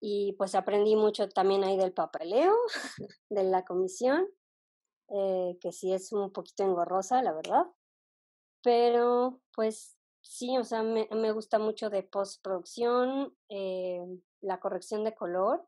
Y 0.00 0.34
pues 0.34 0.54
aprendí 0.54 0.94
mucho 0.94 1.28
también 1.28 1.64
ahí 1.64 1.76
del 1.76 1.92
papeleo, 1.92 2.54
de 3.30 3.42
la 3.42 3.64
comisión, 3.64 4.28
eh, 5.08 5.58
que 5.60 5.72
sí 5.72 5.92
es 5.92 6.12
un 6.12 6.32
poquito 6.32 6.62
engorrosa, 6.62 7.20
la 7.20 7.32
verdad. 7.32 7.66
Pero 8.62 9.40
pues 9.54 9.97
sí, 10.22 10.56
o 10.58 10.64
sea, 10.64 10.82
me, 10.82 11.08
me 11.10 11.32
gusta 11.32 11.58
mucho 11.58 11.90
de 11.90 12.02
postproducción, 12.02 13.34
eh, 13.48 14.04
la 14.40 14.60
corrección 14.60 15.04
de 15.04 15.14
color. 15.14 15.66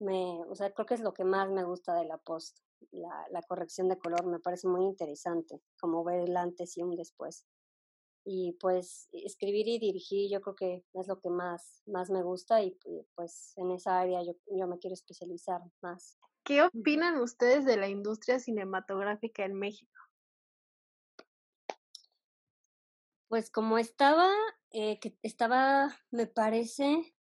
Me, 0.00 0.44
o 0.48 0.54
sea, 0.54 0.72
creo 0.72 0.86
que 0.86 0.94
es 0.94 1.00
lo 1.00 1.12
que 1.12 1.24
más 1.24 1.50
me 1.50 1.64
gusta 1.64 1.94
de 1.94 2.04
la 2.04 2.18
post, 2.18 2.58
la, 2.92 3.26
la 3.30 3.42
corrección 3.42 3.88
de 3.88 3.98
color. 3.98 4.26
Me 4.26 4.38
parece 4.40 4.68
muy 4.68 4.84
interesante, 4.84 5.60
como 5.80 6.04
ver 6.04 6.20
el 6.20 6.36
antes 6.36 6.76
y 6.76 6.82
un 6.82 6.96
después 6.96 7.46
y 8.30 8.52
pues 8.60 9.08
escribir 9.12 9.66
y 9.68 9.78
dirigir 9.78 10.30
yo 10.30 10.42
creo 10.42 10.54
que 10.54 10.84
es 10.92 11.08
lo 11.08 11.18
que 11.18 11.30
más, 11.30 11.82
más 11.86 12.10
me 12.10 12.22
gusta 12.22 12.62
y 12.62 12.76
pues 13.14 13.54
en 13.56 13.70
esa 13.70 13.98
área 13.98 14.22
yo, 14.22 14.34
yo 14.54 14.66
me 14.66 14.78
quiero 14.78 14.92
especializar 14.92 15.62
más. 15.80 16.18
¿Qué 16.44 16.62
opinan 16.62 17.20
ustedes 17.20 17.64
de 17.64 17.78
la 17.78 17.88
industria 17.88 18.38
cinematográfica 18.38 19.46
en 19.46 19.54
México? 19.54 19.98
Pues 23.28 23.50
como 23.50 23.78
estaba, 23.78 24.28
eh, 24.70 24.98
que 25.00 25.18
estaba, 25.22 25.94
me 26.10 26.26
parece 26.26 27.14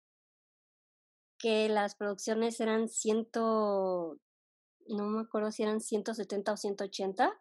que 1.38 1.68
las 1.68 1.96
producciones 1.96 2.60
eran 2.60 2.88
ciento, 2.88 4.18
no 4.88 5.04
me 5.04 5.22
acuerdo 5.22 5.50
si 5.52 5.62
eran 5.62 5.80
170 5.80 6.52
o 6.52 6.56
180 6.56 7.40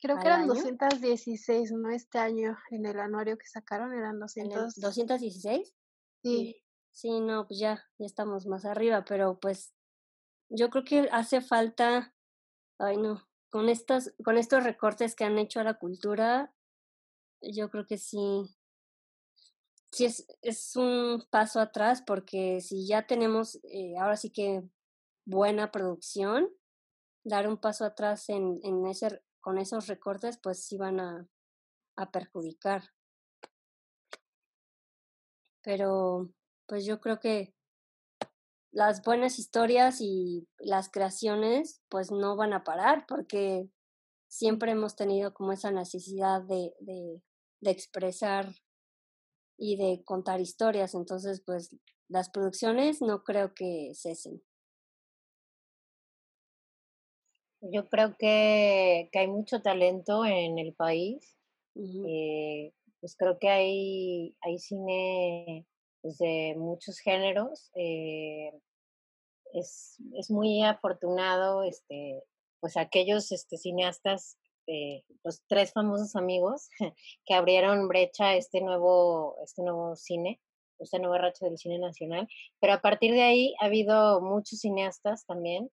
Creo 0.00 0.18
que 0.18 0.26
eran 0.26 0.46
216, 0.46 1.72
¿no? 1.72 1.90
Este 1.90 2.18
año, 2.18 2.56
en 2.70 2.86
el 2.86 2.98
anuario 2.98 3.36
que 3.36 3.46
sacaron 3.46 3.92
eran 3.92 4.18
200. 4.18 4.76
¿216? 4.76 5.74
Sí. 6.22 6.56
Sí, 6.92 7.20
no, 7.20 7.46
pues 7.46 7.60
ya, 7.60 7.84
ya 7.98 8.06
estamos 8.06 8.46
más 8.46 8.64
arriba, 8.64 9.04
pero 9.04 9.38
pues 9.38 9.74
yo 10.48 10.70
creo 10.70 10.84
que 10.84 11.08
hace 11.12 11.40
falta, 11.40 12.14
ay 12.78 12.96
no, 12.96 13.28
con 13.48 13.68
estas, 13.68 14.12
con 14.24 14.36
estos 14.38 14.64
recortes 14.64 15.14
que 15.14 15.24
han 15.24 15.38
hecho 15.38 15.60
a 15.60 15.64
la 15.64 15.74
cultura, 15.74 16.52
yo 17.42 17.70
creo 17.70 17.86
que 17.86 17.98
sí, 17.98 18.18
sí 19.90 20.04
es, 20.04 20.26
es 20.42 20.76
un 20.76 21.24
paso 21.30 21.60
atrás, 21.60 22.02
porque 22.06 22.60
si 22.60 22.86
ya 22.86 23.06
tenemos 23.06 23.60
eh, 23.64 23.96
ahora 23.98 24.16
sí 24.16 24.30
que 24.30 24.62
buena 25.24 25.70
producción, 25.70 26.48
dar 27.24 27.48
un 27.48 27.58
paso 27.58 27.84
atrás 27.84 28.28
en, 28.28 28.60
en 28.62 28.86
ese 28.86 29.22
con 29.40 29.58
esos 29.58 29.86
recortes 29.86 30.38
pues 30.38 30.64
sí 30.64 30.76
van 30.76 31.00
a, 31.00 31.26
a 31.96 32.10
perjudicar. 32.10 32.90
Pero 35.62 36.30
pues 36.66 36.84
yo 36.84 37.00
creo 37.00 37.20
que 37.20 37.54
las 38.72 39.02
buenas 39.02 39.38
historias 39.38 40.00
y 40.00 40.46
las 40.58 40.90
creaciones 40.90 41.82
pues 41.88 42.10
no 42.10 42.36
van 42.36 42.52
a 42.52 42.64
parar 42.64 43.04
porque 43.06 43.68
siempre 44.28 44.72
hemos 44.72 44.94
tenido 44.94 45.34
como 45.34 45.52
esa 45.52 45.72
necesidad 45.72 46.42
de, 46.42 46.74
de, 46.80 47.20
de 47.60 47.70
expresar 47.70 48.54
y 49.58 49.76
de 49.76 50.02
contar 50.04 50.40
historias. 50.40 50.94
Entonces 50.94 51.42
pues 51.44 51.76
las 52.08 52.30
producciones 52.30 53.00
no 53.02 53.22
creo 53.22 53.54
que 53.54 53.92
cesen. 53.94 54.42
Yo 57.62 57.88
creo 57.88 58.16
que, 58.18 59.10
que 59.12 59.18
hay 59.18 59.28
mucho 59.28 59.60
talento 59.60 60.24
en 60.24 60.58
el 60.58 60.74
país. 60.74 61.36
eh, 61.76 62.72
pues 63.00 63.16
creo 63.16 63.38
que 63.38 63.48
hay, 63.48 64.36
hay 64.40 64.58
cine 64.58 65.66
pues, 66.02 66.18
de 66.18 66.54
muchos 66.56 66.98
géneros. 66.98 67.70
Eh, 67.74 68.52
es, 69.52 69.96
es 70.14 70.30
muy 70.30 70.62
afortunado 70.62 71.62
este, 71.64 72.22
pues 72.60 72.76
aquellos 72.76 73.32
este, 73.32 73.56
cineastas, 73.56 74.38
eh, 74.66 75.02
los 75.24 75.42
tres 75.48 75.72
famosos 75.72 76.16
amigos 76.16 76.68
que 77.26 77.34
abrieron 77.34 77.88
brecha 77.88 78.28
a 78.28 78.36
este 78.36 78.60
nuevo, 78.60 79.36
este 79.44 79.62
nuevo 79.62 79.96
cine, 79.96 80.40
esta 80.78 80.98
nueva 80.98 81.18
racha 81.18 81.46
del 81.46 81.58
cine 81.58 81.78
nacional. 81.78 82.28
Pero 82.60 82.72
a 82.74 82.80
partir 82.80 83.12
de 83.12 83.22
ahí 83.22 83.54
ha 83.60 83.66
habido 83.66 84.20
muchos 84.20 84.60
cineastas 84.60 85.26
también 85.26 85.70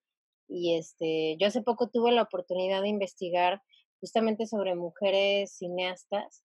y 0.47 0.75
este, 0.75 1.37
yo 1.39 1.47
hace 1.47 1.61
poco 1.61 1.89
tuve 1.89 2.11
la 2.11 2.23
oportunidad 2.23 2.81
de 2.81 2.89
investigar 2.89 3.61
justamente 3.99 4.45
sobre 4.45 4.75
mujeres 4.75 5.57
cineastas 5.57 6.43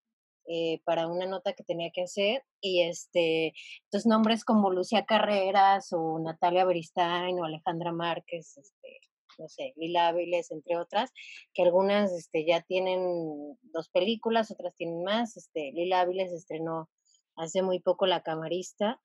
eh, 0.48 0.80
para 0.84 1.06
una 1.06 1.26
nota 1.26 1.52
que 1.52 1.62
tenía 1.62 1.90
que 1.92 2.02
hacer 2.02 2.42
y 2.60 2.82
este, 2.82 3.54
entonces 3.84 4.06
nombres 4.06 4.44
como 4.44 4.72
Lucía 4.72 5.04
Carreras 5.04 5.92
o 5.92 6.18
Natalia 6.18 6.64
Beristain 6.64 7.38
o 7.38 7.44
Alejandra 7.44 7.92
Márquez, 7.92 8.56
este, 8.56 9.00
no 9.38 9.48
sé, 9.48 9.72
Lila 9.76 10.08
Áviles, 10.08 10.50
entre 10.50 10.76
otras, 10.76 11.10
que 11.54 11.62
algunas 11.62 12.12
este, 12.12 12.44
ya 12.44 12.60
tienen 12.62 13.58
dos 13.72 13.88
películas, 13.90 14.50
otras 14.50 14.74
tienen 14.76 15.02
más, 15.02 15.36
este, 15.36 15.72
Lila 15.72 16.00
Áviles 16.00 16.32
estrenó 16.32 16.88
hace 17.36 17.62
muy 17.62 17.80
poco 17.80 18.06
La 18.06 18.22
Camarista, 18.22 19.00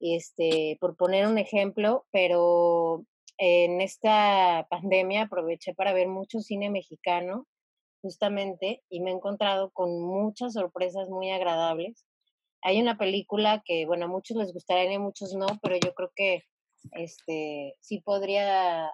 este, 0.00 0.78
por 0.80 0.96
poner 0.96 1.26
un 1.26 1.38
ejemplo, 1.38 2.06
pero 2.10 3.04
en 3.38 3.80
esta 3.80 4.66
pandemia 4.68 5.22
aproveché 5.22 5.74
para 5.74 5.92
ver 5.92 6.08
mucho 6.08 6.40
cine 6.40 6.70
mexicano, 6.70 7.46
justamente, 8.02 8.82
y 8.88 9.00
me 9.00 9.10
he 9.10 9.14
encontrado 9.14 9.70
con 9.70 10.00
muchas 10.00 10.54
sorpresas 10.54 11.08
muy 11.08 11.30
agradables. 11.30 12.06
Hay 12.62 12.80
una 12.80 12.98
película 12.98 13.62
que, 13.64 13.86
bueno, 13.86 14.06
a 14.06 14.08
muchos 14.08 14.36
les 14.36 14.52
gustaría 14.52 14.90
y 14.90 14.94
a 14.94 15.00
muchos 15.00 15.34
no, 15.34 15.46
pero 15.62 15.76
yo 15.76 15.94
creo 15.94 16.10
que 16.14 16.44
este 16.92 17.76
sí 17.80 18.00
podría 18.00 18.90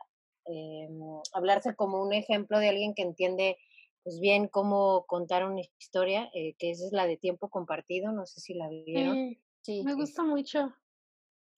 eh, 0.46 0.88
hablarse 1.32 1.74
como 1.74 2.02
un 2.02 2.12
ejemplo 2.12 2.58
de 2.58 2.68
alguien 2.68 2.94
que 2.94 3.02
entiende 3.02 3.56
pues 4.02 4.20
bien 4.20 4.46
cómo 4.46 5.04
contar 5.06 5.44
una 5.44 5.62
historia, 5.80 6.30
eh, 6.32 6.54
que 6.58 6.70
esa 6.70 6.86
es 6.86 6.92
la 6.92 7.06
de 7.06 7.16
tiempo 7.16 7.48
compartido, 7.48 8.12
no 8.12 8.24
sé 8.24 8.40
si 8.40 8.54
la 8.54 8.68
vieron. 8.68 9.36
sí, 9.62 9.82
me 9.84 9.94
gusta 9.94 10.22
mucho. 10.22 10.72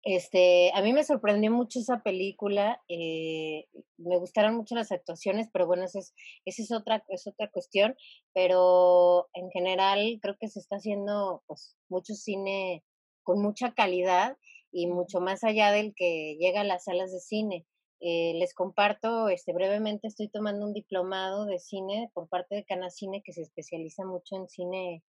Este, 0.02 0.70
a 0.72 0.80
mí 0.80 0.92
me 0.94 1.04
sorprendió 1.04 1.50
mucho 1.50 1.80
esa 1.80 2.02
película, 2.02 2.80
eh, 2.88 3.66
me 3.98 4.16
gustaron 4.16 4.54
mucho 4.54 4.74
las 4.74 4.92
actuaciones, 4.92 5.48
pero 5.52 5.66
bueno, 5.66 5.84
esa 5.84 5.98
es, 5.98 6.14
esa 6.46 6.62
es 6.62 6.72
otra, 6.72 7.04
es 7.08 7.26
otra 7.26 7.50
cuestión, 7.50 7.96
pero 8.32 9.28
en 9.34 9.50
general 9.50 10.18
creo 10.22 10.36
que 10.40 10.48
se 10.48 10.60
está 10.60 10.76
haciendo 10.76 11.42
pues 11.46 11.76
mucho 11.90 12.14
cine 12.14 12.84
con 13.24 13.42
mucha 13.42 13.74
calidad 13.74 14.38
y 14.72 14.86
mucho 14.86 15.20
más 15.20 15.44
allá 15.44 15.72
del 15.72 15.94
que 15.94 16.36
llega 16.38 16.62
a 16.62 16.64
las 16.64 16.84
salas 16.84 17.12
de 17.12 17.20
cine. 17.20 17.66
Eh, 18.00 18.34
les 18.34 18.54
comparto 18.54 19.28
este, 19.28 19.52
brevemente, 19.52 20.06
estoy 20.06 20.28
tomando 20.28 20.64
un 20.66 20.72
diplomado 20.72 21.46
de 21.46 21.58
cine 21.58 22.10
por 22.14 22.28
parte 22.28 22.54
de 22.54 22.64
Canacine 22.64 23.22
que 23.22 23.32
se 23.32 23.42
especializa 23.42 24.04
mucho 24.04 24.36
en 24.36 24.48
cine, 24.48 25.02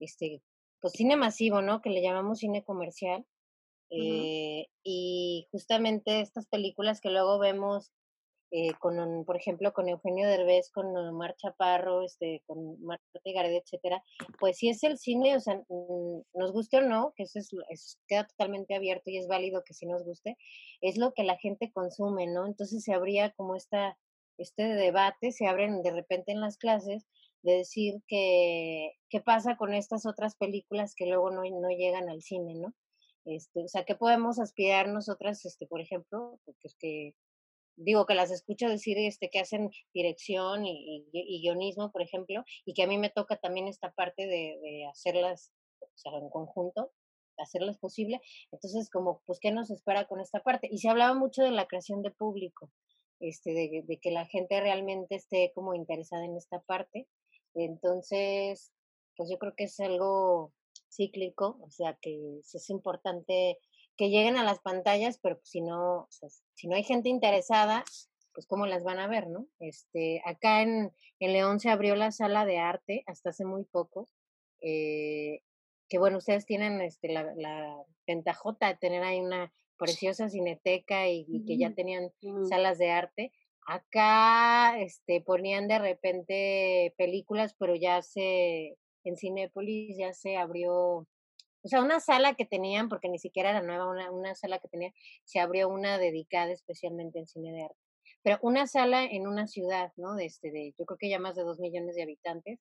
este, 0.00 0.42
pues 0.80 0.94
cine 0.94 1.16
masivo, 1.16 1.60
¿no? 1.60 1.82
Que 1.82 1.90
le 1.90 2.02
llamamos 2.02 2.38
cine 2.38 2.64
comercial. 2.64 3.26
Eh, 3.94 4.68
y 4.82 5.46
justamente 5.50 6.22
estas 6.22 6.46
películas 6.46 7.02
que 7.02 7.10
luego 7.10 7.38
vemos 7.38 7.92
eh, 8.54 8.74
con, 8.80 9.24
por 9.24 9.38
ejemplo, 9.38 9.72
con 9.72 9.88
Eugenio 9.88 10.28
Derbez, 10.28 10.70
con 10.70 10.94
Omar 10.94 11.34
Chaparro, 11.36 12.02
este, 12.02 12.42
con 12.46 12.78
Marta 12.84 13.04
Gareda, 13.24 13.56
etcétera, 13.56 14.04
pues 14.38 14.58
si 14.58 14.68
es 14.68 14.84
el 14.84 14.98
cine, 14.98 15.34
o 15.36 15.40
sea, 15.40 15.56
mm, 15.70 16.20
nos 16.34 16.52
guste 16.52 16.76
o 16.76 16.82
no, 16.82 17.14
que 17.16 17.22
eso 17.22 17.38
es, 17.70 17.98
queda 18.06 18.26
totalmente 18.26 18.74
abierto 18.74 19.08
y 19.08 19.16
es 19.16 19.26
válido 19.26 19.64
que 19.64 19.72
sí 19.72 19.86
nos 19.86 20.04
guste, 20.04 20.36
es 20.82 20.98
lo 20.98 21.14
que 21.14 21.24
la 21.24 21.38
gente 21.38 21.72
consume, 21.72 22.26
¿no? 22.26 22.46
Entonces 22.46 22.84
se 22.84 22.92
abría 22.92 23.30
como 23.30 23.56
esta, 23.56 23.96
este 24.36 24.64
debate, 24.64 25.32
se 25.32 25.46
abren 25.46 25.82
de 25.82 25.92
repente 25.92 26.32
en 26.32 26.42
las 26.42 26.58
clases 26.58 27.06
de 27.40 27.54
decir 27.56 28.02
que 28.06 28.92
qué 29.08 29.22
pasa 29.22 29.56
con 29.56 29.72
estas 29.72 30.04
otras 30.04 30.36
películas 30.36 30.94
que 30.94 31.06
luego 31.06 31.30
no, 31.30 31.42
no 31.42 31.70
llegan 31.70 32.10
al 32.10 32.20
cine, 32.20 32.54
¿no? 32.56 32.74
Este, 33.24 33.64
o 33.64 33.68
sea, 33.68 33.84
¿qué 33.84 33.94
podemos 33.94 34.38
aspirar 34.38 34.88
nosotras, 34.88 35.42
este, 35.46 35.66
por 35.66 35.80
ejemplo? 35.80 36.38
Porque 36.44 36.68
es 36.68 36.76
que 36.78 37.14
digo 37.76 38.06
que 38.06 38.14
las 38.14 38.30
escucho 38.30 38.68
decir 38.68 38.98
este 38.98 39.30
que 39.30 39.40
hacen 39.40 39.70
dirección 39.94 40.66
y, 40.66 41.06
guionismo, 41.12 41.90
por 41.92 42.02
ejemplo, 42.02 42.44
y 42.64 42.74
que 42.74 42.82
a 42.82 42.86
mí 42.86 42.98
me 42.98 43.10
toca 43.10 43.36
también 43.36 43.68
esta 43.68 43.92
parte 43.92 44.26
de, 44.26 44.86
hacerlas 44.90 45.52
o 45.80 45.86
sea, 45.96 46.12
en 46.18 46.30
conjunto, 46.30 46.92
hacerlas 47.38 47.78
posible. 47.78 48.20
Entonces, 48.50 48.90
como, 48.90 49.22
pues, 49.26 49.38
¿qué 49.40 49.50
nos 49.50 49.70
espera 49.70 50.06
con 50.06 50.20
esta 50.20 50.42
parte? 50.42 50.68
Y 50.70 50.78
se 50.78 50.88
hablaba 50.88 51.14
mucho 51.14 51.42
de 51.42 51.50
la 51.50 51.66
creación 51.66 52.02
de 52.02 52.10
público, 52.10 52.70
este, 53.20 53.52
de, 53.52 53.82
de 53.86 53.98
que 53.98 54.10
la 54.10 54.26
gente 54.26 54.60
realmente 54.60 55.16
esté 55.16 55.52
como 55.54 55.74
interesada 55.74 56.24
en 56.24 56.36
esta 56.36 56.60
parte. 56.60 57.08
Entonces, 57.54 58.72
pues 59.16 59.30
yo 59.30 59.38
creo 59.38 59.54
que 59.56 59.64
es 59.64 59.78
algo 59.80 60.52
cíclico, 60.90 61.58
o 61.62 61.70
sea, 61.70 61.98
que 62.00 62.40
es 62.40 62.70
importante 62.70 63.58
que 63.96 64.08
lleguen 64.08 64.36
a 64.36 64.44
las 64.44 64.60
pantallas, 64.60 65.18
pero 65.22 65.36
pues, 65.36 65.48
si 65.48 65.60
no, 65.60 66.08
si 66.54 66.68
no 66.68 66.76
hay 66.76 66.84
gente 66.84 67.08
interesada, 67.08 67.84
pues 68.32 68.46
cómo 68.46 68.66
las 68.66 68.84
van 68.84 68.98
a 68.98 69.06
ver, 69.06 69.28
¿no? 69.28 69.46
Este, 69.58 70.22
acá 70.24 70.62
en, 70.62 70.92
en 71.20 71.32
León 71.32 71.60
se 71.60 71.70
abrió 71.70 71.94
la 71.96 72.12
sala 72.12 72.44
de 72.46 72.58
arte 72.58 73.04
hasta 73.06 73.30
hace 73.30 73.44
muy 73.44 73.64
poco, 73.64 74.08
eh, 74.60 75.40
que 75.88 75.98
bueno, 75.98 76.18
ustedes 76.18 76.46
tienen 76.46 76.80
este, 76.80 77.08
la, 77.12 77.34
la 77.36 77.84
ventajota 78.06 78.68
de 78.68 78.76
tener 78.76 79.02
ahí 79.02 79.20
una 79.20 79.52
preciosa 79.82 80.28
cineteca 80.28 81.08
y, 81.08 81.44
que 81.44 81.58
ya 81.58 81.74
tenían 81.74 82.10
salas 82.48 82.78
de 82.78 82.90
arte. 82.90 83.32
Acá 83.66 84.78
este, 84.80 85.20
ponían 85.20 85.66
de 85.66 85.78
repente 85.78 86.94
películas, 86.96 87.54
pero 87.58 87.74
ya 87.74 88.00
se, 88.02 88.78
en 89.04 89.16
Cinépolis 89.16 89.96
ya 89.98 90.12
se 90.12 90.36
abrió 90.36 91.06
o 91.64 91.68
sea, 91.68 91.80
una 91.80 92.00
sala 92.00 92.34
que 92.34 92.44
tenían, 92.44 92.88
porque 92.88 93.08
ni 93.08 93.18
siquiera 93.18 93.50
era 93.50 93.62
nueva, 93.62 93.88
una, 93.88 94.10
una 94.10 94.34
sala 94.34 94.58
que 94.58 94.68
tenían, 94.68 94.92
se 95.24 95.38
abrió 95.38 95.68
una 95.68 95.98
dedicada 95.98 96.50
especialmente 96.52 97.18
en 97.18 97.26
cine 97.26 97.52
de 97.52 97.64
arte. 97.64 97.78
Pero 98.22 98.38
una 98.42 98.66
sala 98.66 99.04
en 99.04 99.26
una 99.26 99.46
ciudad, 99.46 99.92
¿no? 99.96 100.14
De 100.14 100.26
este, 100.26 100.50
de, 100.50 100.74
yo 100.78 100.84
creo 100.86 100.98
que 100.98 101.08
ya 101.08 101.18
más 101.18 101.36
de 101.36 101.44
dos 101.44 101.60
millones 101.60 101.94
de 101.96 102.02
habitantes, 102.02 102.60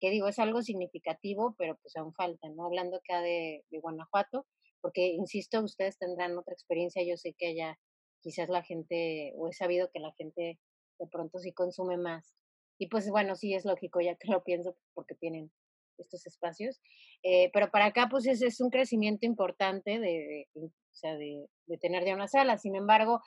que 0.00 0.10
digo, 0.10 0.28
es 0.28 0.38
algo 0.38 0.62
significativo, 0.62 1.54
pero 1.58 1.76
pues 1.82 1.96
aún 1.96 2.14
falta, 2.14 2.48
¿no? 2.48 2.64
Hablando 2.64 2.96
acá 2.96 3.20
de, 3.20 3.64
de 3.70 3.78
Guanajuato, 3.78 4.46
porque, 4.80 5.08
insisto, 5.08 5.60
ustedes 5.62 5.98
tendrán 5.98 6.38
otra 6.38 6.54
experiencia, 6.54 7.02
yo 7.04 7.16
sé 7.16 7.34
que 7.36 7.48
allá 7.48 7.78
quizás 8.22 8.48
la 8.48 8.62
gente, 8.62 9.32
o 9.36 9.48
he 9.48 9.52
sabido 9.52 9.90
que 9.92 10.00
la 10.00 10.12
gente 10.16 10.58
de 10.98 11.06
pronto 11.06 11.38
sí 11.38 11.52
consume 11.52 11.96
más. 11.96 12.34
Y 12.78 12.88
pues 12.88 13.10
bueno, 13.10 13.36
sí 13.36 13.54
es 13.54 13.64
lógico, 13.64 14.00
ya 14.00 14.16
que 14.16 14.30
lo 14.30 14.42
pienso, 14.42 14.76
porque 14.94 15.14
tienen 15.14 15.52
estos 16.00 16.26
espacios. 16.26 16.80
Eh, 17.22 17.50
pero 17.52 17.70
para 17.70 17.86
acá, 17.86 18.08
pues 18.10 18.26
es, 18.26 18.42
es 18.42 18.60
un 18.60 18.70
crecimiento 18.70 19.26
importante 19.26 19.98
de, 19.98 20.48
o 20.54 20.70
sea, 20.92 21.16
de, 21.16 21.46
de, 21.66 21.78
tener 21.78 22.04
ya 22.04 22.14
una 22.14 22.28
sala. 22.28 22.58
Sin 22.58 22.76
embargo, 22.76 23.20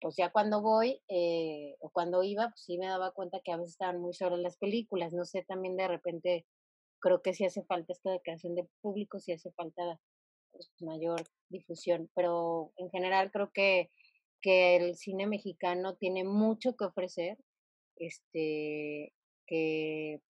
pues 0.00 0.16
ya 0.16 0.30
cuando 0.30 0.62
voy 0.62 1.00
eh, 1.08 1.76
o 1.80 1.90
cuando 1.90 2.22
iba, 2.22 2.48
pues 2.48 2.62
sí 2.64 2.78
me 2.78 2.86
daba 2.86 3.12
cuenta 3.12 3.40
que 3.44 3.52
a 3.52 3.56
veces 3.56 3.72
estaban 3.72 4.00
muy 4.00 4.14
solas 4.14 4.40
las 4.40 4.56
películas. 4.56 5.12
No 5.12 5.24
sé, 5.24 5.44
también 5.46 5.76
de 5.76 5.88
repente 5.88 6.46
creo 7.00 7.22
que 7.22 7.34
sí 7.34 7.44
hace 7.44 7.62
falta 7.64 7.92
esta 7.92 8.10
declaración 8.10 8.54
de 8.54 8.68
público, 8.80 9.18
sí 9.18 9.32
hace 9.32 9.50
falta 9.52 10.00
pues, 10.52 10.70
mayor 10.80 11.22
difusión. 11.48 12.10
Pero 12.14 12.72
en 12.76 12.90
general 12.90 13.30
creo 13.30 13.50
que, 13.52 13.90
que 14.40 14.76
el 14.76 14.96
cine 14.96 15.26
mexicano 15.26 15.96
tiene 15.96 16.24
mucho 16.24 16.74
que 16.76 16.84
ofrecer. 16.86 17.38
Este, 17.96 19.12
que 19.50 20.20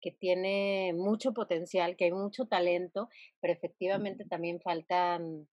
que 0.00 0.12
tiene 0.12 0.92
mucho 0.94 1.32
potencial, 1.32 1.96
que 1.96 2.06
hay 2.06 2.12
mucho 2.12 2.46
talento, 2.46 3.08
pero 3.40 3.52
efectivamente 3.52 4.24
también 4.24 4.60
faltan 4.60 5.48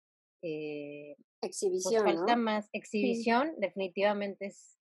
eh, 0.41 1.15
pues, 1.39 1.51
exhibición. 1.51 2.03
falta 2.03 2.35
más 2.35 2.69
exhibición, 2.73 3.53
definitivamente 3.57 4.47
es, 4.47 4.77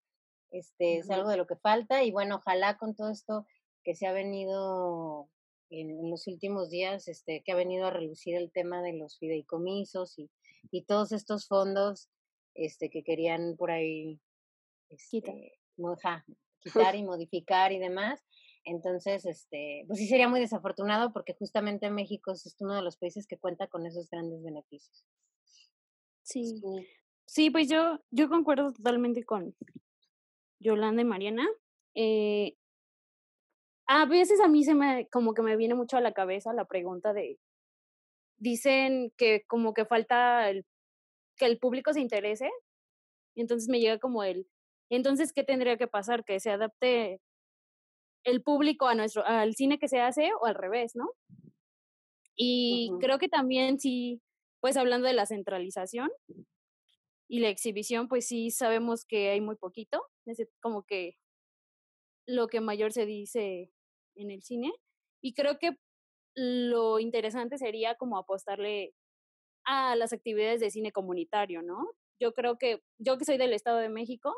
este, 0.51 0.99
es 0.99 1.11
algo 1.11 1.31
de 1.31 1.37
lo 1.37 1.47
que 1.47 1.57
falta 1.57 2.03
y 2.03 2.11
bueno, 2.11 2.37
ojalá 2.37 2.77
con 2.77 2.95
todo 2.95 3.11
esto 3.11 3.47
que 3.85 3.95
se 3.95 4.07
ha 4.07 4.13
venido 4.13 5.29
en, 5.71 6.11
los 6.11 6.27
últimos 6.27 6.71
días, 6.71 7.09
este, 7.09 7.43
que 7.45 7.53
ha 7.53 7.57
venido 7.57 7.87
a 7.87 7.91
relucir 7.91 8.35
el 8.37 8.53
tema 8.53 8.83
de 8.83 8.93
los 8.93 9.19
fideicomisos 9.19 10.19
y, 10.19 10.31
y 10.71 10.85
todos 10.85 11.13
estos 11.13 11.47
fondos 11.47 12.11
este, 12.55 12.91
que 12.91 13.03
querían 13.03 13.57
por 13.57 13.71
ahí 13.71 14.21
este, 14.89 15.59
quitar 16.61 16.95
y 16.95 17.03
modificar 17.03 17.73
y 17.73 17.79
demás, 17.79 18.21
entonces, 18.65 19.25
este, 19.27 19.85
pues 19.87 19.99
sí 19.99 20.07
sería 20.07 20.29
muy 20.29 20.41
desafortunado 20.41 21.13
porque 21.13 21.35
justamente 21.35 21.91
México 21.91 22.33
es 22.33 22.57
uno 22.61 22.77
de 22.77 22.83
los 22.83 22.97
países 22.97 23.27
que 23.27 23.39
cuenta 23.39 23.67
con 23.67 23.87
esos 23.87 24.09
grandes 24.09 24.43
beneficios. 24.43 25.05
Sí. 26.23 26.61
Sí, 27.27 27.51
pues 27.51 27.69
yo, 27.69 28.01
yo 28.11 28.29
concuerdo 28.29 28.73
totalmente 28.73 29.25
con 29.25 29.55
Yolanda 30.61 31.03
y 31.03 31.05
Mariana. 31.05 31.49
Eh, 31.95 32.57
a 33.87 34.07
veces 34.07 34.41
a 34.41 34.49
mí 34.49 34.65
se 34.65 34.75
me, 34.75 35.09
como 35.09 35.35
que 35.35 35.43
me 35.43 35.57
viene 35.57 35.75
mucho 35.75 35.97
a 35.97 36.01
la 36.01 36.13
cabeza 36.13 36.53
la 36.53 36.67
pregunta 36.67 37.13
de, 37.13 37.39
dicen 38.39 39.13
que 39.17 39.45
como 39.47 39.75
que 39.75 39.85
falta 39.85 40.51
el, 40.51 40.67
que 41.37 41.47
el 41.47 41.59
público 41.59 41.93
se 41.93 42.01
interese, 42.01 42.51
y 43.35 43.41
entonces 43.41 43.69
me 43.69 43.81
llega 43.81 43.99
como 43.99 44.23
el, 44.25 44.47
entonces, 44.91 45.33
¿qué 45.33 45.43
tendría 45.43 45.79
que 45.79 45.89
pasar? 45.89 46.23
Que 46.23 46.39
se 46.39 46.51
adapte 46.51 47.21
el 48.25 48.43
público 48.43 48.87
a 48.87 48.95
nuestro, 48.95 49.25
al 49.27 49.55
cine 49.55 49.79
que 49.79 49.89
se 49.89 50.01
hace 50.01 50.31
o 50.41 50.47
al 50.47 50.55
revés, 50.55 50.95
¿no? 50.95 51.11
Y 52.37 52.91
creo 53.01 53.19
que 53.19 53.29
también 53.29 53.79
sí, 53.79 54.21
pues 54.61 54.77
hablando 54.77 55.07
de 55.07 55.15
la 55.15 55.27
centralización 55.27 56.11
y 57.29 57.41
la 57.41 57.49
exhibición, 57.49 58.09
pues 58.09 58.27
sí 58.27 58.51
sabemos 58.51 59.05
que 59.05 59.31
hay 59.31 59.41
muy 59.41 59.57
poquito, 59.57 60.03
es 60.27 60.47
como 60.61 60.85
que 60.85 61.17
lo 62.27 62.49
que 62.49 62.61
mayor 62.61 62.93
se 62.93 63.07
dice 63.07 63.71
en 64.15 64.31
el 64.31 64.43
cine. 64.43 64.73
Y 65.21 65.35
creo 65.35 65.59
que 65.59 65.77
lo 66.35 66.99
interesante 66.99 67.59
sería 67.59 67.95
como 67.97 68.19
apostarle 68.19 68.95
a 69.65 69.95
las 69.97 70.13
actividades 70.13 70.61
de 70.61 70.71
cine 70.71 70.93
comunitario, 70.93 71.63
¿no? 71.63 71.89
Yo 72.21 72.33
creo 72.33 72.59
que, 72.59 72.83
yo 72.99 73.19
que 73.19 73.25
soy 73.25 73.39
del 73.39 73.53
Estado 73.53 73.79
de 73.79 73.89
México, 73.89 74.35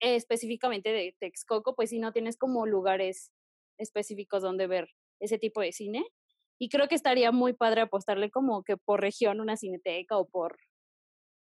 específicamente 0.00 0.90
de 0.90 1.14
Texcoco, 1.18 1.74
pues 1.74 1.90
si 1.90 1.98
no 1.98 2.12
tienes 2.12 2.36
como 2.36 2.66
lugares 2.66 3.30
específicos 3.78 4.42
donde 4.42 4.66
ver 4.66 4.88
ese 5.20 5.38
tipo 5.38 5.60
de 5.60 5.72
cine. 5.72 6.04
Y 6.58 6.68
creo 6.68 6.88
que 6.88 6.94
estaría 6.94 7.32
muy 7.32 7.52
padre 7.54 7.82
apostarle 7.82 8.30
como 8.30 8.62
que 8.64 8.76
por 8.76 9.00
región 9.00 9.40
una 9.40 9.56
cineteca 9.56 10.18
o 10.18 10.28
por 10.28 10.58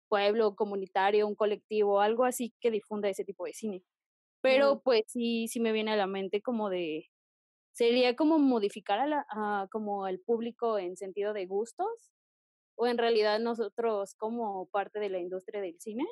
pueblo 0.09 0.55
comunitario, 0.55 1.27
un 1.27 1.35
colectivo, 1.35 2.01
algo 2.01 2.25
así 2.25 2.53
que 2.61 2.71
difunda 2.71 3.09
ese 3.09 3.25
tipo 3.25 3.45
de 3.45 3.53
cine. 3.53 3.83
Pero 4.41 4.81
pues 4.83 5.05
sí, 5.09 5.49
sí 5.49 5.61
me 5.61 5.73
viene 5.73 5.93
a 5.93 5.97
la 5.97 6.07
mente 6.07 6.43
como 6.43 6.69
de, 6.69 7.09
sería 7.73 8.15
como 8.15 8.39
modificar 8.39 9.01
a, 9.01 9.07
la, 9.07 9.69
como 9.73 10.05
al 10.05 10.21
público 10.21 10.79
en 10.79 10.97
sentido 10.97 11.33
de 11.33 11.47
gustos 11.47 12.13
o 12.77 12.87
en 12.87 12.99
realidad 12.99 13.41
nosotros 13.41 14.15
como 14.17 14.67
parte 14.67 15.01
de 15.01 15.09
la 15.09 15.19
industria 15.19 15.61
del 15.61 15.81
cine 15.81 16.05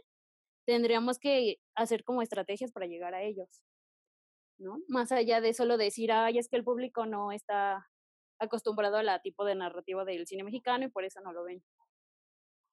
tendríamos 0.65 1.19
que 1.19 1.59
hacer 1.75 2.05
como 2.05 2.23
estrategias 2.23 2.73
para 2.73 2.87
llegar 2.87 3.15
a 3.15 3.23
ellos. 3.23 3.49
¿no? 4.59 4.79
Más 4.89 5.13
allá 5.13 5.41
de 5.41 5.55
solo 5.55 5.77
decir, 5.77 6.13
ay, 6.13 6.39
es 6.39 6.49
que 6.49 6.57
el 6.57 6.65
público 6.65 7.07
no 7.07 7.33
está 7.33 7.89
acostumbrado 8.39 8.97
a 8.97 9.03
la 9.03 9.21
tipo 9.21 9.45
de 9.45 9.55
narrativa 9.55 10.05
del 10.05 10.27
cine 10.27 10.45
mexicano 10.45 10.85
y 10.87 10.91
por 10.91 11.05
eso 11.05 11.21
no 11.21 11.33
lo 11.33 11.45
ven. 11.45 11.63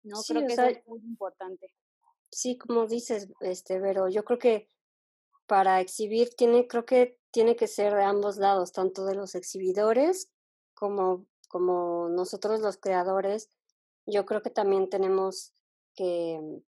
No, 0.04 0.22
creo 0.28 0.48
que 0.48 0.54
eso 0.54 0.64
es 0.64 0.88
muy 0.88 1.00
importante. 1.02 1.74
Sí, 2.32 2.58
como 2.58 2.88
dices, 2.88 3.30
este, 3.42 3.80
pero 3.80 4.08
yo 4.08 4.24
creo 4.24 4.40
que 4.40 4.70
para 5.48 5.82
exhibir 5.82 6.30
tiene, 6.36 6.68
creo 6.68 6.86
que 6.86 7.20
tiene 7.32 7.56
que 7.56 7.68
ser 7.68 7.94
de 7.94 8.04
ambos 8.04 8.38
lados, 8.38 8.72
tanto 8.72 9.06
de 9.06 9.16
los 9.16 9.36
exhibidores 9.36 10.32
como, 10.74 11.26
como 11.48 12.08
nosotros 12.10 12.62
los 12.62 12.78
creadores. 12.78 13.50
Yo 14.06 14.26
creo 14.26 14.42
que 14.42 14.52
también 14.52 14.90
tenemos 14.90 15.54
que, 15.96 16.62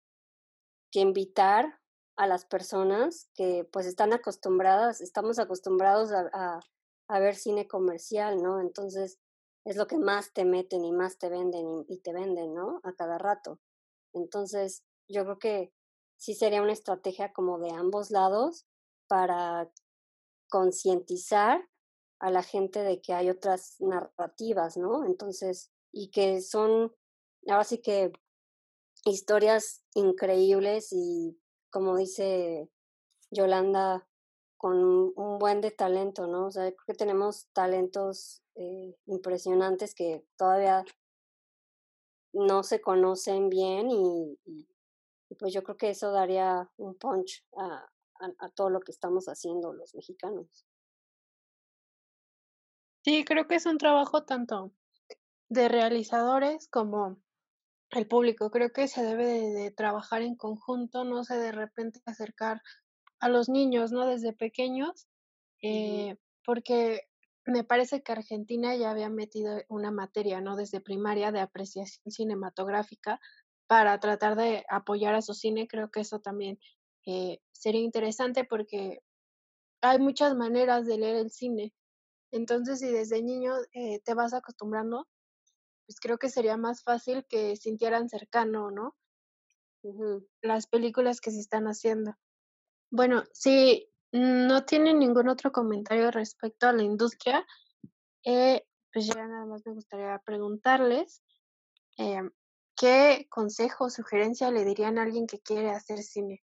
que 0.90 1.00
invitar 1.00 1.78
a 2.16 2.26
las 2.26 2.44
personas 2.44 3.30
que 3.34 3.68
pues 3.72 3.86
están 3.86 4.12
acostumbradas, 4.12 5.00
estamos 5.00 5.38
acostumbrados 5.38 6.10
a, 6.12 6.60
a, 7.08 7.20
ver 7.20 7.36
cine 7.36 7.68
comercial, 7.68 8.42
¿no? 8.42 8.60
Entonces 8.60 9.18
es 9.64 9.76
lo 9.76 9.86
que 9.86 9.98
más 9.98 10.32
te 10.32 10.44
meten 10.44 10.84
y 10.84 10.92
más 10.92 11.18
te 11.18 11.28
venden 11.28 11.84
y 11.88 11.98
te 12.00 12.12
venden, 12.12 12.54
¿no? 12.54 12.80
A 12.82 12.92
cada 12.94 13.18
rato. 13.18 13.60
Entonces 14.14 14.82
yo 15.08 15.24
creo 15.24 15.38
que 15.38 15.72
sí 16.16 16.34
sería 16.34 16.62
una 16.62 16.72
estrategia 16.72 17.32
como 17.32 17.58
de 17.58 17.70
ambos 17.70 18.10
lados 18.10 18.66
para 19.06 19.70
concientizar 20.48 21.68
a 22.20 22.30
la 22.30 22.42
gente 22.42 22.82
de 22.82 23.00
que 23.00 23.14
hay 23.14 23.30
otras 23.30 23.76
narrativas, 23.80 24.76
¿no? 24.76 25.04
Entonces, 25.04 25.70
y 25.92 26.10
que 26.10 26.40
son, 26.40 26.92
ahora 27.46 27.64
sí 27.64 27.78
que 27.78 28.12
historias 29.08 29.84
increíbles 29.94 30.88
y 30.92 31.38
como 31.70 31.96
dice 31.96 32.70
Yolanda, 33.30 34.08
con 34.58 34.76
un 35.14 35.38
buen 35.38 35.60
de 35.60 35.70
talento, 35.70 36.26
¿no? 36.26 36.46
O 36.46 36.50
sea, 36.50 36.64
creo 36.64 36.84
que 36.86 36.94
tenemos 36.94 37.48
talentos 37.52 38.42
eh, 38.56 38.96
impresionantes 39.06 39.94
que 39.94 40.24
todavía 40.36 40.84
no 42.32 42.62
se 42.64 42.80
conocen 42.80 43.48
bien 43.48 43.90
y, 43.90 44.36
pues 45.38 45.52
yo 45.52 45.62
creo 45.62 45.76
que 45.76 45.90
eso 45.90 46.10
daría 46.10 46.68
un 46.76 46.96
punch 46.96 47.46
a, 47.56 47.86
todo 48.56 48.70
lo 48.70 48.80
que 48.80 48.90
estamos 48.90 49.26
haciendo 49.26 49.72
los 49.72 49.94
mexicanos. 49.94 50.66
Sí, 53.04 53.24
creo 53.24 53.46
que 53.46 53.54
es 53.54 53.66
un 53.66 53.78
trabajo 53.78 54.24
tanto 54.24 54.72
de 55.48 55.68
realizadores 55.68 56.66
como 56.68 57.22
el 57.90 58.06
público. 58.06 58.50
Creo 58.50 58.70
que 58.72 58.88
se 58.88 59.02
debe 59.02 59.24
de, 59.24 59.70
trabajar 59.70 60.22
en 60.22 60.36
conjunto, 60.36 61.04
no 61.04 61.24
sé, 61.24 61.36
de 61.36 61.52
repente 61.52 62.00
acercar 62.06 62.62
a 63.20 63.28
los 63.28 63.48
niños, 63.48 63.92
¿no? 63.92 64.06
Desde 64.06 64.32
pequeños, 64.32 65.08
eh, 65.62 66.16
porque 66.44 67.02
me 67.46 67.64
parece 67.64 68.02
que 68.02 68.12
Argentina 68.12 68.76
ya 68.76 68.90
había 68.90 69.08
metido 69.08 69.60
una 69.68 69.90
materia, 69.90 70.40
¿no? 70.40 70.56
Desde 70.56 70.80
primaria 70.80 71.32
de 71.32 71.40
apreciación 71.40 72.12
cinematográfica, 72.12 73.20
para 73.68 74.00
tratar 74.00 74.34
de 74.34 74.64
apoyar 74.68 75.14
a 75.14 75.22
su 75.22 75.34
cine. 75.34 75.68
Creo 75.68 75.90
que 75.90 76.00
eso 76.00 76.18
también 76.18 76.58
eh, 77.06 77.38
sería 77.52 77.82
interesante 77.82 78.44
porque 78.44 79.00
hay 79.82 79.98
muchas 80.00 80.34
maneras 80.34 80.86
de 80.86 80.98
leer 80.98 81.16
el 81.16 81.30
cine. 81.30 81.72
Entonces, 82.32 82.80
si 82.80 82.88
desde 82.88 83.22
niño 83.22 83.52
eh, 83.72 84.00
te 84.00 84.14
vas 84.14 84.34
acostumbrando, 84.34 85.06
pues 85.88 85.98
creo 86.00 86.18
que 86.18 86.28
sería 86.28 86.58
más 86.58 86.82
fácil 86.84 87.24
que 87.26 87.56
sintieran 87.56 88.10
cercano, 88.10 88.70
¿no? 88.70 88.94
Las 90.42 90.66
películas 90.66 91.20
que 91.20 91.30
se 91.30 91.40
están 91.40 91.64
haciendo. 91.64 92.14
Bueno, 92.90 93.24
si 93.32 93.90
no 94.12 94.66
tienen 94.66 94.98
ningún 94.98 95.28
otro 95.28 95.50
comentario 95.50 96.10
respecto 96.10 96.68
a 96.68 96.74
la 96.74 96.82
industria, 96.82 97.46
eh, 98.22 98.66
pues 98.92 99.06
ya 99.06 99.26
nada 99.26 99.46
más 99.46 99.64
me 99.64 99.72
gustaría 99.72 100.20
preguntarles 100.24 101.22
em, 101.96 102.30
¿Qué 102.78 103.26
consejo 103.28 103.86
o 103.86 103.90
sugerencia 103.90 104.52
le 104.52 104.64
dirían 104.64 104.98
a 104.98 105.02
alguien 105.02 105.26
que 105.26 105.40
quiere 105.40 105.70
hacer 105.70 105.98
cine? 105.98 106.44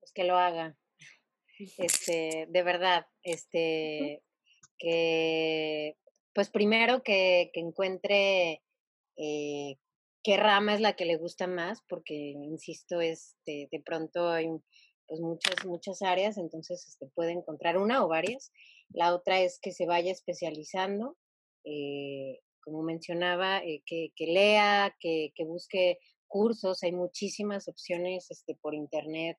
Pues 0.00 0.12
que 0.12 0.24
lo 0.24 0.38
haga. 0.38 0.76
Este, 1.78 2.46
de 2.48 2.62
verdad, 2.64 3.06
este, 3.22 4.22
que, 4.78 5.96
pues 6.34 6.50
primero 6.50 7.02
que, 7.02 7.50
que 7.52 7.60
encuentre 7.60 8.62
eh, 9.16 9.76
qué 10.22 10.36
rama 10.36 10.74
es 10.74 10.80
la 10.80 10.94
que 10.94 11.04
le 11.04 11.16
gusta 11.16 11.46
más, 11.46 11.82
porque, 11.88 12.14
insisto, 12.14 13.00
este, 13.00 13.68
de 13.70 13.82
pronto 13.84 14.28
hay 14.28 14.48
pues 15.06 15.20
muchas, 15.20 15.66
muchas 15.66 16.02
áreas, 16.02 16.38
entonces 16.38 16.86
este, 16.88 17.06
puede 17.14 17.32
encontrar 17.32 17.76
una 17.76 18.04
o 18.04 18.08
varias. 18.08 18.52
La 18.90 19.14
otra 19.14 19.40
es 19.40 19.58
que 19.60 19.72
se 19.72 19.86
vaya 19.86 20.12
especializando. 20.12 21.16
Eh, 21.64 22.40
como 22.62 22.82
mencionaba, 22.82 23.58
eh, 23.58 23.82
que, 23.84 24.12
lea, 24.20 24.96
que, 25.00 25.32
busque 25.44 25.98
cursos, 26.28 26.82
hay 26.82 26.92
muchísimas 26.92 27.68
opciones 27.68 28.30
este, 28.30 28.54
por 28.54 28.74
internet 28.74 29.36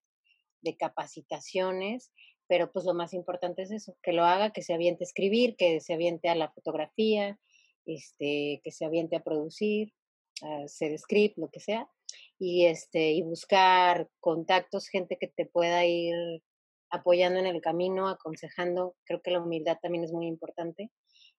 de 0.62 0.76
capacitaciones, 0.78 2.12
pero 2.54 2.72
pues 2.72 2.86
lo 2.86 2.94
más 2.94 3.16
importante 3.16 3.64
es 3.64 3.72
eso, 3.72 3.98
que 4.04 4.14
lo 4.14 4.26
haga, 4.26 4.52
que 4.52 4.62
se 4.62 4.76
aviente 4.76 5.04
a 5.04 5.08
escribir, 5.08 5.56
que 5.56 5.80
se 5.80 5.96
aviente 5.96 6.30
a 6.30 6.36
la 6.36 6.52
fotografía, 6.52 7.40
este, 7.88 8.62
que 8.64 8.72
se 8.72 8.86
aviente 8.86 9.16
a 9.16 9.24
producir, 9.24 9.92
a 10.44 10.66
hacer 10.66 10.96
script, 11.00 11.40
lo 11.40 11.50
que 11.50 11.60
sea, 11.60 11.90
y 12.38 12.68
este, 12.68 13.14
y 13.14 13.24
buscar 13.24 14.08
contactos, 14.20 14.88
gente 14.88 15.18
que 15.20 15.30
te 15.30 15.48
pueda 15.48 15.84
ir 15.84 16.14
apoyando 16.92 17.40
en 17.40 17.48
el 17.48 17.60
camino, 17.60 18.08
aconsejando. 18.08 18.96
Creo 19.04 19.20
que 19.24 19.32
la 19.32 19.42
humildad 19.42 19.80
también 19.82 20.04
es 20.04 20.14
muy 20.14 20.28
importante 20.28 20.92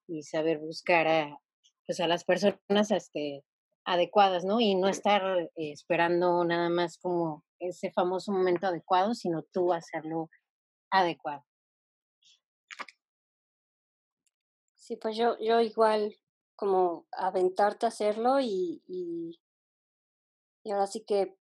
y 0.09 0.25
saber 0.25 0.59
buscar 0.59 1.07
a, 1.07 1.39
pues 1.87 2.01
a 2.01 2.09
las 2.09 2.25
personas 2.25 2.91
este, 2.91 3.45
adecuadas, 3.85 4.45
¿no? 4.45 4.61
Y 4.61 4.75
no 4.75 4.89
estar 4.89 5.23
eh, 5.39 5.51
esperando 5.55 6.45
nada 6.45 6.71
más 6.71 6.99
como 6.99 7.45
ese 7.61 7.93
famoso 7.93 8.33
momento 8.33 8.67
adecuado, 8.67 9.15
sino 9.15 9.45
tú 9.53 9.73
hacerlo 9.73 10.29
adecuado. 10.95 11.45
Sí, 14.77 14.97
pues 14.97 15.17
yo, 15.17 15.39
yo 15.41 15.61
igual 15.61 16.15
como 16.57 17.07
aventarte 17.13 17.87
a 17.87 17.89
hacerlo 17.89 18.39
y, 18.41 18.83
y, 18.87 19.41
ahora 20.71 20.87
sí 20.87 21.05
que 21.07 21.37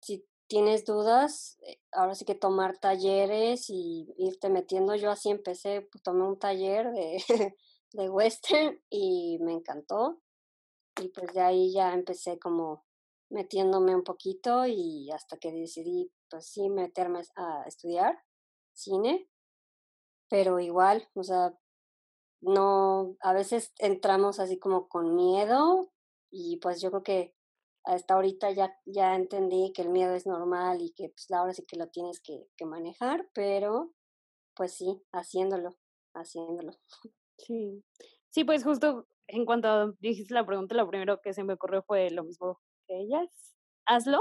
si 0.00 0.26
tienes 0.48 0.84
dudas, 0.84 1.58
eh, 1.66 1.78
ahora 1.92 2.14
sí 2.14 2.24
que 2.24 2.34
tomar 2.34 2.78
talleres 2.78 3.70
y 3.70 4.14
irte 4.18 4.48
metiendo. 4.48 4.94
Yo 4.94 5.10
así 5.10 5.30
empecé, 5.30 5.88
tomé 6.02 6.26
un 6.26 6.38
taller 6.38 6.90
de, 6.92 7.22
de 7.92 8.08
western 8.10 8.80
y 8.90 9.38
me 9.40 9.52
encantó. 9.52 10.20
Y 11.00 11.08
pues 11.08 11.34
de 11.34 11.42
ahí 11.42 11.72
ya 11.72 11.92
empecé 11.92 12.38
como 12.38 12.84
metiéndome 13.30 13.94
un 13.94 14.04
poquito 14.04 14.66
y 14.66 15.10
hasta 15.12 15.36
que 15.36 15.52
decidí 15.52 16.10
pues 16.30 16.46
sí 16.48 16.70
meterme 16.70 17.22
a 17.36 17.64
estudiar 17.66 18.18
cine, 18.76 19.28
pero 20.28 20.60
igual, 20.60 21.08
o 21.14 21.22
sea, 21.22 21.52
no, 22.40 23.16
a 23.20 23.32
veces 23.32 23.72
entramos 23.78 24.38
así 24.40 24.58
como 24.58 24.88
con 24.88 25.14
miedo 25.14 25.90
y 26.30 26.58
pues 26.58 26.80
yo 26.80 26.90
creo 26.90 27.02
que 27.02 27.34
hasta 27.84 28.14
ahorita 28.14 28.50
ya, 28.50 28.76
ya 28.84 29.14
entendí 29.14 29.72
que 29.72 29.82
el 29.82 29.90
miedo 29.90 30.14
es 30.14 30.26
normal 30.26 30.80
y 30.80 30.92
que 30.92 31.08
pues 31.08 31.30
ahora 31.30 31.54
sí 31.54 31.64
que 31.66 31.76
lo 31.76 31.88
tienes 31.88 32.20
que, 32.20 32.46
manejar, 32.64 33.28
pero 33.32 33.92
pues 34.54 34.72
sí, 34.74 35.02
haciéndolo, 35.12 35.76
haciéndolo. 36.14 36.72
Sí. 37.38 37.84
Sí, 38.30 38.44
pues 38.44 38.64
justo 38.64 39.06
en 39.28 39.44
cuanto 39.44 39.92
dijiste 40.00 40.34
la 40.34 40.46
pregunta, 40.46 40.74
lo 40.74 40.88
primero 40.88 41.20
que 41.20 41.32
se 41.32 41.44
me 41.44 41.54
ocurrió 41.54 41.82
fue 41.82 42.10
lo 42.10 42.24
mismo 42.24 42.60
que 42.86 43.00
ellas. 43.00 43.28
Hazlo. 43.86 44.20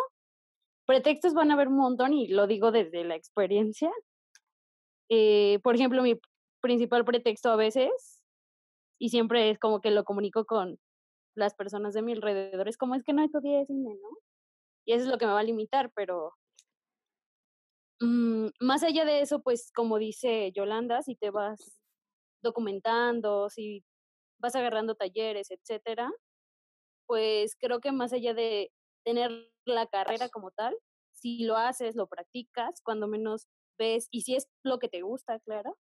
Pretextos 0.86 1.34
van 1.34 1.50
a 1.50 1.56
haber 1.56 1.70
un 1.70 1.78
montón 1.78 2.14
y 2.14 2.28
lo 2.28 2.46
digo 2.46 2.72
desde 2.72 3.04
la 3.04 3.16
experiencia. 3.16 3.92
Eh, 5.10 5.60
por 5.64 5.76
ejemplo, 5.76 6.02
mi 6.04 6.20
principal 6.62 7.06
pretexto 7.06 7.50
a 7.52 7.56
veces, 7.56 8.24
y 9.00 9.10
siempre 9.10 9.50
es 9.52 9.60
como 9.60 9.82
que 9.82 9.92
lo 9.92 10.04
comunico 10.06 10.46
con 10.46 10.80
las 11.36 11.56
personas 11.56 11.94
de 11.96 12.04
mi 12.04 12.14
alrededor, 12.14 12.68
es 12.70 12.78
como 12.78 12.96
es 12.96 13.04
que 13.04 13.14
no 13.14 13.24
estudié 13.24 13.66
cine, 13.68 13.96
¿no? 13.96 14.10
Y 14.86 14.94
eso 14.94 15.06
es 15.06 15.12
lo 15.12 15.18
que 15.20 15.28
me 15.28 15.34
va 15.34 15.42
a 15.42 15.44
limitar, 15.44 15.92
pero 15.96 16.34
mm, 18.00 18.48
más 18.60 18.84
allá 18.84 19.06
de 19.06 19.22
eso, 19.22 19.42
pues 19.42 19.72
como 19.74 19.98
dice 20.00 20.52
Yolanda, 20.54 21.02
si 21.02 21.16
te 21.16 21.30
vas 21.32 21.80
documentando, 22.44 23.50
si 23.50 23.84
vas 24.40 24.56
agarrando 24.58 24.96
talleres, 24.96 25.52
etcétera, 25.52 26.12
pues 27.08 27.56
creo 27.60 27.80
que 27.82 27.92
más 27.92 28.14
allá 28.14 28.34
de 28.34 28.72
tener 29.06 29.32
la 29.66 29.88
carrera 29.88 30.30
como 30.30 30.52
tal, 30.52 30.76
si 31.14 31.44
lo 31.46 31.58
haces, 31.58 31.96
lo 31.96 32.08
practicas, 32.08 32.82
cuando 32.84 33.08
menos 33.08 33.48
ves, 33.78 34.08
y 34.12 34.22
si 34.22 34.36
es 34.36 34.48
lo 34.64 34.80
que 34.80 34.90
te 34.90 35.02
gusta, 35.02 35.40
claro, 35.42 35.78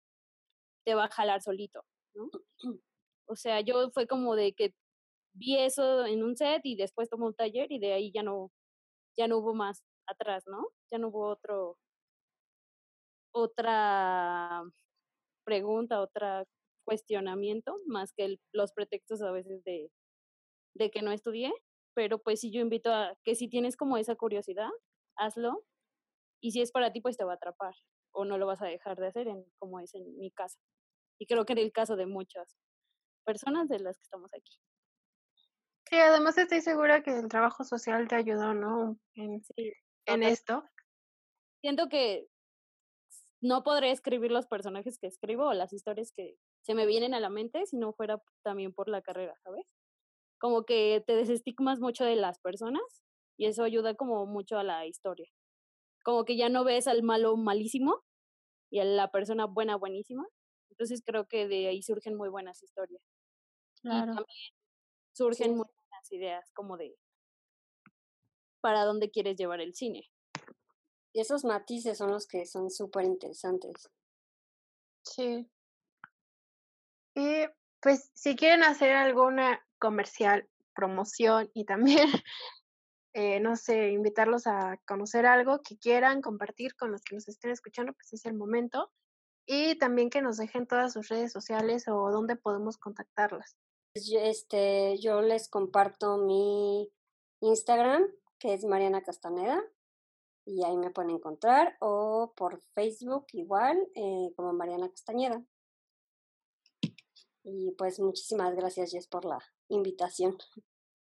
te 0.85 0.95
va 0.95 1.05
a 1.05 1.11
jalar 1.11 1.43
solito, 1.43 1.85
¿no? 2.15 2.31
O 3.31 3.37
sea, 3.37 3.61
yo 3.61 3.91
fue 3.91 4.07
como 4.07 4.37
de 4.37 4.55
que 4.55 4.73
vi 5.35 5.59
eso 5.59 6.07
en 6.07 6.23
un 6.25 6.37
set 6.37 6.63
y 6.65 6.77
después 6.77 7.11
tomé 7.11 7.27
un 7.27 7.35
taller 7.35 7.71
y 7.71 7.79
de 7.79 7.93
ahí 7.93 8.11
ya 8.13 8.23
no, 8.23 8.51
ya 9.19 9.29
no 9.29 9.39
hubo 9.39 9.55
más 9.55 9.83
atrás, 10.07 10.45
¿no? 10.47 10.69
Ya 10.91 10.99
no 10.99 11.09
hubo 11.09 11.29
otro, 11.29 11.79
otra 13.33 14.63
pregunta, 15.45 16.01
otra 16.01 16.45
cuestionamiento, 16.85 17.77
más 17.87 18.13
que 18.13 18.39
los 18.53 18.73
pretextos 18.73 19.23
a 19.23 19.31
veces 19.31 19.63
de, 19.65 19.91
de 20.75 20.91
que 20.91 21.03
no 21.03 21.13
estudié, 21.13 21.53
pero 21.95 22.19
pues 22.19 22.41
sí 22.41 22.51
yo 22.51 22.61
invito 22.61 22.93
a 22.93 23.15
que 23.25 23.35
si 23.35 23.49
tienes 23.49 23.77
como 23.77 23.99
esa 23.99 24.17
curiosidad, 24.17 24.71
hazlo, 25.17 25.65
y 26.41 26.53
si 26.53 26.61
es 26.61 26.73
para 26.73 26.93
ti, 26.93 27.01
pues 27.01 27.17
te 27.17 27.25
va 27.25 27.33
a 27.33 27.37
atrapar, 27.37 27.75
o 28.13 28.25
no 28.25 28.39
lo 28.39 28.47
vas 28.47 28.63
a 28.63 28.67
dejar 28.67 28.97
de 28.97 29.09
hacer, 29.09 29.29
en, 29.29 29.45
como 29.59 29.81
es 29.81 29.95
en 29.95 30.19
mi 30.19 30.31
caso. 30.31 30.59
Y 31.19 31.27
creo 31.27 31.45
que 31.45 31.55
en 31.55 31.59
el 31.59 31.73
caso 31.73 31.97
de 31.97 32.07
muchas 32.07 32.57
personas 33.25 33.69
de 33.69 33.81
las 33.81 33.99
que 33.99 34.05
estamos 34.05 34.33
aquí. 34.35 34.59
Sí, 35.91 35.97
además 35.97 36.37
estoy 36.37 36.61
segura 36.61 37.03
que 37.03 37.19
el 37.19 37.29
trabajo 37.29 37.65
social 37.65 38.09
te 38.09 38.17
ayudó, 38.17 38.53
¿no? 38.53 38.99
En, 39.15 39.43
en 40.07 40.23
esto. 40.23 40.65
Siento 41.61 41.89
que 41.89 42.29
no 43.41 43.63
podré 43.63 43.91
escribir 43.91 44.31
los 44.31 44.47
personajes 44.47 44.99
que 44.99 45.07
escribo 45.07 45.47
o 45.47 45.55
las 45.55 45.73
historias 45.73 46.13
que 46.13 46.37
se 46.63 46.75
me 46.75 46.87
vienen 46.87 47.15
a 47.15 47.21
la 47.21 47.31
mente 47.31 47.67
si 47.67 47.77
no 47.77 47.93
fuera 47.93 48.21
también 48.43 48.73
por 48.75 48.89
la 48.89 49.01
carrera, 49.01 49.35
¿sabes? 49.45 49.75
Como 50.39 50.65
que 50.65 51.03
te 51.07 51.15
desestigmas 51.15 51.81
mucho 51.81 52.05
de 52.05 52.17
las 52.17 52.39
personas 52.41 53.03
y 53.39 53.47
eso 53.47 53.63
ayuda 53.63 53.95
como 53.95 54.27
mucho 54.27 54.59
a 54.59 54.65
la 54.65 54.87
historia. 54.87 55.31
Como 56.03 56.25
que 56.25 56.37
ya 56.37 56.49
no 56.49 56.65
ves 56.65 56.87
al 56.87 57.03
malo 57.03 57.37
malísimo 57.37 58.05
y 58.71 58.81
a 58.81 58.85
la 58.85 59.11
persona 59.11 59.47
buena 59.47 59.77
buenísima. 59.77 60.27
Entonces 60.71 61.03
creo 61.05 61.27
que 61.27 61.49
de 61.49 61.69
ahí 61.69 61.83
surgen 61.83 62.15
muy 62.15 62.29
buenas 62.29 62.63
historias. 62.63 63.03
Claro. 63.83 64.13
Y 64.13 64.17
también 64.17 64.53
surgen 65.13 65.51
muy 65.57 65.67
buenas 65.67 66.13
ideas 66.13 66.51
como 66.55 66.77
de 66.77 66.97
para 68.61 68.85
dónde 68.85 69.11
quieres 69.11 69.37
llevar 69.37 69.61
el 69.61 69.75
cine. 69.75 70.11
Y 71.13 71.21
esos 71.21 71.45
matices 71.45 71.99
son 71.99 72.11
los 72.11 72.27
que 72.27 72.47
son 72.47 72.71
súper 72.71 73.05
interesantes. 73.05 73.89
Sí. 75.03 75.49
Y 77.15 77.47
pues 77.81 78.11
si 78.15 78.37
quieren 78.37 78.63
hacer 78.63 78.95
alguna 78.95 79.65
comercial, 79.79 80.49
promoción 80.75 81.51
y 81.55 81.65
también, 81.65 82.09
eh, 83.21 83.41
no 83.41 83.57
sé, 83.57 83.91
invitarlos 83.91 84.47
a 84.47 84.81
conocer 84.87 85.27
algo 85.27 85.61
que 85.61 85.77
quieran 85.77 86.23
compartir 86.23 86.77
con 86.77 86.93
los 86.93 87.03
que 87.03 87.17
nos 87.17 87.27
estén 87.27 87.51
escuchando, 87.51 87.93
pues 87.93 88.13
es 88.13 88.25
el 88.27 88.35
momento. 88.35 88.93
Y 89.45 89.77
también 89.77 90.09
que 90.09 90.23
nos 90.23 90.37
dejen 90.37 90.69
todas 90.69 90.93
sus 90.93 91.09
redes 91.09 91.33
sociales 91.33 91.89
o 91.89 92.13
dónde 92.13 92.37
podemos 92.37 92.79
contactarlas. 92.79 93.57
Pues, 93.93 94.13
este, 94.15 94.99
yo 94.99 95.21
les 95.21 95.49
comparto 95.49 96.19
mi 96.19 96.93
Instagram, 97.41 98.07
que 98.39 98.55
es 98.55 98.65
Mariana 98.65 99.03
Castaneda, 99.03 99.65
y 100.45 100.63
ahí 100.63 100.77
me 100.77 100.91
pueden 100.91 101.11
encontrar, 101.11 101.77
o 101.81 102.33
por 102.37 102.63
Facebook 102.77 103.27
igual, 103.33 103.85
eh, 103.97 104.33
como 104.37 104.53
Mariana 104.53 104.91
Castañeda. 104.91 105.45
Y 107.43 107.73
pues 107.73 107.99
muchísimas 107.99 108.55
gracias, 108.55 108.93
Jess, 108.93 109.09
por 109.09 109.25
la 109.25 109.41
invitación. 109.69 110.39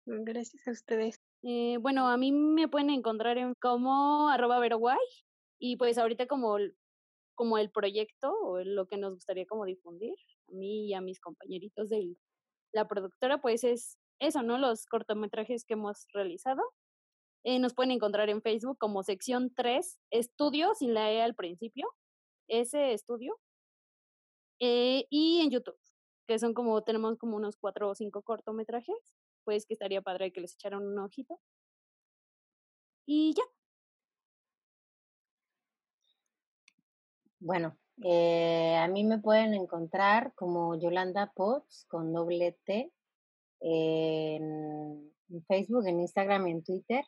Gracias 0.07 0.67
a 0.67 0.71
ustedes. 0.71 1.26
Eh, 1.43 1.77
bueno, 1.79 2.07
a 2.07 2.17
mí 2.17 2.31
me 2.31 2.67
pueden 2.67 2.89
encontrar 2.89 3.37
en 3.37 3.53
como 3.55 4.29
arroba 4.29 4.59
veroguay 4.59 4.97
y 5.59 5.77
pues 5.77 5.97
ahorita 5.97 6.27
como, 6.27 6.57
como 7.35 7.57
el 7.57 7.71
proyecto 7.71 8.33
o 8.41 8.59
lo 8.63 8.87
que 8.87 8.97
nos 8.97 9.13
gustaría 9.15 9.45
como 9.45 9.65
difundir, 9.65 10.15
a 10.49 10.51
mí 10.53 10.87
y 10.87 10.93
a 10.93 11.01
mis 11.01 11.19
compañeritos 11.19 11.89
de 11.89 12.15
la 12.73 12.87
productora, 12.87 13.39
pues 13.41 13.63
es 13.63 13.97
eso, 14.19 14.43
¿no? 14.43 14.57
Los 14.57 14.85
cortometrajes 14.87 15.65
que 15.65 15.73
hemos 15.75 16.07
realizado. 16.13 16.61
Eh, 17.43 17.59
nos 17.59 17.73
pueden 17.73 17.91
encontrar 17.91 18.29
en 18.29 18.41
Facebook 18.41 18.77
como 18.79 19.03
sección 19.03 19.53
3, 19.55 19.99
estudio, 20.11 20.75
sin 20.75 20.93
la 20.93 21.11
E 21.11 21.21
al 21.21 21.35
principio, 21.35 21.87
ese 22.47 22.93
estudio. 22.93 23.39
Eh, 24.59 25.05
y 25.09 25.41
en 25.41 25.51
YouTube 25.51 25.77
que 26.27 26.37
son 26.39 26.53
como, 26.53 26.83
tenemos 26.83 27.17
como 27.17 27.37
unos 27.37 27.55
cuatro 27.57 27.89
o 27.89 27.95
cinco 27.95 28.21
cortometrajes, 28.21 28.95
pues 29.47 29.65
que 29.65 29.75
estaría 29.75 30.01
padre 30.01 30.33
que 30.33 30.41
les 30.41 30.55
echaran 30.55 30.85
un 30.85 30.99
ojito. 30.99 31.39
Y 33.05 33.33
ya. 33.33 33.43
Bueno, 37.39 37.77
eh, 38.03 38.75
a 38.75 38.89
mí 38.89 39.05
me 39.05 39.19
pueden 39.19 39.53
encontrar 39.53 40.33
como 40.35 40.77
Yolanda 40.77 41.31
Potts 41.33 41.85
con 41.87 42.11
doble 42.11 42.59
T 42.65 42.91
en, 43.61 45.13
Facebook, 45.47 45.87
en 45.87 46.01
Instagram 46.01 46.47
en 46.47 46.63
Twitter. 46.65 47.05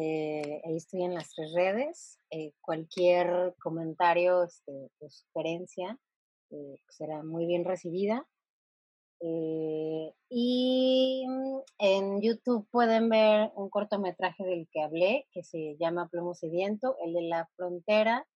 Eh, 0.00 0.62
ahí 0.64 0.76
estoy 0.76 1.02
en 1.02 1.14
las 1.14 1.30
tres 1.34 1.52
redes. 1.56 2.20
Eh, 2.30 2.52
cualquier 2.60 3.56
comentario 3.58 4.44
este, 4.44 4.92
o 5.00 5.10
sugerencia 5.10 5.98
será 6.88 7.24
muy 7.24 7.46
bien 7.46 7.64
recibida. 7.64 8.28
Eh, 9.24 10.12
y 10.28 11.24
mm, 11.28 11.60
en 11.78 12.20
YouTube 12.20 12.66
pueden 12.70 13.08
ver 13.08 13.52
un 13.54 13.70
cortometraje 13.70 14.44
del 14.44 14.68
que 14.72 14.82
hablé, 14.82 15.26
que 15.32 15.44
se 15.44 15.76
llama 15.78 16.08
Plomo 16.08 16.34
Sediento, 16.34 16.96
el 17.04 17.14
de 17.14 17.22
la 17.22 17.48
frontera. 17.56 18.26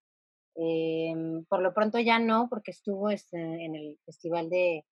Em, 0.55 1.45
por 1.47 1.61
lo 1.61 1.75
pronto 1.75 1.99
ya 1.99 2.19
no, 2.19 2.49
porque 2.49 2.71
estuvo 2.71 3.11
este, 3.11 3.39
en 3.39 3.75
el 3.75 3.99
festival 4.07 4.49
de, 4.51 4.85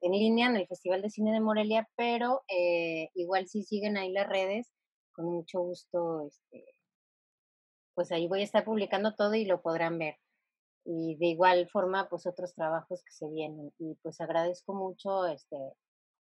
en 0.00 0.12
línea, 0.12 0.48
en 0.48 0.56
el 0.56 0.66
Festival 0.66 1.02
de 1.02 1.10
Cine 1.10 1.32
de 1.32 1.40
Morelia, 1.40 1.88
pero 1.96 2.42
eh, 2.48 3.10
igual 3.14 3.48
si 3.48 3.62
siguen 3.64 3.96
ahí 3.96 4.12
las 4.12 4.28
redes, 4.28 4.72
con 5.12 5.26
mucho 5.26 5.60
gusto, 5.60 6.26
este, 6.26 6.64
pues 7.94 8.12
ahí 8.12 8.28
voy 8.28 8.40
a 8.40 8.44
estar 8.44 8.64
publicando 8.64 9.14
todo 9.14 9.34
y 9.34 9.44
lo 9.44 9.62
podrán 9.62 9.98
ver 9.98 10.16
y 10.84 11.16
de 11.16 11.26
igual 11.26 11.68
forma 11.68 12.08
pues 12.08 12.26
otros 12.26 12.54
trabajos 12.54 13.02
que 13.02 13.12
se 13.12 13.28
vienen. 13.28 13.72
Y 13.78 13.94
pues 14.02 14.20
agradezco 14.20 14.74
mucho 14.74 15.26
este 15.26 15.56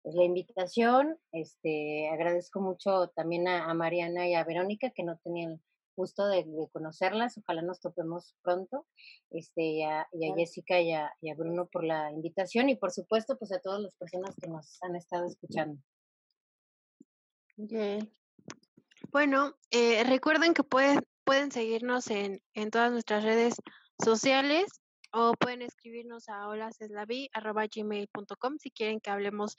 pues, 0.03 0.15
la 0.15 0.23
invitación 0.23 1.17
este 1.31 2.09
agradezco 2.09 2.61
mucho 2.61 3.09
también 3.09 3.47
a, 3.47 3.73
Mariana 3.73 4.27
y 4.27 4.33
a 4.35 4.43
Verónica 4.43 4.91
que 4.91 5.03
no 5.03 5.17
tenían 5.23 5.61
gusto 5.95 6.27
de, 6.27 6.45
conocerlas. 6.71 7.37
Ojalá 7.37 7.61
nos 7.61 7.81
topemos 7.81 8.35
pronto 8.41 8.85
este 9.31 9.61
y 9.61 9.83
a, 9.83 10.07
Jessica 10.35 10.79
y 10.79 10.93
a, 10.93 11.11
Bruno 11.37 11.67
por 11.67 11.83
la 11.83 12.11
invitación 12.11 12.69
y 12.69 12.75
por 12.75 12.91
supuesto 12.91 13.37
pues 13.37 13.51
a 13.51 13.59
todas 13.59 13.81
las 13.81 13.95
personas 13.95 14.35
que 14.41 14.49
nos 14.49 14.77
han 14.81 14.95
estado 14.95 15.25
escuchando. 15.25 15.81
Bueno 19.11 19.55
eh, 19.71 20.03
recuerden 20.05 20.53
que 20.53 20.63
pueden 20.63 21.01
pueden 21.25 21.51
seguirnos 21.51 22.09
en, 22.09 22.41
en 22.55 22.71
todas 22.71 22.91
nuestras 22.91 23.23
redes 23.23 23.55
sociales 24.03 24.81
o 25.11 25.33
pueden 25.33 25.61
escribirnos 25.61 26.29
a 26.29 26.47
holaceslavi.gmail.com 26.47 28.57
si 28.59 28.71
quieren 28.71 28.99
que 28.99 29.09
hablemos 29.09 29.55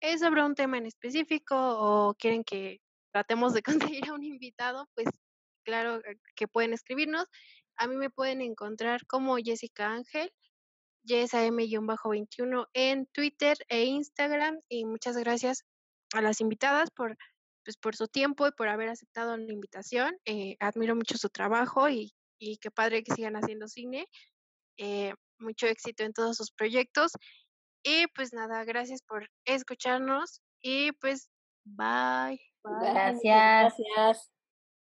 eh, 0.00 0.18
sobre 0.18 0.44
un 0.44 0.54
tema 0.54 0.78
en 0.78 0.86
específico 0.86 1.56
o 1.56 2.14
quieren 2.14 2.44
que 2.44 2.80
tratemos 3.12 3.54
de 3.54 3.62
conseguir 3.96 4.08
a 4.08 4.12
un 4.12 4.24
invitado, 4.24 4.88
pues 4.94 5.08
claro 5.64 5.98
eh, 6.04 6.18
que 6.34 6.48
pueden 6.48 6.72
escribirnos. 6.72 7.26
A 7.76 7.86
mí 7.86 7.96
me 7.96 8.10
pueden 8.10 8.40
encontrar 8.40 9.06
como 9.06 9.36
Jessica 9.36 9.92
Ángel, 9.92 10.32
YesAM-21 11.04 12.68
en 12.72 13.06
Twitter 13.06 13.56
e 13.68 13.84
Instagram. 13.84 14.60
Y 14.68 14.84
muchas 14.84 15.16
gracias 15.16 15.64
a 16.14 16.22
las 16.22 16.40
invitadas 16.40 16.90
por, 16.90 17.16
pues, 17.64 17.76
por 17.76 17.96
su 17.96 18.08
tiempo 18.08 18.46
y 18.46 18.52
por 18.52 18.68
haber 18.68 18.88
aceptado 18.88 19.36
la 19.36 19.52
invitación. 19.52 20.16
Eh, 20.24 20.56
admiro 20.60 20.94
mucho 20.94 21.18
su 21.18 21.28
trabajo 21.28 21.88
y 21.88 22.14
y 22.38 22.58
qué 22.58 22.70
padre 22.70 23.02
que 23.02 23.14
sigan 23.14 23.36
haciendo 23.36 23.68
cine. 23.68 24.06
Eh, 24.78 25.12
mucho 25.38 25.66
éxito 25.66 26.04
en 26.04 26.12
todos 26.12 26.36
sus 26.36 26.50
proyectos. 26.52 27.12
Y 27.82 28.06
pues 28.14 28.32
nada, 28.32 28.64
gracias 28.64 29.02
por 29.02 29.28
escucharnos 29.44 30.42
y 30.60 30.92
pues 30.92 31.30
bye. 31.64 32.40
Gracias. 32.64 33.22
Gracias. 33.22 34.32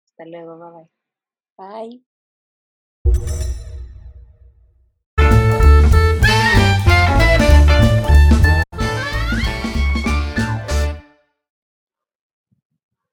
Hasta 0.07 0.24
luego, 0.26 0.59
bye 0.59 0.88
bye. 1.59 1.90
Bye. 1.90 2.05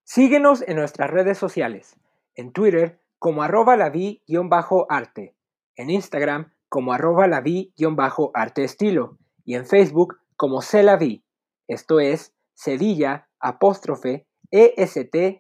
Síguenos 0.03 0.61
en 0.67 0.75
nuestras 0.75 1.09
redes 1.09 1.37
sociales. 1.37 1.95
En 2.35 2.51
Twitter 2.51 3.00
como 3.21 3.43
arroba 3.43 3.77
la 3.77 3.91
arte 4.89 5.35
en 5.75 5.91
Instagram 5.91 6.51
como 6.69 6.91
arroba 6.91 7.27
la 7.27 7.43
arte 8.33 8.63
estilo 8.63 9.19
y 9.45 9.53
en 9.53 9.67
Facebook 9.67 10.17
como 10.35 10.61
vi 10.99 11.23
esto 11.67 11.99
es 11.99 12.33
Cedilla 12.55 13.29
apóstrofe 13.39 14.25
E-S-T-L-A-V-I-E. 14.49 15.37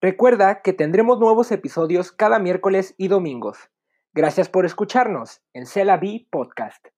Recuerda 0.00 0.62
que 0.62 0.72
tendremos 0.72 1.20
nuevos 1.20 1.52
episodios 1.52 2.10
cada 2.10 2.40
miércoles 2.40 2.96
y 2.98 3.06
domingos. 3.06 3.70
Gracias 4.12 4.48
por 4.48 4.66
escucharnos 4.66 5.42
en 5.52 5.66
Celavi 5.66 6.26
Podcast. 6.32 6.88